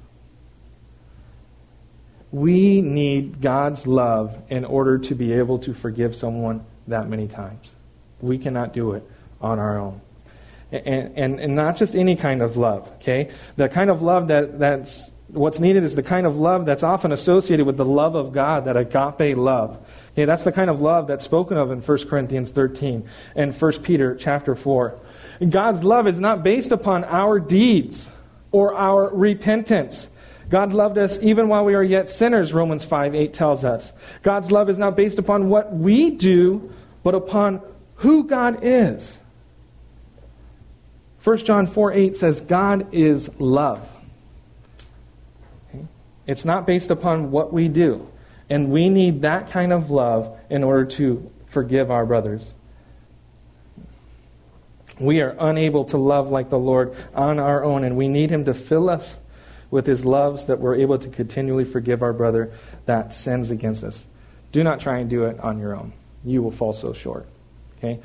We 2.31 2.81
need 2.81 3.41
God's 3.41 3.85
love 3.85 4.37
in 4.49 4.63
order 4.63 4.99
to 4.99 5.15
be 5.15 5.33
able 5.33 5.59
to 5.59 5.73
forgive 5.73 6.15
someone 6.15 6.63
that 6.87 7.09
many 7.09 7.27
times. 7.27 7.75
We 8.21 8.37
cannot 8.37 8.73
do 8.73 8.93
it 8.93 9.03
on 9.41 9.59
our 9.59 9.79
own. 9.79 10.01
And, 10.71 11.17
and, 11.17 11.39
and 11.39 11.55
not 11.55 11.77
just 11.77 11.95
any 11.95 12.15
kind 12.15 12.41
of 12.41 12.55
love, 12.55 12.89
okay? 12.97 13.31
The 13.55 13.67
kind 13.67 13.89
of 13.89 14.01
love 14.01 14.27
that, 14.27 14.59
that's 14.59 15.11
what's 15.29 15.59
needed 15.59 15.83
is 15.83 15.95
the 15.95 16.03
kind 16.03 16.27
of 16.27 16.37
love 16.37 16.65
that's 16.65 16.83
often 16.83 17.11
associated 17.11 17.65
with 17.65 17.77
the 17.77 17.85
love 17.85 18.15
of 18.15 18.31
God, 18.31 18.65
that 18.65 18.77
agape 18.77 19.35
love. 19.35 19.83
Okay, 20.19 20.25
that's 20.25 20.43
the 20.43 20.51
kind 20.51 20.69
of 20.69 20.81
love 20.81 21.07
that's 21.07 21.23
spoken 21.23 21.55
of 21.55 21.71
in 21.71 21.79
1 21.79 21.97
Corinthians 22.09 22.51
13 22.51 23.07
and 23.35 23.55
1 23.55 23.71
Peter 23.83 24.15
chapter 24.15 24.53
4. 24.53 24.93
God's 25.49 25.81
love 25.85 26.07
is 26.07 26.19
not 26.19 26.43
based 26.43 26.73
upon 26.73 27.05
our 27.05 27.39
deeds 27.39 28.11
or 28.51 28.75
our 28.75 29.07
repentance. 29.15 30.09
God 30.49 30.73
loved 30.73 30.97
us 30.97 31.23
even 31.23 31.47
while 31.47 31.63
we 31.63 31.73
are 31.73 31.81
yet 31.81 32.09
sinners, 32.09 32.53
Romans 32.53 32.83
5 32.83 33.15
8 33.15 33.33
tells 33.33 33.63
us. 33.63 33.93
God's 34.21 34.51
love 34.51 34.69
is 34.69 34.77
not 34.77 34.97
based 34.97 35.19
upon 35.19 35.47
what 35.47 35.73
we 35.73 36.09
do, 36.09 36.69
but 37.01 37.15
upon 37.15 37.61
who 37.95 38.25
God 38.25 38.59
is. 38.61 39.19
1 41.23 41.37
John 41.45 41.65
4 41.65 41.93
8 41.93 42.15
says, 42.17 42.41
God 42.41 42.93
is 42.93 43.39
love. 43.39 43.89
It's 46.27 46.43
not 46.43 46.67
based 46.67 46.91
upon 46.91 47.31
what 47.31 47.53
we 47.53 47.69
do. 47.69 48.05
And 48.49 48.71
we 48.71 48.89
need 48.89 49.21
that 49.21 49.51
kind 49.51 49.71
of 49.71 49.91
love 49.91 50.37
in 50.49 50.63
order 50.63 50.85
to 50.85 51.31
forgive 51.47 51.91
our 51.91 52.05
brothers. 52.05 52.53
We 54.99 55.21
are 55.21 55.35
unable 55.39 55.85
to 55.85 55.97
love 55.97 56.29
like 56.29 56.49
the 56.49 56.59
Lord 56.59 56.95
on 57.13 57.39
our 57.39 57.63
own, 57.63 57.83
and 57.83 57.95
we 57.95 58.07
need 58.07 58.29
Him 58.31 58.45
to 58.45 58.53
fill 58.53 58.89
us 58.89 59.19
with 59.71 59.85
His 59.85 60.03
loves 60.03 60.45
that 60.45 60.59
we're 60.59 60.75
able 60.75 60.97
to 60.97 61.07
continually 61.07 61.63
forgive 61.63 62.01
our 62.01 62.11
brother 62.11 62.51
that 62.85 63.13
sins 63.13 63.51
against 63.51 63.83
us. 63.83 64.05
Do 64.51 64.63
not 64.63 64.79
try 64.79 64.97
and 64.97 65.09
do 65.09 65.25
it 65.25 65.39
on 65.39 65.59
your 65.59 65.75
own. 65.75 65.93
You 66.25 66.41
will 66.41 66.51
fall 66.51 66.73
so 66.73 66.91
short. 66.91 67.27
Okay? 67.77 67.99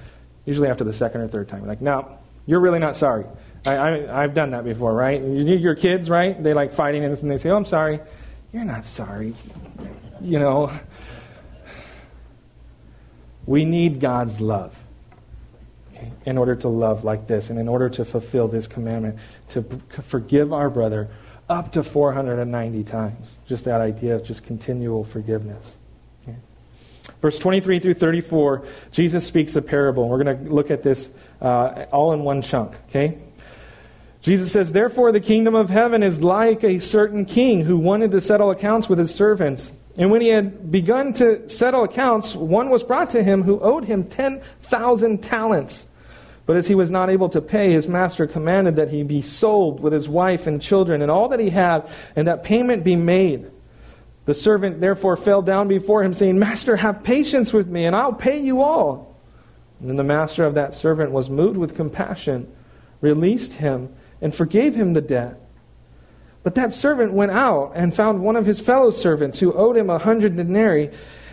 Usually 0.45 0.69
after 0.69 0.85
the 0.85 0.93
second 0.93 1.23
or 1.23 1.27
third 1.27 1.49
time. 1.49 1.67
Like, 1.67 1.81
no, 1.81 2.19
you're 2.47 2.61
really 2.61 2.79
not 2.79 2.97
sorry. 2.97 3.25
I, 3.67 4.21
have 4.21 4.35
done 4.35 4.51
that 4.51 4.63
before, 4.63 4.93
right? 4.93 5.19
You, 5.19 5.43
need 5.43 5.63
your 5.63 5.75
kids, 5.75 6.11
right? 6.11 6.41
They 6.41 6.53
like 6.53 6.75
fighting 6.75 7.03
and 7.03 7.17
they 7.17 7.39
say, 7.39 7.49
oh, 7.49 7.57
I'm 7.57 7.65
sorry. 7.65 7.99
You're 8.53 8.67
not 8.67 8.85
sorry 8.85 9.35
you 10.25 10.39
know, 10.39 10.73
we 13.47 13.65
need 13.65 14.01
God's 14.01 14.41
love 14.41 14.81
in 16.25 16.39
order 16.39 16.57
to 16.57 16.69
love 16.69 17.05
like 17.05 17.27
this 17.27 17.51
and 17.51 17.59
in 17.59 17.69
order 17.69 17.89
to 17.91 18.05
fulfill 18.05 18.49
this 18.49 18.67
commandment 18.67 19.19
to 19.51 19.63
forgive 20.03 20.53
our 20.53 20.71
brother 20.71 21.09
up 21.49 21.73
to 21.73 21.83
490 21.83 22.85
times. 22.85 23.39
Just 23.47 23.67
that 23.67 23.81
idea 23.81 24.15
of 24.15 24.25
just 24.25 24.45
continual 24.45 25.05
forgiveness. 25.05 25.77
Verse 27.21 27.39
23 27.39 27.81
through 27.81 27.95
34, 27.95 28.67
Jesus 28.91 29.27
speaks 29.27 29.57
a 29.57 29.63
parable. 29.63 30.09
We're 30.09 30.25
going 30.25 30.45
to 30.45 30.53
look 30.53 30.71
at 30.71 30.83
this 30.83 31.11
uh, 31.41 31.85
all 31.93 32.13
in 32.15 32.21
one 32.21 32.41
chunk. 32.41 32.75
Okay? 32.89 33.19
Jesus 34.23 34.51
says, 34.53 34.73
Therefore, 34.73 35.13
the 35.13 35.21
kingdom 35.21 35.55
of 35.55 35.69
heaven 35.69 36.03
is 36.03 36.23
like 36.23 36.65
a 36.65 36.79
certain 36.79 37.27
king 37.27 37.63
who 37.63 37.77
wanted 37.77 38.11
to 38.13 38.23
settle 38.23 38.51
accounts 38.51 38.89
with 38.89 38.99
his 38.99 39.15
servants. 39.15 39.73
And 39.97 40.11
when 40.11 40.21
he 40.21 40.29
had 40.29 40.71
begun 40.71 41.13
to 41.15 41.49
settle 41.49 41.85
accounts, 41.85 42.35
one 42.35 42.69
was 42.69 42.83
brought 42.83 43.11
to 43.11 43.23
him 43.23 43.43
who 43.43 43.61
owed 43.61 43.85
him 43.85 44.05
10,000 44.05 45.23
talents. 45.23 45.87
But 46.47 46.57
as 46.57 46.67
he 46.67 46.75
was 46.75 46.91
not 46.91 47.11
able 47.11 47.29
to 47.31 47.41
pay, 47.41 47.73
his 47.73 47.89
master 47.89 48.27
commanded 48.27 48.77
that 48.77 48.91
he 48.91 49.03
be 49.03 49.23
sold 49.23 49.81
with 49.81 49.93
his 49.93 50.09
wife 50.09 50.47
and 50.47 50.61
children 50.61 51.01
and 51.01 51.11
all 51.11 51.29
that 51.29 51.41
he 51.41 51.51
had, 51.51 51.89
and 52.17 52.29
that 52.29 52.45
payment 52.45 52.85
be 52.85 52.97
made. 52.97 53.51
The 54.27 54.35
servant 54.35 54.81
therefore 54.81 55.17
fell 55.17 55.43
down 55.43 55.69
before 55.69 56.03
him, 56.03 56.13
saying, 56.13 56.39
Master, 56.39 56.77
have 56.77 57.05
patience 57.05 57.53
with 57.53 57.69
me, 57.69 57.85
and 57.85 57.95
I'll 57.95 58.13
pay 58.13 58.39
you 58.39 58.63
all. 58.63 59.15
And 59.81 59.89
then 59.89 59.97
the 59.97 60.05
master 60.05 60.45
of 60.45 60.55
that 60.55 60.75
servant 60.75 61.13
was 61.13 61.31
moved 61.31 61.57
with 61.57 61.77
compassion, 61.77 62.51
released 63.01 63.55
him, 63.55 63.95
and 64.21 64.35
forgave 64.35 64.75
him 64.75 64.95
the 64.95 65.03
debt. 65.03 65.39
But 66.45 66.55
that 66.57 66.75
servant 66.75 67.15
went 67.15 67.33
out 67.33 67.73
and 67.75 67.97
found 67.97 68.21
one 68.21 68.37
of 68.37 68.47
his 68.47 68.61
fellow 68.61 68.91
servants 68.91 69.41
who 69.41 69.53
owed 69.55 69.77
him 69.77 69.91
a 69.91 69.99
hundred 69.99 70.37
denarii. 70.37 70.91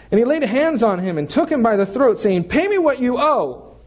And 0.09 0.18
he 0.18 0.26
laid 0.26 0.43
hands 0.43 0.82
on 0.82 0.99
him 0.99 1.18
and 1.18 1.30
took 1.30 1.51
him 1.51 1.62
by 1.62 1.76
the 1.76 1.86
throat, 1.86 2.18
saying, 2.18 2.45
Pay 2.45 2.68
me 2.68 2.78
what 2.78 2.99
you 2.99 3.20
owe. 3.20 3.78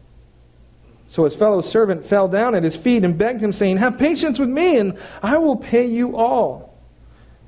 So 1.07 1.23
his 1.23 1.35
fellow 1.35 1.61
servant 1.61 2.05
fell 2.05 2.27
down 2.27 2.55
at 2.55 2.63
his 2.63 2.75
feet 2.75 3.03
and 3.03 3.17
begged 3.17 3.41
him, 3.41 3.53
saying, 3.53 3.77
Have 3.77 3.97
patience 3.97 4.37
with 4.37 4.49
me, 4.49 4.77
and 4.77 4.97
I 5.21 5.37
will 5.37 5.55
pay 5.55 5.87
you 5.87 6.15
all. 6.15 6.77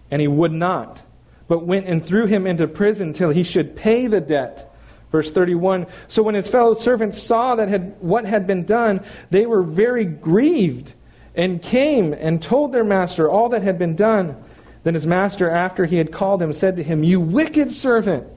And 0.10 0.22
he 0.22 0.28
would 0.28 0.52
not, 0.52 1.04
but 1.48 1.66
went 1.66 1.86
and 1.86 2.04
threw 2.04 2.26
him 2.26 2.48
into 2.48 2.68
prison 2.68 3.14
till 3.14 3.30
he 3.30 3.44
should 3.44 3.76
pay 3.76 4.08
the 4.08 4.22
debt. 4.22 4.74
Verse 5.12 5.30
31 5.30 5.86
So 6.08 6.24
when 6.24 6.36
his 6.36 6.48
fellow 6.48 6.74
servants 6.74 7.22
saw 7.22 7.56
that 7.56 7.70
had, 7.70 7.96
what 8.00 8.26
had 8.26 8.48
been 8.48 8.66
done, 8.66 9.04
they 9.30 9.46
were 9.46 9.62
very 9.62 10.06
grieved 10.06 10.94
and 11.38 11.62
came 11.62 12.14
and 12.14 12.42
told 12.42 12.74
their 12.74 12.84
master 12.84 13.30
all 13.30 13.50
that 13.50 13.62
had 13.62 13.78
been 13.78 13.96
done. 13.96 14.36
Then 14.84 14.96
his 14.96 15.06
master, 15.06 15.50
after 15.50 15.86
he 15.86 15.98
had 15.98 16.12
called 16.12 16.42
him, 16.42 16.52
said 16.52 16.76
to 16.78 16.84
him, 16.84 17.04
You 17.04 17.22
wicked 17.22 17.72
servant, 17.72 18.28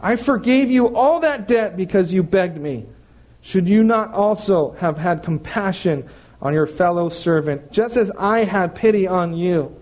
I 0.00 0.16
forgave 0.16 0.70
you 0.70 0.96
all 0.96 1.20
that 1.20 1.46
debt 1.46 1.76
because 1.76 2.12
you 2.12 2.22
begged 2.22 2.58
me. 2.58 2.86
Should 3.42 3.68
you 3.68 3.84
not 3.84 4.14
also 4.14 4.72
have 4.72 4.96
had 4.96 5.22
compassion 5.22 6.08
on 6.40 6.54
your 6.54 6.66
fellow 6.66 7.08
servant, 7.08 7.70
just 7.70 7.96
as 7.96 8.10
I 8.12 8.44
had 8.44 8.74
pity 8.74 9.06
on 9.06 9.36
you? 9.36 9.76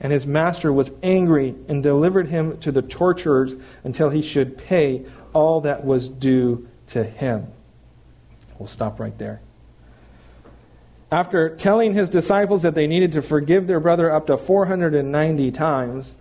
And 0.00 0.12
his 0.12 0.26
master 0.26 0.72
was 0.72 0.90
angry 1.02 1.54
and 1.68 1.82
delivered 1.82 2.26
him 2.28 2.58
to 2.58 2.72
the 2.72 2.82
torturers 2.82 3.54
until 3.84 4.10
he 4.10 4.22
should 4.22 4.58
pay 4.58 5.04
all 5.32 5.60
that 5.60 5.84
was 5.84 6.08
due 6.08 6.66
to 6.88 7.04
him. 7.04 7.46
We'll 8.58 8.66
stop 8.66 8.98
right 8.98 9.16
there. 9.18 9.40
After 11.10 11.48
telling 11.48 11.94
his 11.94 12.10
disciples 12.10 12.62
that 12.62 12.74
they 12.74 12.86
needed 12.86 13.12
to 13.12 13.22
forgive 13.22 13.66
their 13.66 13.80
brother 13.80 14.12
up 14.12 14.26
to 14.26 14.36
490 14.36 15.50
times, 15.52 16.14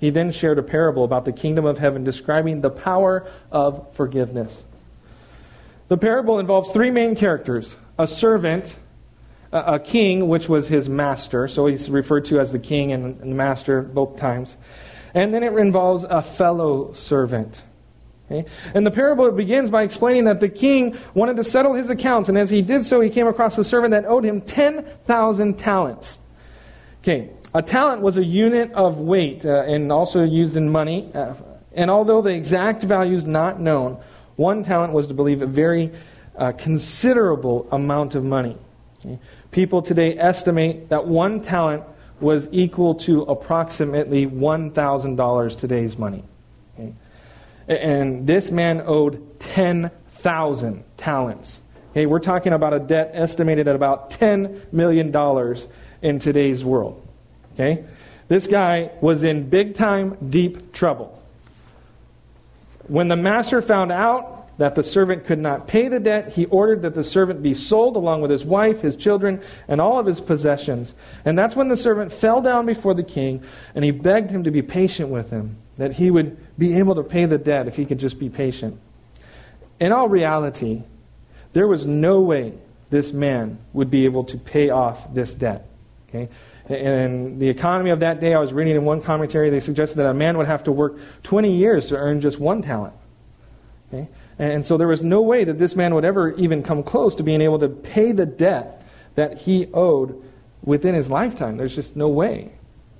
he 0.00 0.10
then 0.10 0.32
shared 0.32 0.58
a 0.58 0.64
parable 0.64 1.04
about 1.04 1.24
the 1.24 1.32
kingdom 1.32 1.64
of 1.64 1.78
heaven 1.78 2.02
describing 2.02 2.60
the 2.60 2.70
power 2.70 3.24
of 3.52 3.94
forgiveness. 3.94 4.64
The 5.86 5.96
parable 5.96 6.40
involves 6.40 6.72
three 6.72 6.90
main 6.90 7.14
characters 7.14 7.76
a 7.98 8.06
servant, 8.08 8.76
a 9.52 9.78
king, 9.78 10.26
which 10.26 10.48
was 10.48 10.66
his 10.66 10.88
master, 10.88 11.46
so 11.46 11.66
he's 11.66 11.88
referred 11.88 12.24
to 12.24 12.40
as 12.40 12.50
the 12.50 12.58
king 12.58 12.90
and 12.90 13.20
the 13.20 13.26
master 13.26 13.80
both 13.80 14.18
times, 14.18 14.56
and 15.14 15.32
then 15.32 15.44
it 15.44 15.52
involves 15.52 16.02
a 16.04 16.22
fellow 16.22 16.92
servant. 16.94 17.62
Okay? 18.32 18.48
And 18.74 18.86
the 18.86 18.90
parable 18.90 19.30
begins 19.30 19.70
by 19.70 19.82
explaining 19.82 20.24
that 20.24 20.40
the 20.40 20.48
king 20.48 20.96
wanted 21.14 21.36
to 21.36 21.44
settle 21.44 21.74
his 21.74 21.90
accounts, 21.90 22.28
and 22.28 22.38
as 22.38 22.50
he 22.50 22.62
did 22.62 22.84
so, 22.84 23.00
he 23.00 23.10
came 23.10 23.26
across 23.26 23.58
a 23.58 23.64
servant 23.64 23.92
that 23.92 24.04
owed 24.06 24.24
him 24.24 24.40
10,000 24.40 25.58
talents. 25.58 26.18
Okay, 27.02 27.30
a 27.54 27.62
talent 27.62 28.00
was 28.00 28.16
a 28.16 28.24
unit 28.24 28.72
of 28.72 28.98
weight 28.98 29.44
uh, 29.44 29.62
and 29.62 29.92
also 29.92 30.24
used 30.24 30.56
in 30.56 30.70
money. 30.70 31.10
Uh, 31.14 31.34
and 31.74 31.90
although 31.90 32.22
the 32.22 32.30
exact 32.30 32.82
value 32.82 33.16
is 33.16 33.24
not 33.24 33.60
known, 33.60 34.00
one 34.36 34.62
talent 34.62 34.92
was 34.92 35.08
to 35.08 35.14
believe 35.14 35.42
a 35.42 35.46
very 35.46 35.90
uh, 36.36 36.52
considerable 36.52 37.68
amount 37.72 38.14
of 38.14 38.24
money. 38.24 38.56
Okay? 39.04 39.18
People 39.50 39.82
today 39.82 40.16
estimate 40.16 40.88
that 40.88 41.06
one 41.06 41.40
talent 41.40 41.84
was 42.20 42.48
equal 42.52 42.94
to 42.94 43.22
approximately 43.22 44.26
$1,000 44.26 45.58
today's 45.58 45.98
money. 45.98 46.22
And 47.68 48.26
this 48.26 48.50
man 48.50 48.82
owed 48.84 49.40
10,000 49.40 50.84
talents. 50.96 51.62
Okay, 51.92 52.06
we're 52.06 52.20
talking 52.20 52.52
about 52.52 52.72
a 52.72 52.78
debt 52.78 53.10
estimated 53.12 53.68
at 53.68 53.76
about 53.76 54.10
$10 54.10 54.72
million 54.72 55.14
in 56.00 56.18
today's 56.18 56.64
world. 56.64 57.06
Okay? 57.54 57.84
This 58.28 58.46
guy 58.46 58.90
was 59.00 59.24
in 59.24 59.50
big 59.50 59.74
time, 59.74 60.16
deep 60.30 60.72
trouble. 60.72 61.22
When 62.88 63.08
the 63.08 63.16
master 63.16 63.60
found 63.60 63.92
out 63.92 64.56
that 64.58 64.74
the 64.74 64.82
servant 64.82 65.24
could 65.24 65.38
not 65.38 65.66
pay 65.66 65.88
the 65.88 66.00
debt, 66.00 66.30
he 66.30 66.46
ordered 66.46 66.82
that 66.82 66.94
the 66.94 67.04
servant 67.04 67.42
be 67.42 67.54
sold 67.54 67.96
along 67.96 68.22
with 68.22 68.30
his 68.30 68.44
wife, 68.44 68.80
his 68.80 68.96
children, 68.96 69.42
and 69.68 69.80
all 69.80 69.98
of 69.98 70.06
his 70.06 70.20
possessions. 70.20 70.94
And 71.24 71.38
that's 71.38 71.56
when 71.56 71.68
the 71.68 71.76
servant 71.76 72.12
fell 72.12 72.40
down 72.40 72.66
before 72.66 72.94
the 72.94 73.02
king 73.02 73.42
and 73.74 73.84
he 73.84 73.90
begged 73.90 74.30
him 74.30 74.44
to 74.44 74.50
be 74.50 74.62
patient 74.62 75.08
with 75.08 75.30
him, 75.30 75.56
that 75.76 75.92
he 75.92 76.10
would 76.10 76.36
be 76.58 76.78
able 76.78 76.94
to 76.96 77.02
pay 77.02 77.24
the 77.24 77.38
debt 77.38 77.66
if 77.66 77.76
he 77.76 77.86
could 77.86 77.98
just 77.98 78.18
be 78.18 78.28
patient. 78.28 78.78
In 79.80 79.92
all 79.92 80.08
reality, 80.08 80.82
there 81.52 81.66
was 81.66 81.86
no 81.86 82.20
way 82.20 82.52
this 82.90 83.12
man 83.12 83.58
would 83.72 83.90
be 83.90 84.04
able 84.04 84.24
to 84.24 84.36
pay 84.36 84.70
off 84.70 85.12
this 85.14 85.34
debt. 85.34 85.66
Okay? 86.08 86.28
And 86.68 87.40
the 87.40 87.48
economy 87.48 87.90
of 87.90 88.00
that 88.00 88.20
day, 88.20 88.34
I 88.34 88.38
was 88.38 88.52
reading 88.52 88.76
in 88.76 88.84
one 88.84 89.00
commentary, 89.00 89.50
they 89.50 89.60
suggested 89.60 89.96
that 89.96 90.06
a 90.06 90.14
man 90.14 90.38
would 90.38 90.46
have 90.46 90.64
to 90.64 90.72
work 90.72 90.98
20 91.24 91.56
years 91.56 91.88
to 91.88 91.96
earn 91.96 92.20
just 92.20 92.38
one 92.38 92.62
talent. 92.62 92.94
Okay? 93.92 94.08
And 94.38 94.64
so 94.64 94.76
there 94.76 94.88
was 94.88 95.02
no 95.02 95.22
way 95.22 95.44
that 95.44 95.58
this 95.58 95.74
man 95.74 95.94
would 95.94 96.04
ever 96.04 96.34
even 96.34 96.62
come 96.62 96.82
close 96.82 97.16
to 97.16 97.22
being 97.22 97.40
able 97.40 97.58
to 97.58 97.68
pay 97.68 98.12
the 98.12 98.26
debt 98.26 98.82
that 99.14 99.38
he 99.38 99.68
owed 99.72 100.22
within 100.62 100.94
his 100.94 101.10
lifetime. 101.10 101.56
There's 101.56 101.74
just 101.74 101.96
no 101.96 102.08
way 102.08 102.52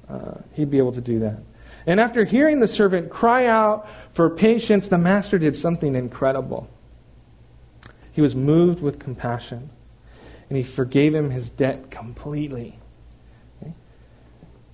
uh, 0.09 0.35
he'd 0.55 0.71
be 0.71 0.79
able 0.79 0.93
to 0.93 1.01
do 1.01 1.21
that. 1.21 1.41
And 1.87 1.99
after 1.99 2.25
hearing 2.25 2.61
the 2.61 2.69
servant 2.69 3.11
cry 3.11 3.47
out 3.47 3.89
for 4.13 4.31
patience, 4.31 4.89
the 4.89 4.99
master 4.99 5.39
did 5.39 5.57
something 5.57 5.95
incredible. 5.95 6.69
He 8.13 8.21
was 8.21 8.35
moved 8.35 8.83
with 8.83 8.99
compassion, 8.99 9.71
and 10.49 10.57
he 10.57 10.63
forgave 10.63 11.15
him 11.15 11.31
his 11.31 11.51
debt 11.51 11.91
completely. 11.91 12.79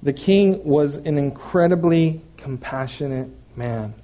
The 0.03 0.13
king 0.13 0.65
was 0.65 0.97
an 0.97 1.19
incredibly 1.19 2.21
compassionate 2.37 3.31
man. 3.57 3.95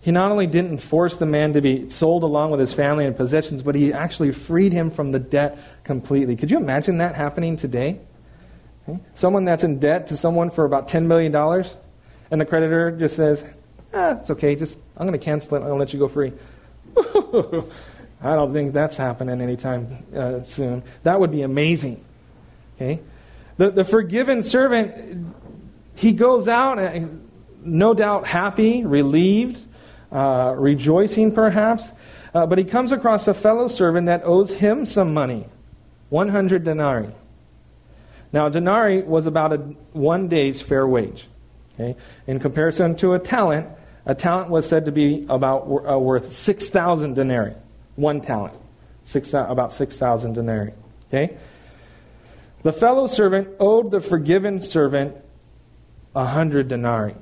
He 0.00 0.10
not 0.10 0.30
only 0.30 0.46
didn't 0.46 0.78
force 0.78 1.16
the 1.16 1.26
man 1.26 1.54
to 1.54 1.60
be 1.60 1.88
sold 1.90 2.22
along 2.22 2.50
with 2.50 2.60
his 2.60 2.74
family 2.74 3.06
and 3.06 3.16
possessions, 3.16 3.62
but 3.62 3.74
he 3.74 3.92
actually 3.92 4.32
freed 4.32 4.72
him 4.72 4.90
from 4.90 5.12
the 5.12 5.18
debt 5.18 5.58
completely. 5.82 6.36
Could 6.36 6.50
you 6.50 6.58
imagine 6.58 6.98
that 6.98 7.14
happening 7.14 7.56
today? 7.56 7.98
Okay? 8.88 8.98
Someone 9.14 9.44
that's 9.44 9.64
in 9.64 9.78
debt 9.78 10.08
to 10.08 10.16
someone 10.16 10.50
for 10.50 10.64
about 10.64 10.88
$10 10.88 11.06
million, 11.06 11.34
and 12.30 12.40
the 12.40 12.44
creditor 12.44 12.90
just 12.90 13.16
says, 13.16 13.44
ah, 13.92 14.18
it's 14.20 14.30
okay, 14.30 14.56
just 14.56 14.78
I'm 14.96 15.06
going 15.06 15.18
to 15.18 15.24
cancel 15.24 15.56
it, 15.56 15.60
I'm 15.60 15.68
going 15.68 15.78
to 15.78 15.80
let 15.80 15.92
you 15.92 15.98
go 15.98 16.08
free. 16.08 16.32
I 18.22 18.34
don't 18.36 18.52
think 18.52 18.72
that's 18.72 18.96
happening 18.96 19.40
anytime 19.40 19.86
uh, 20.14 20.42
soon. 20.42 20.82
That 21.02 21.20
would 21.20 21.30
be 21.30 21.42
amazing. 21.42 22.02
Okay? 22.76 23.00
The, 23.56 23.70
the 23.70 23.84
forgiven 23.84 24.42
servant, 24.42 25.34
he 25.96 26.12
goes 26.12 26.48
out, 26.48 26.78
and 26.78 27.06
uh, 27.06 27.08
no 27.64 27.94
doubt 27.94 28.26
happy, 28.26 28.84
relieved, 28.84 29.60
uh, 30.10 30.54
rejoicing 30.56 31.32
perhaps. 31.32 31.92
Uh, 32.34 32.46
but 32.46 32.58
he 32.58 32.64
comes 32.64 32.92
across 32.92 33.28
a 33.28 33.34
fellow 33.34 33.68
servant 33.68 34.06
that 34.06 34.22
owes 34.24 34.54
him 34.54 34.86
some 34.86 35.14
money 35.14 35.46
100 36.10 36.64
denarii. 36.64 37.12
Now, 38.34 38.46
a 38.46 38.50
denarii 38.50 39.02
was 39.02 39.28
about 39.28 39.52
a 39.52 39.58
one 39.92 40.26
day's 40.26 40.60
fair 40.60 40.84
wage. 40.88 41.28
Okay? 41.74 41.94
In 42.26 42.40
comparison 42.40 42.96
to 42.96 43.14
a 43.14 43.20
talent, 43.20 43.68
a 44.06 44.14
talent 44.16 44.50
was 44.50 44.68
said 44.68 44.86
to 44.86 44.92
be 44.92 45.24
about 45.28 45.60
uh, 45.60 45.96
worth 45.96 46.32
6,000 46.32 47.14
denarii. 47.14 47.54
One 47.94 48.20
talent. 48.20 48.54
Six, 49.04 49.32
about 49.32 49.72
6,000 49.72 50.32
denarii. 50.32 50.72
Okay? 51.08 51.36
The 52.64 52.72
fellow 52.72 53.06
servant 53.06 53.50
owed 53.60 53.92
the 53.92 54.00
forgiven 54.00 54.60
servant 54.60 55.14
a 56.16 56.24
100 56.24 56.66
denarii. 56.66 57.14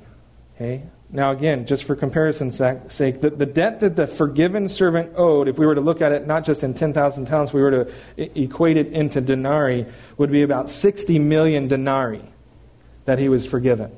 Okay? 0.55 0.81
Now, 1.13 1.31
again, 1.31 1.67
just 1.67 1.83
for 1.83 1.95
comparison's 1.95 2.57
sake, 2.57 3.21
the, 3.21 3.29
the 3.29 3.45
debt 3.45 3.81
that 3.81 3.95
the 3.95 4.07
forgiven 4.07 4.67
servant 4.67 5.11
owed, 5.15 5.47
if 5.47 5.59
we 5.59 5.67
were 5.67 5.75
to 5.75 5.81
look 5.81 6.01
at 6.01 6.11
it 6.11 6.25
not 6.25 6.43
just 6.43 6.63
in 6.63 6.73
10,000 6.73 7.25
talents, 7.27 7.53
we 7.53 7.61
were 7.61 7.85
to 7.85 7.93
equate 8.17 8.77
it 8.77 8.87
into 8.87 9.21
denarii, 9.21 9.85
would 10.17 10.31
be 10.31 10.41
about 10.41 10.71
60 10.71 11.19
million 11.19 11.67
denarii 11.67 12.27
that 13.05 13.19
he 13.19 13.29
was 13.29 13.45
forgiven. 13.45 13.95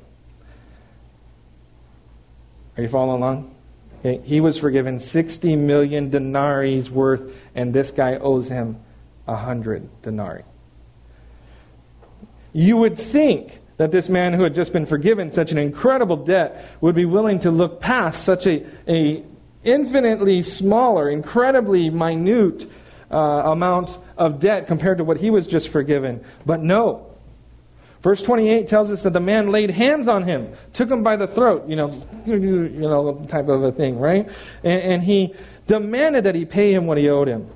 Are 2.76 2.82
you 2.82 2.88
following 2.88 3.22
along? 3.22 3.54
Okay. 4.00 4.20
He 4.22 4.40
was 4.40 4.58
forgiven 4.58 4.98
60 4.98 5.56
million 5.56 6.10
denarii 6.10 6.82
worth, 6.82 7.34
and 7.54 7.72
this 7.72 7.92
guy 7.92 8.16
owes 8.16 8.50
him 8.50 8.76
100 9.24 10.02
denarii. 10.02 10.44
You 12.52 12.76
would 12.76 12.98
think 12.98 13.60
that 13.76 13.90
this 13.90 14.08
man 14.08 14.32
who 14.32 14.42
had 14.42 14.54
just 14.54 14.72
been 14.72 14.86
forgiven 14.86 15.30
such 15.30 15.52
an 15.52 15.58
incredible 15.58 16.16
debt 16.16 16.64
would 16.80 16.94
be 16.94 17.04
willing 17.04 17.38
to 17.40 17.50
look 17.50 17.80
past 17.80 18.24
such 18.24 18.46
a, 18.46 18.64
a 18.88 19.22
infinitely 19.64 20.42
smaller, 20.42 21.10
incredibly 21.10 21.90
minute 21.90 22.66
uh, 23.10 23.16
amount 23.16 23.98
of 24.16 24.40
debt 24.40 24.66
compared 24.66 24.98
to 24.98 25.04
what 25.04 25.18
he 25.18 25.30
was 25.30 25.46
just 25.46 25.68
forgiven. 25.68 26.24
But 26.46 26.62
no. 26.62 27.12
Verse 28.02 28.22
28 28.22 28.68
tells 28.68 28.90
us 28.92 29.02
that 29.02 29.12
the 29.12 29.20
man 29.20 29.50
laid 29.50 29.70
hands 29.70 30.06
on 30.06 30.22
him, 30.22 30.52
took 30.72 30.90
him 30.90 31.02
by 31.02 31.16
the 31.16 31.26
throat, 31.26 31.68
you 31.68 31.74
know, 31.74 31.90
you 32.24 32.68
know, 32.68 33.26
type 33.28 33.48
of 33.48 33.64
a 33.64 33.72
thing, 33.72 33.98
right? 33.98 34.28
And, 34.62 34.82
and 34.82 35.02
he 35.02 35.34
demanded 35.66 36.24
that 36.24 36.34
he 36.34 36.44
pay 36.44 36.72
him 36.72 36.86
what 36.86 36.98
he 36.98 37.08
owed 37.08 37.26
him. 37.26 37.50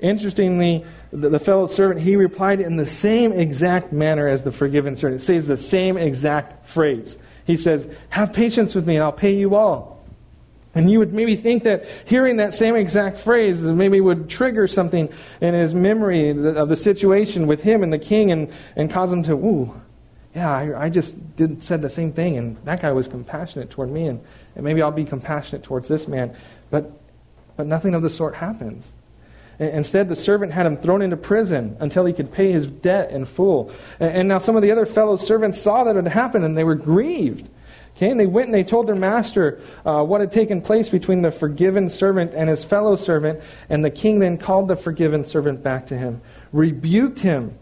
Interestingly, 0.00 0.84
the, 1.10 1.28
the, 1.30 1.38
fellow 1.38 1.66
servant, 1.66 2.00
he 2.00 2.16
replied 2.16 2.60
in 2.60 2.76
the 2.76 2.86
same 2.86 3.32
exact 3.32 3.92
manner 3.92 4.28
as 4.28 4.42
the 4.42 4.52
forgiven 4.52 4.96
servant. 4.96 5.22
It 5.22 5.24
says 5.24 5.48
the 5.48 5.56
same 5.56 5.96
exact 5.96 6.66
phrase. 6.66 7.18
He 7.46 7.56
says, 7.56 7.88
Have 8.10 8.32
patience 8.32 8.74
with 8.74 8.86
me 8.86 8.96
and 8.96 9.04
I'll 9.04 9.12
pay 9.12 9.34
you 9.34 9.54
all. 9.54 9.98
And 10.74 10.90
you 10.90 10.98
would 10.98 11.12
maybe 11.12 11.34
think 11.34 11.64
that 11.64 11.86
hearing 12.04 12.36
that 12.36 12.52
same 12.52 12.76
exact 12.76 13.18
phrase 13.18 13.62
maybe 13.62 14.00
would 14.00 14.28
trigger 14.28 14.68
something 14.68 15.08
in 15.40 15.54
his 15.54 15.74
memory 15.74 16.30
of 16.30 16.68
the 16.68 16.76
situation 16.76 17.46
with 17.46 17.62
him 17.62 17.82
and 17.82 17.92
the 17.92 17.98
king 17.98 18.30
and, 18.30 18.52
and 18.76 18.90
cause 18.90 19.10
him 19.10 19.22
to, 19.24 19.32
ooh, 19.32 19.74
yeah, 20.34 20.52
I, 20.52 20.84
I 20.84 20.90
just 20.90 21.36
did, 21.36 21.64
said 21.64 21.80
the 21.80 21.88
same 21.88 22.12
thing 22.12 22.36
and 22.36 22.56
that 22.58 22.82
guy 22.82 22.92
was 22.92 23.08
compassionate 23.08 23.70
toward 23.70 23.90
me 23.90 24.06
and, 24.06 24.20
and 24.54 24.64
maybe 24.64 24.82
I'll 24.82 24.92
be 24.92 25.06
compassionate 25.06 25.62
towards 25.62 25.88
this 25.88 26.06
man. 26.06 26.36
But, 26.70 26.92
but 27.56 27.66
nothing 27.66 27.94
of 27.94 28.02
the 28.02 28.10
sort 28.10 28.34
happens. 28.34 28.92
Instead, 29.58 30.08
the 30.08 30.14
servant 30.16 30.52
had 30.52 30.66
him 30.66 30.76
thrown 30.76 31.02
into 31.02 31.16
prison 31.16 31.76
until 31.80 32.04
he 32.04 32.12
could 32.12 32.32
pay 32.32 32.52
his 32.52 32.66
debt 32.66 33.10
in 33.10 33.24
full. 33.24 33.72
And 33.98 34.28
now 34.28 34.38
some 34.38 34.54
of 34.54 34.62
the 34.62 34.70
other 34.70 34.86
fellow 34.86 35.16
servants 35.16 35.60
saw 35.60 35.84
that 35.84 35.96
it 35.96 36.04
had 36.04 36.12
happened 36.12 36.44
and 36.44 36.56
they 36.56 36.64
were 36.64 36.76
grieved. 36.76 37.48
Okay, 37.96 38.10
and 38.10 38.20
they 38.20 38.26
went 38.26 38.46
and 38.46 38.54
they 38.54 38.62
told 38.62 38.86
their 38.86 38.94
master 38.94 39.60
uh, 39.84 40.04
what 40.04 40.20
had 40.20 40.30
taken 40.30 40.62
place 40.62 40.88
between 40.88 41.22
the 41.22 41.32
forgiven 41.32 41.88
servant 41.88 42.32
and 42.32 42.48
his 42.48 42.62
fellow 42.62 42.94
servant. 42.94 43.40
And 43.68 43.84
the 43.84 43.90
king 43.90 44.20
then 44.20 44.38
called 44.38 44.68
the 44.68 44.76
forgiven 44.76 45.24
servant 45.24 45.64
back 45.64 45.88
to 45.88 45.98
him, 45.98 46.20
rebuked 46.52 47.18
him, 47.18 47.52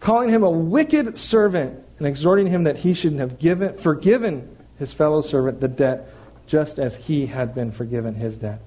calling 0.00 0.28
him 0.28 0.42
a 0.42 0.50
wicked 0.50 1.16
servant, 1.16 1.82
and 1.96 2.06
exhorting 2.06 2.48
him 2.48 2.64
that 2.64 2.76
he 2.76 2.92
should 2.92 3.14
have 3.14 3.38
given, 3.38 3.74
forgiven 3.78 4.54
his 4.78 4.92
fellow 4.92 5.22
servant 5.22 5.60
the 5.60 5.68
debt 5.68 6.12
just 6.46 6.78
as 6.78 6.94
he 6.94 7.24
had 7.24 7.54
been 7.54 7.72
forgiven 7.72 8.14
his 8.14 8.36
debt. 8.36 8.60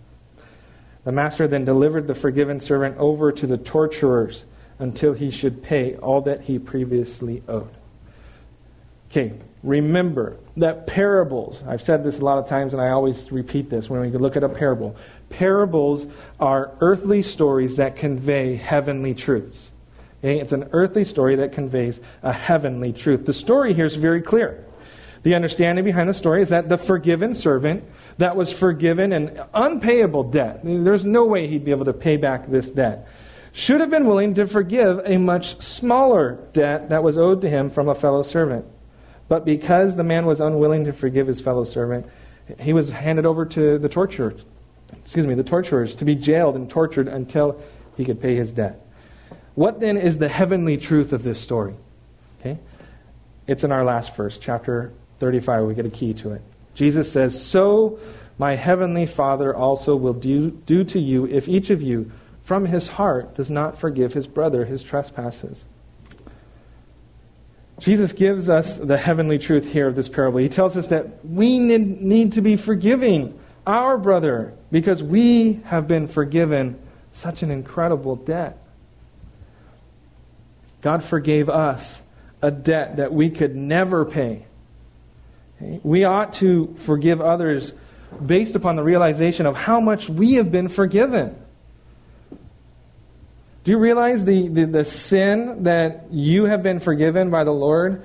The 1.03 1.11
master 1.11 1.47
then 1.47 1.65
delivered 1.65 2.07
the 2.07 2.15
forgiven 2.15 2.59
servant 2.59 2.97
over 2.97 3.31
to 3.31 3.47
the 3.47 3.57
torturers 3.57 4.45
until 4.77 5.13
he 5.13 5.31
should 5.31 5.63
pay 5.63 5.95
all 5.95 6.21
that 6.21 6.41
he 6.41 6.59
previously 6.59 7.41
owed. 7.47 7.69
Okay, 9.09 9.33
remember 9.63 10.37
that 10.57 10.87
parables, 10.87 11.63
I've 11.67 11.81
said 11.81 12.03
this 12.03 12.19
a 12.19 12.25
lot 12.25 12.37
of 12.37 12.47
times 12.47 12.73
and 12.73 12.81
I 12.81 12.89
always 12.89 13.31
repeat 13.31 13.69
this 13.69 13.89
when 13.89 14.01
we 14.01 14.09
look 14.09 14.37
at 14.37 14.43
a 14.43 14.49
parable. 14.49 14.95
Parables 15.29 16.07
are 16.39 16.71
earthly 16.81 17.21
stories 17.21 17.77
that 17.77 17.95
convey 17.95 18.55
heavenly 18.55 19.13
truths. 19.13 19.71
Okay? 20.19 20.39
It's 20.39 20.51
an 20.51 20.69
earthly 20.71 21.03
story 21.03 21.35
that 21.37 21.51
conveys 21.51 21.99
a 22.23 22.31
heavenly 22.31 22.93
truth. 22.93 23.25
The 23.25 23.33
story 23.33 23.73
here 23.73 23.85
is 23.85 23.95
very 23.95 24.21
clear. 24.21 24.63
The 25.23 25.35
understanding 25.35 25.85
behind 25.85 26.09
the 26.09 26.13
story 26.13 26.41
is 26.41 26.49
that 26.49 26.69
the 26.69 26.77
forgiven 26.77 27.33
servant 27.33 27.83
that 28.17 28.35
was 28.35 28.51
forgiven 28.51 29.13
an 29.13 29.39
unpayable 29.53 30.23
debt, 30.23 30.61
there's 30.63 31.05
no 31.05 31.25
way 31.25 31.47
he'd 31.47 31.65
be 31.65 31.71
able 31.71 31.85
to 31.85 31.93
pay 31.93 32.17
back 32.17 32.47
this 32.47 32.69
debt, 32.69 33.07
should 33.53 33.81
have 33.81 33.89
been 33.89 34.07
willing 34.07 34.33
to 34.35 34.47
forgive 34.47 35.01
a 35.05 35.17
much 35.17 35.57
smaller 35.61 36.39
debt 36.53 36.89
that 36.89 37.03
was 37.03 37.17
owed 37.17 37.41
to 37.41 37.49
him 37.49 37.69
from 37.69 37.89
a 37.89 37.95
fellow 37.95 38.23
servant. 38.23 38.65
But 39.27 39.45
because 39.45 39.95
the 39.95 40.03
man 40.03 40.25
was 40.25 40.39
unwilling 40.41 40.85
to 40.85 40.93
forgive 40.93 41.27
his 41.27 41.41
fellow 41.41 41.63
servant, 41.63 42.05
he 42.59 42.73
was 42.73 42.89
handed 42.89 43.25
over 43.25 43.45
to 43.45 43.77
the 43.77 43.89
torturers, 43.89 44.41
excuse 45.01 45.25
me, 45.25 45.35
the 45.35 45.43
torturers 45.43 45.95
to 45.97 46.05
be 46.05 46.15
jailed 46.15 46.55
and 46.55 46.69
tortured 46.69 47.07
until 47.07 47.61
he 47.97 48.05
could 48.05 48.21
pay 48.21 48.35
his 48.35 48.51
debt. 48.51 48.79
What 49.55 49.79
then 49.79 49.97
is 49.97 50.17
the 50.17 50.29
heavenly 50.29 50.77
truth 50.77 51.13
of 51.13 51.23
this 51.23 51.39
story? 51.39 51.73
Okay? 52.39 52.57
It's 53.47 53.63
in 53.63 53.71
our 53.71 53.83
last 53.83 54.15
verse, 54.15 54.37
chapter 54.37 54.91
35. 55.19 55.65
We 55.65 55.75
get 55.75 55.85
a 55.85 55.89
key 55.89 56.13
to 56.15 56.33
it. 56.33 56.41
Jesus 56.73 57.11
says, 57.11 57.43
So 57.43 57.99
my 58.37 58.55
heavenly 58.55 59.05
Father 59.05 59.55
also 59.55 59.95
will 59.95 60.13
do, 60.13 60.51
do 60.51 60.83
to 60.85 60.99
you 60.99 61.25
if 61.27 61.47
each 61.47 61.69
of 61.69 61.81
you 61.81 62.11
from 62.43 62.65
his 62.65 62.87
heart 62.87 63.35
does 63.35 63.51
not 63.51 63.79
forgive 63.79 64.13
his 64.13 64.27
brother 64.27 64.65
his 64.65 64.83
trespasses. 64.83 65.63
Jesus 67.79 68.13
gives 68.13 68.47
us 68.47 68.75
the 68.75 68.97
heavenly 68.97 69.39
truth 69.39 69.71
here 69.71 69.87
of 69.87 69.95
this 69.95 70.07
parable. 70.07 70.37
He 70.37 70.49
tells 70.49 70.77
us 70.77 70.87
that 70.87 71.25
we 71.25 71.57
need, 71.57 72.01
need 72.01 72.33
to 72.33 72.41
be 72.41 72.55
forgiving 72.55 73.39
our 73.65 73.97
brother 73.97 74.53
because 74.71 75.01
we 75.01 75.53
have 75.65 75.87
been 75.87 76.07
forgiven 76.07 76.79
such 77.11 77.43
an 77.43 77.51
incredible 77.51 78.15
debt. 78.15 78.57
God 80.81 81.03
forgave 81.03 81.49
us 81.49 82.03
a 82.41 82.51
debt 82.51 82.97
that 82.97 83.13
we 83.13 83.29
could 83.29 83.55
never 83.55 84.05
pay. 84.05 84.45
We 85.83 86.03
ought 86.05 86.33
to 86.33 86.75
forgive 86.79 87.21
others 87.21 87.73
based 88.25 88.55
upon 88.55 88.75
the 88.75 88.83
realization 88.83 89.45
of 89.45 89.55
how 89.55 89.79
much 89.79 90.09
we 90.09 90.35
have 90.35 90.51
been 90.51 90.67
forgiven. 90.67 91.35
Do 93.63 93.71
you 93.71 93.77
realize 93.77 94.25
the, 94.25 94.47
the, 94.47 94.65
the, 94.65 94.83
sin 94.83 95.63
that 95.63 96.07
you 96.11 96.45
have 96.45 96.63
been 96.63 96.79
forgiven 96.79 97.29
by 97.29 97.43
the 97.43 97.51
Lord 97.51 98.03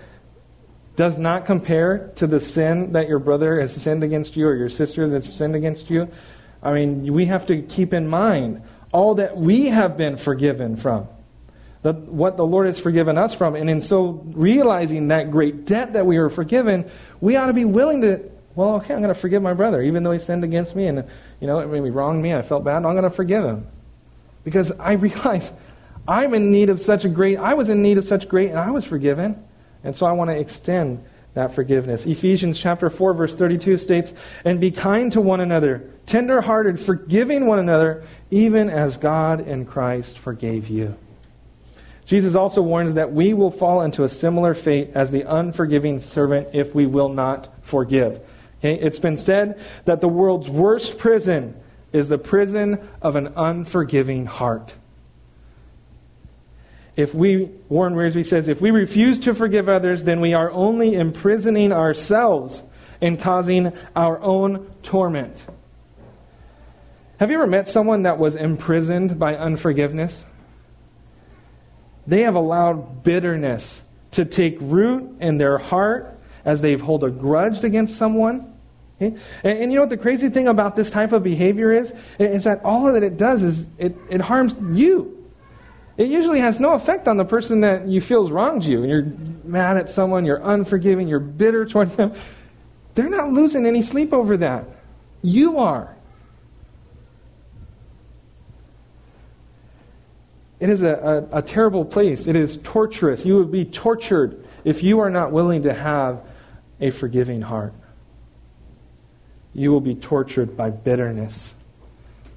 does 0.97 1.17
not 1.17 1.47
compare 1.47 2.11
to 2.17 2.27
the 2.27 2.41
sin 2.41 2.93
that 2.93 3.09
your 3.09 3.19
brother 3.19 3.59
has 3.61 3.75
sinned 3.75 4.03
against 4.05 4.37
you 4.37 4.47
or 4.49 4.55
your 4.55 4.69
sister 4.69 5.09
that's 5.09 5.33
sinned 5.33 5.57
against 5.57 5.89
you? 5.89 6.09
I 6.63 6.73
mean, 6.73 7.13
we 7.13 7.27
have 7.27 7.47
to 7.47 7.63
keep 7.63 7.95
in 7.95 8.07
mind 8.07 8.63
all 8.93 9.15
that 9.15 9.37
we 9.37 9.67
have 9.67 9.97
been 9.97 10.19
forgiven 10.19 10.77
from 10.77 11.09
the, 11.87 11.93
what 11.93 12.37
the 12.37 12.45
Lord 12.45 12.67
has 12.67 12.81
forgiven 12.81 13.17
us 13.17 13.33
from. 13.33 13.55
And 13.55 13.71
in 13.71 13.81
so 13.81 14.21
realizing 14.35 15.09
that 15.09 15.31
great 15.31 15.67
debt 15.67 15.93
that 15.93 16.05
we 16.05 16.19
were 16.19 16.29
forgiven, 16.29 16.91
we 17.21 17.37
ought 17.37 17.47
to 17.47 17.53
be 17.53 17.65
willing 17.65 18.01
to, 18.01 18.29
well, 18.57 18.75
okay, 18.77 18.93
I'm 18.93 19.03
going 19.03 19.15
to 19.15 19.21
forgive 19.21 19.41
my 19.41 19.55
brother, 19.55 19.81
even 19.81 20.03
though 20.03 20.11
he 20.11 20.19
sinned 20.19 20.43
against 20.43 20.75
me 20.75 20.89
and, 20.89 21.05
you 21.41 21.47
know, 21.47 21.61
it 21.61 21.69
maybe 21.69 21.91
wronged 21.91 22.21
me, 22.21 22.35
I 22.35 22.43
felt 22.43 22.65
bad, 22.65 22.79
I'm 22.79 22.83
going 22.83 23.05
to 23.05 23.11
forgive 23.11 23.45
him. 23.45 23.69
Because 24.43 24.73
I 24.73 24.93
realize 24.95 25.53
I'm 26.09 26.35
in 26.35 26.51
need 26.51 26.71
of 26.71 26.81
such 26.81 27.05
a 27.05 27.09
great, 27.09 27.39
I 27.39 27.55
was 27.55 27.69
in 27.69 27.85
need 27.85 27.99
of 27.99 28.05
such 28.05 28.29
great, 28.29 28.51
and 28.51 28.59
I 28.59 28.73
was 28.73 28.85
forgiven. 28.85 29.41
And 29.85 29.95
so 29.95 30.07
I 30.07 30.13
want 30.13 30.31
to 30.31 30.37
extend 30.37 31.05
that 31.35 31.55
forgiveness. 31.55 32.05
Ephesians 32.05 32.59
chapter 32.59 32.91
4 32.91 33.15
verse 33.15 33.33
32 33.33 33.77
states, 33.77 34.13
"And 34.45 34.59
be 34.59 34.73
kind 34.73 35.13
to 35.13 35.21
one 35.21 35.39
another, 35.39 35.85
tender-hearted, 36.07 36.81
forgiving 36.81 37.47
one 37.47 37.61
another, 37.61 38.03
even 38.33 38.71
as 38.71 38.97
God 38.97 39.47
in 39.47 39.67
Christ 39.67 40.19
forgave 40.19 40.69
you." 40.69 40.97
Jesus 42.07 42.37
also 42.37 42.63
warns 42.63 42.95
that 42.95 43.13
we 43.13 43.35
will 43.35 43.51
fall 43.51 43.83
into 43.83 44.05
a 44.05 44.09
similar 44.09 44.55
fate 44.55 44.91
as 44.95 45.11
the 45.11 45.23
unforgiving 45.23 45.99
servant 45.99 46.49
if 46.53 46.73
we 46.75 46.87
will 46.87 47.09
not 47.09 47.49
forgive. 47.63 48.21
Okay? 48.61 48.75
It's 48.75 49.01
been 49.01 49.17
said 49.17 49.61
that 49.85 50.01
the 50.01 50.09
world's 50.09 50.49
worst 50.49 50.99
prison 50.99 51.61
is 51.93 52.09
the 52.09 52.19
prison 52.19 52.79
of 53.03 53.17
an 53.17 53.33
unforgiving 53.37 54.27
heart. 54.27 54.75
If 56.95 57.13
we, 57.15 57.51
Warren 57.69 57.95
Wiersbe 57.95 58.25
says, 58.25 58.49
if 58.49 58.61
we 58.61 58.71
refuse 58.71 59.21
to 59.21 59.35
forgive 59.35 59.69
others, 59.69 60.05
then 60.05 60.21
we 60.21 60.33
are 60.33 60.51
only 60.51 60.95
imprisoning 60.95 61.73
ourselves 61.73 62.63
and 63.01 63.21
causing 63.21 63.73
our 63.95 64.19
own 64.21 64.67
torment. 64.83 65.47
Have 67.19 67.31
you 67.31 67.37
ever 67.37 67.47
met 67.47 67.69
someone 67.69 68.05
that 68.05 68.19
was 68.19 68.35
imprisoned 68.35 69.19
by 69.19 69.37
unforgiveness? 69.37 70.25
They 72.07 72.23
have 72.23 72.35
allowed 72.35 73.03
bitterness 73.03 73.83
to 74.13 74.25
take 74.25 74.57
root 74.61 75.19
in 75.21 75.39
their 75.39 75.59
heart 75.59 76.07
as 76.45 76.61
they 76.61 76.75
hold 76.75 77.05
a 77.05 77.11
grudge 77.11 77.65
against 77.65 77.97
someone. 77.97 78.53
Eh? 79.01 79.11
And, 79.45 79.59
and, 79.59 79.73
you 79.73 79.77
know 79.77 79.83
what 79.83 79.91
the 79.91 79.97
crazy 79.97 80.29
thing 80.29 80.49
about 80.49 80.77
this 80.77 80.91
type 80.91 81.13
of 81.13 81.23
behavior 81.23 81.73
is? 81.73 81.93
Is 82.19 82.45
that 82.45 82.65
all 82.65 82.93
that 82.93 83.03
it 83.03 83.17
does 83.17 83.43
is 83.43 83.67
it, 83.79 83.97
it 84.09 84.21
harms 84.21 84.55
you. 84.73 85.13
It 85.97 86.09
usually 86.09 86.41
has 86.41 86.61
no 86.61 86.75
effect 86.75 87.09
on 87.09 87.17
the 87.17 87.25
person 87.25 87.63
that 87.63 87.89
you 87.89 88.01
feels 88.01 88.31
wronged 88.31 88.65
you. 88.65 88.83
And 88.83 88.91
you're 88.91 89.07
mad 89.45 89.77
at 89.77 89.89
someone, 89.89 90.25
you're 90.25 90.41
unforgiving, 90.43 91.09
you're 91.09 91.19
bitter 91.19 91.67
towards 91.67 91.97
them. 91.97 92.15
They're 92.95 93.11
not 93.11 93.33
losing 93.33 93.67
any 93.67 93.83
sleep 93.83 94.13
over 94.13 94.37
that. 94.39 94.65
You 95.23 95.59
are. 95.59 95.96
It 100.59 100.71
is 100.71 100.83
a, 100.83 101.29
a, 101.33 101.39
a, 101.39 101.43
terrible 101.43 101.85
place. 101.85 102.27
It 102.27 102.37
is 102.37 102.57
torturous. 102.57 103.27
You 103.27 103.37
would 103.37 103.53
be 103.53 103.65
tortured 103.65 104.43
if 104.65 104.83
you 104.83 105.01
are 105.01 105.11
not 105.11 105.31
willing 105.31 105.65
to 105.65 105.75
have 105.75 106.21
a 106.81 106.91
forgiving 106.91 107.43
heart. 107.43 107.75
You 109.55 109.71
will 109.71 109.81
be 109.81 109.95
tortured 109.95 110.57
by 110.57 110.71
bitterness 110.71 111.55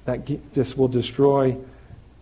that 0.04 0.28
just 0.54 0.76
will 0.76 0.88
destroy 0.88 1.56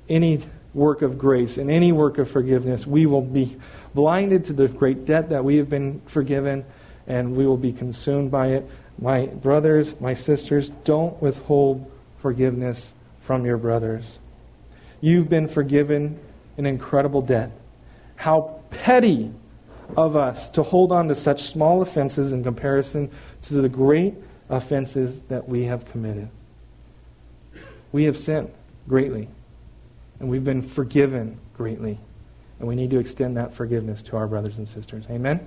any 0.09 0.41
work 0.75 1.03
of 1.03 1.19
grace 1.19 1.59
and 1.59 1.71
any 1.71 1.93
work 1.93 2.19
of 2.19 2.31
forgiveness. 2.31 2.87
We 2.87 3.07
will 3.07 3.23
be 3.23 3.57
blinded 3.95 4.47
to 4.47 4.53
the 4.53 4.69
great 4.69 5.05
debt 5.05 5.31
that 5.31 5.45
we 5.45 5.57
have 5.57 5.69
been 5.69 6.01
forgiven, 6.07 6.65
and 7.07 7.37
we 7.37 7.47
will 7.47 7.57
be 7.57 7.73
consumed 7.73 8.31
by 8.31 8.49
it. 8.49 8.71
My 9.01 9.27
brothers, 9.27 10.01
my 10.01 10.15
sisters, 10.15 10.71
don't 10.71 11.21
withhold 11.23 11.91
forgiveness 12.21 12.95
from 13.23 13.45
your 13.45 13.57
brothers. 13.57 14.19
You've 15.01 15.29
been 15.29 15.49
forgiven 15.49 16.19
an 16.57 16.67
incredible 16.67 17.23
debt. 17.23 17.51
How 18.17 18.61
petty 18.71 19.31
of 19.97 20.17
us 20.17 20.51
to 20.51 20.63
hold 20.63 20.93
on 20.93 21.09
to 21.09 21.15
such 21.15 21.45
small 21.45 21.83
offenses 21.83 22.33
in 22.33 22.43
comparison 22.43 23.11
to 23.43 23.55
the 23.55 23.69
great 23.69 24.15
offenses 24.49 25.21
that 25.23 25.49
we 25.49 25.65
have 25.65 25.85
committed. 25.87 26.29
We 27.93 28.05
have 28.05 28.19
sinned 28.19 28.51
greatly, 28.89 29.29
and 30.21 30.29
we've 30.29 30.45
been 30.45 30.63
forgiven 30.63 31.39
greatly, 31.57 31.99
and 32.59 32.69
we 32.69 32.75
need 32.75 32.91
to 32.91 32.99
extend 32.99 33.37
that 33.37 33.55
forgiveness 33.55 34.03
to 34.05 34.17
our 34.17 34.27
brothers 34.27 34.59
and 34.59 34.69
sisters. 34.69 35.07
Amen? 35.11 35.47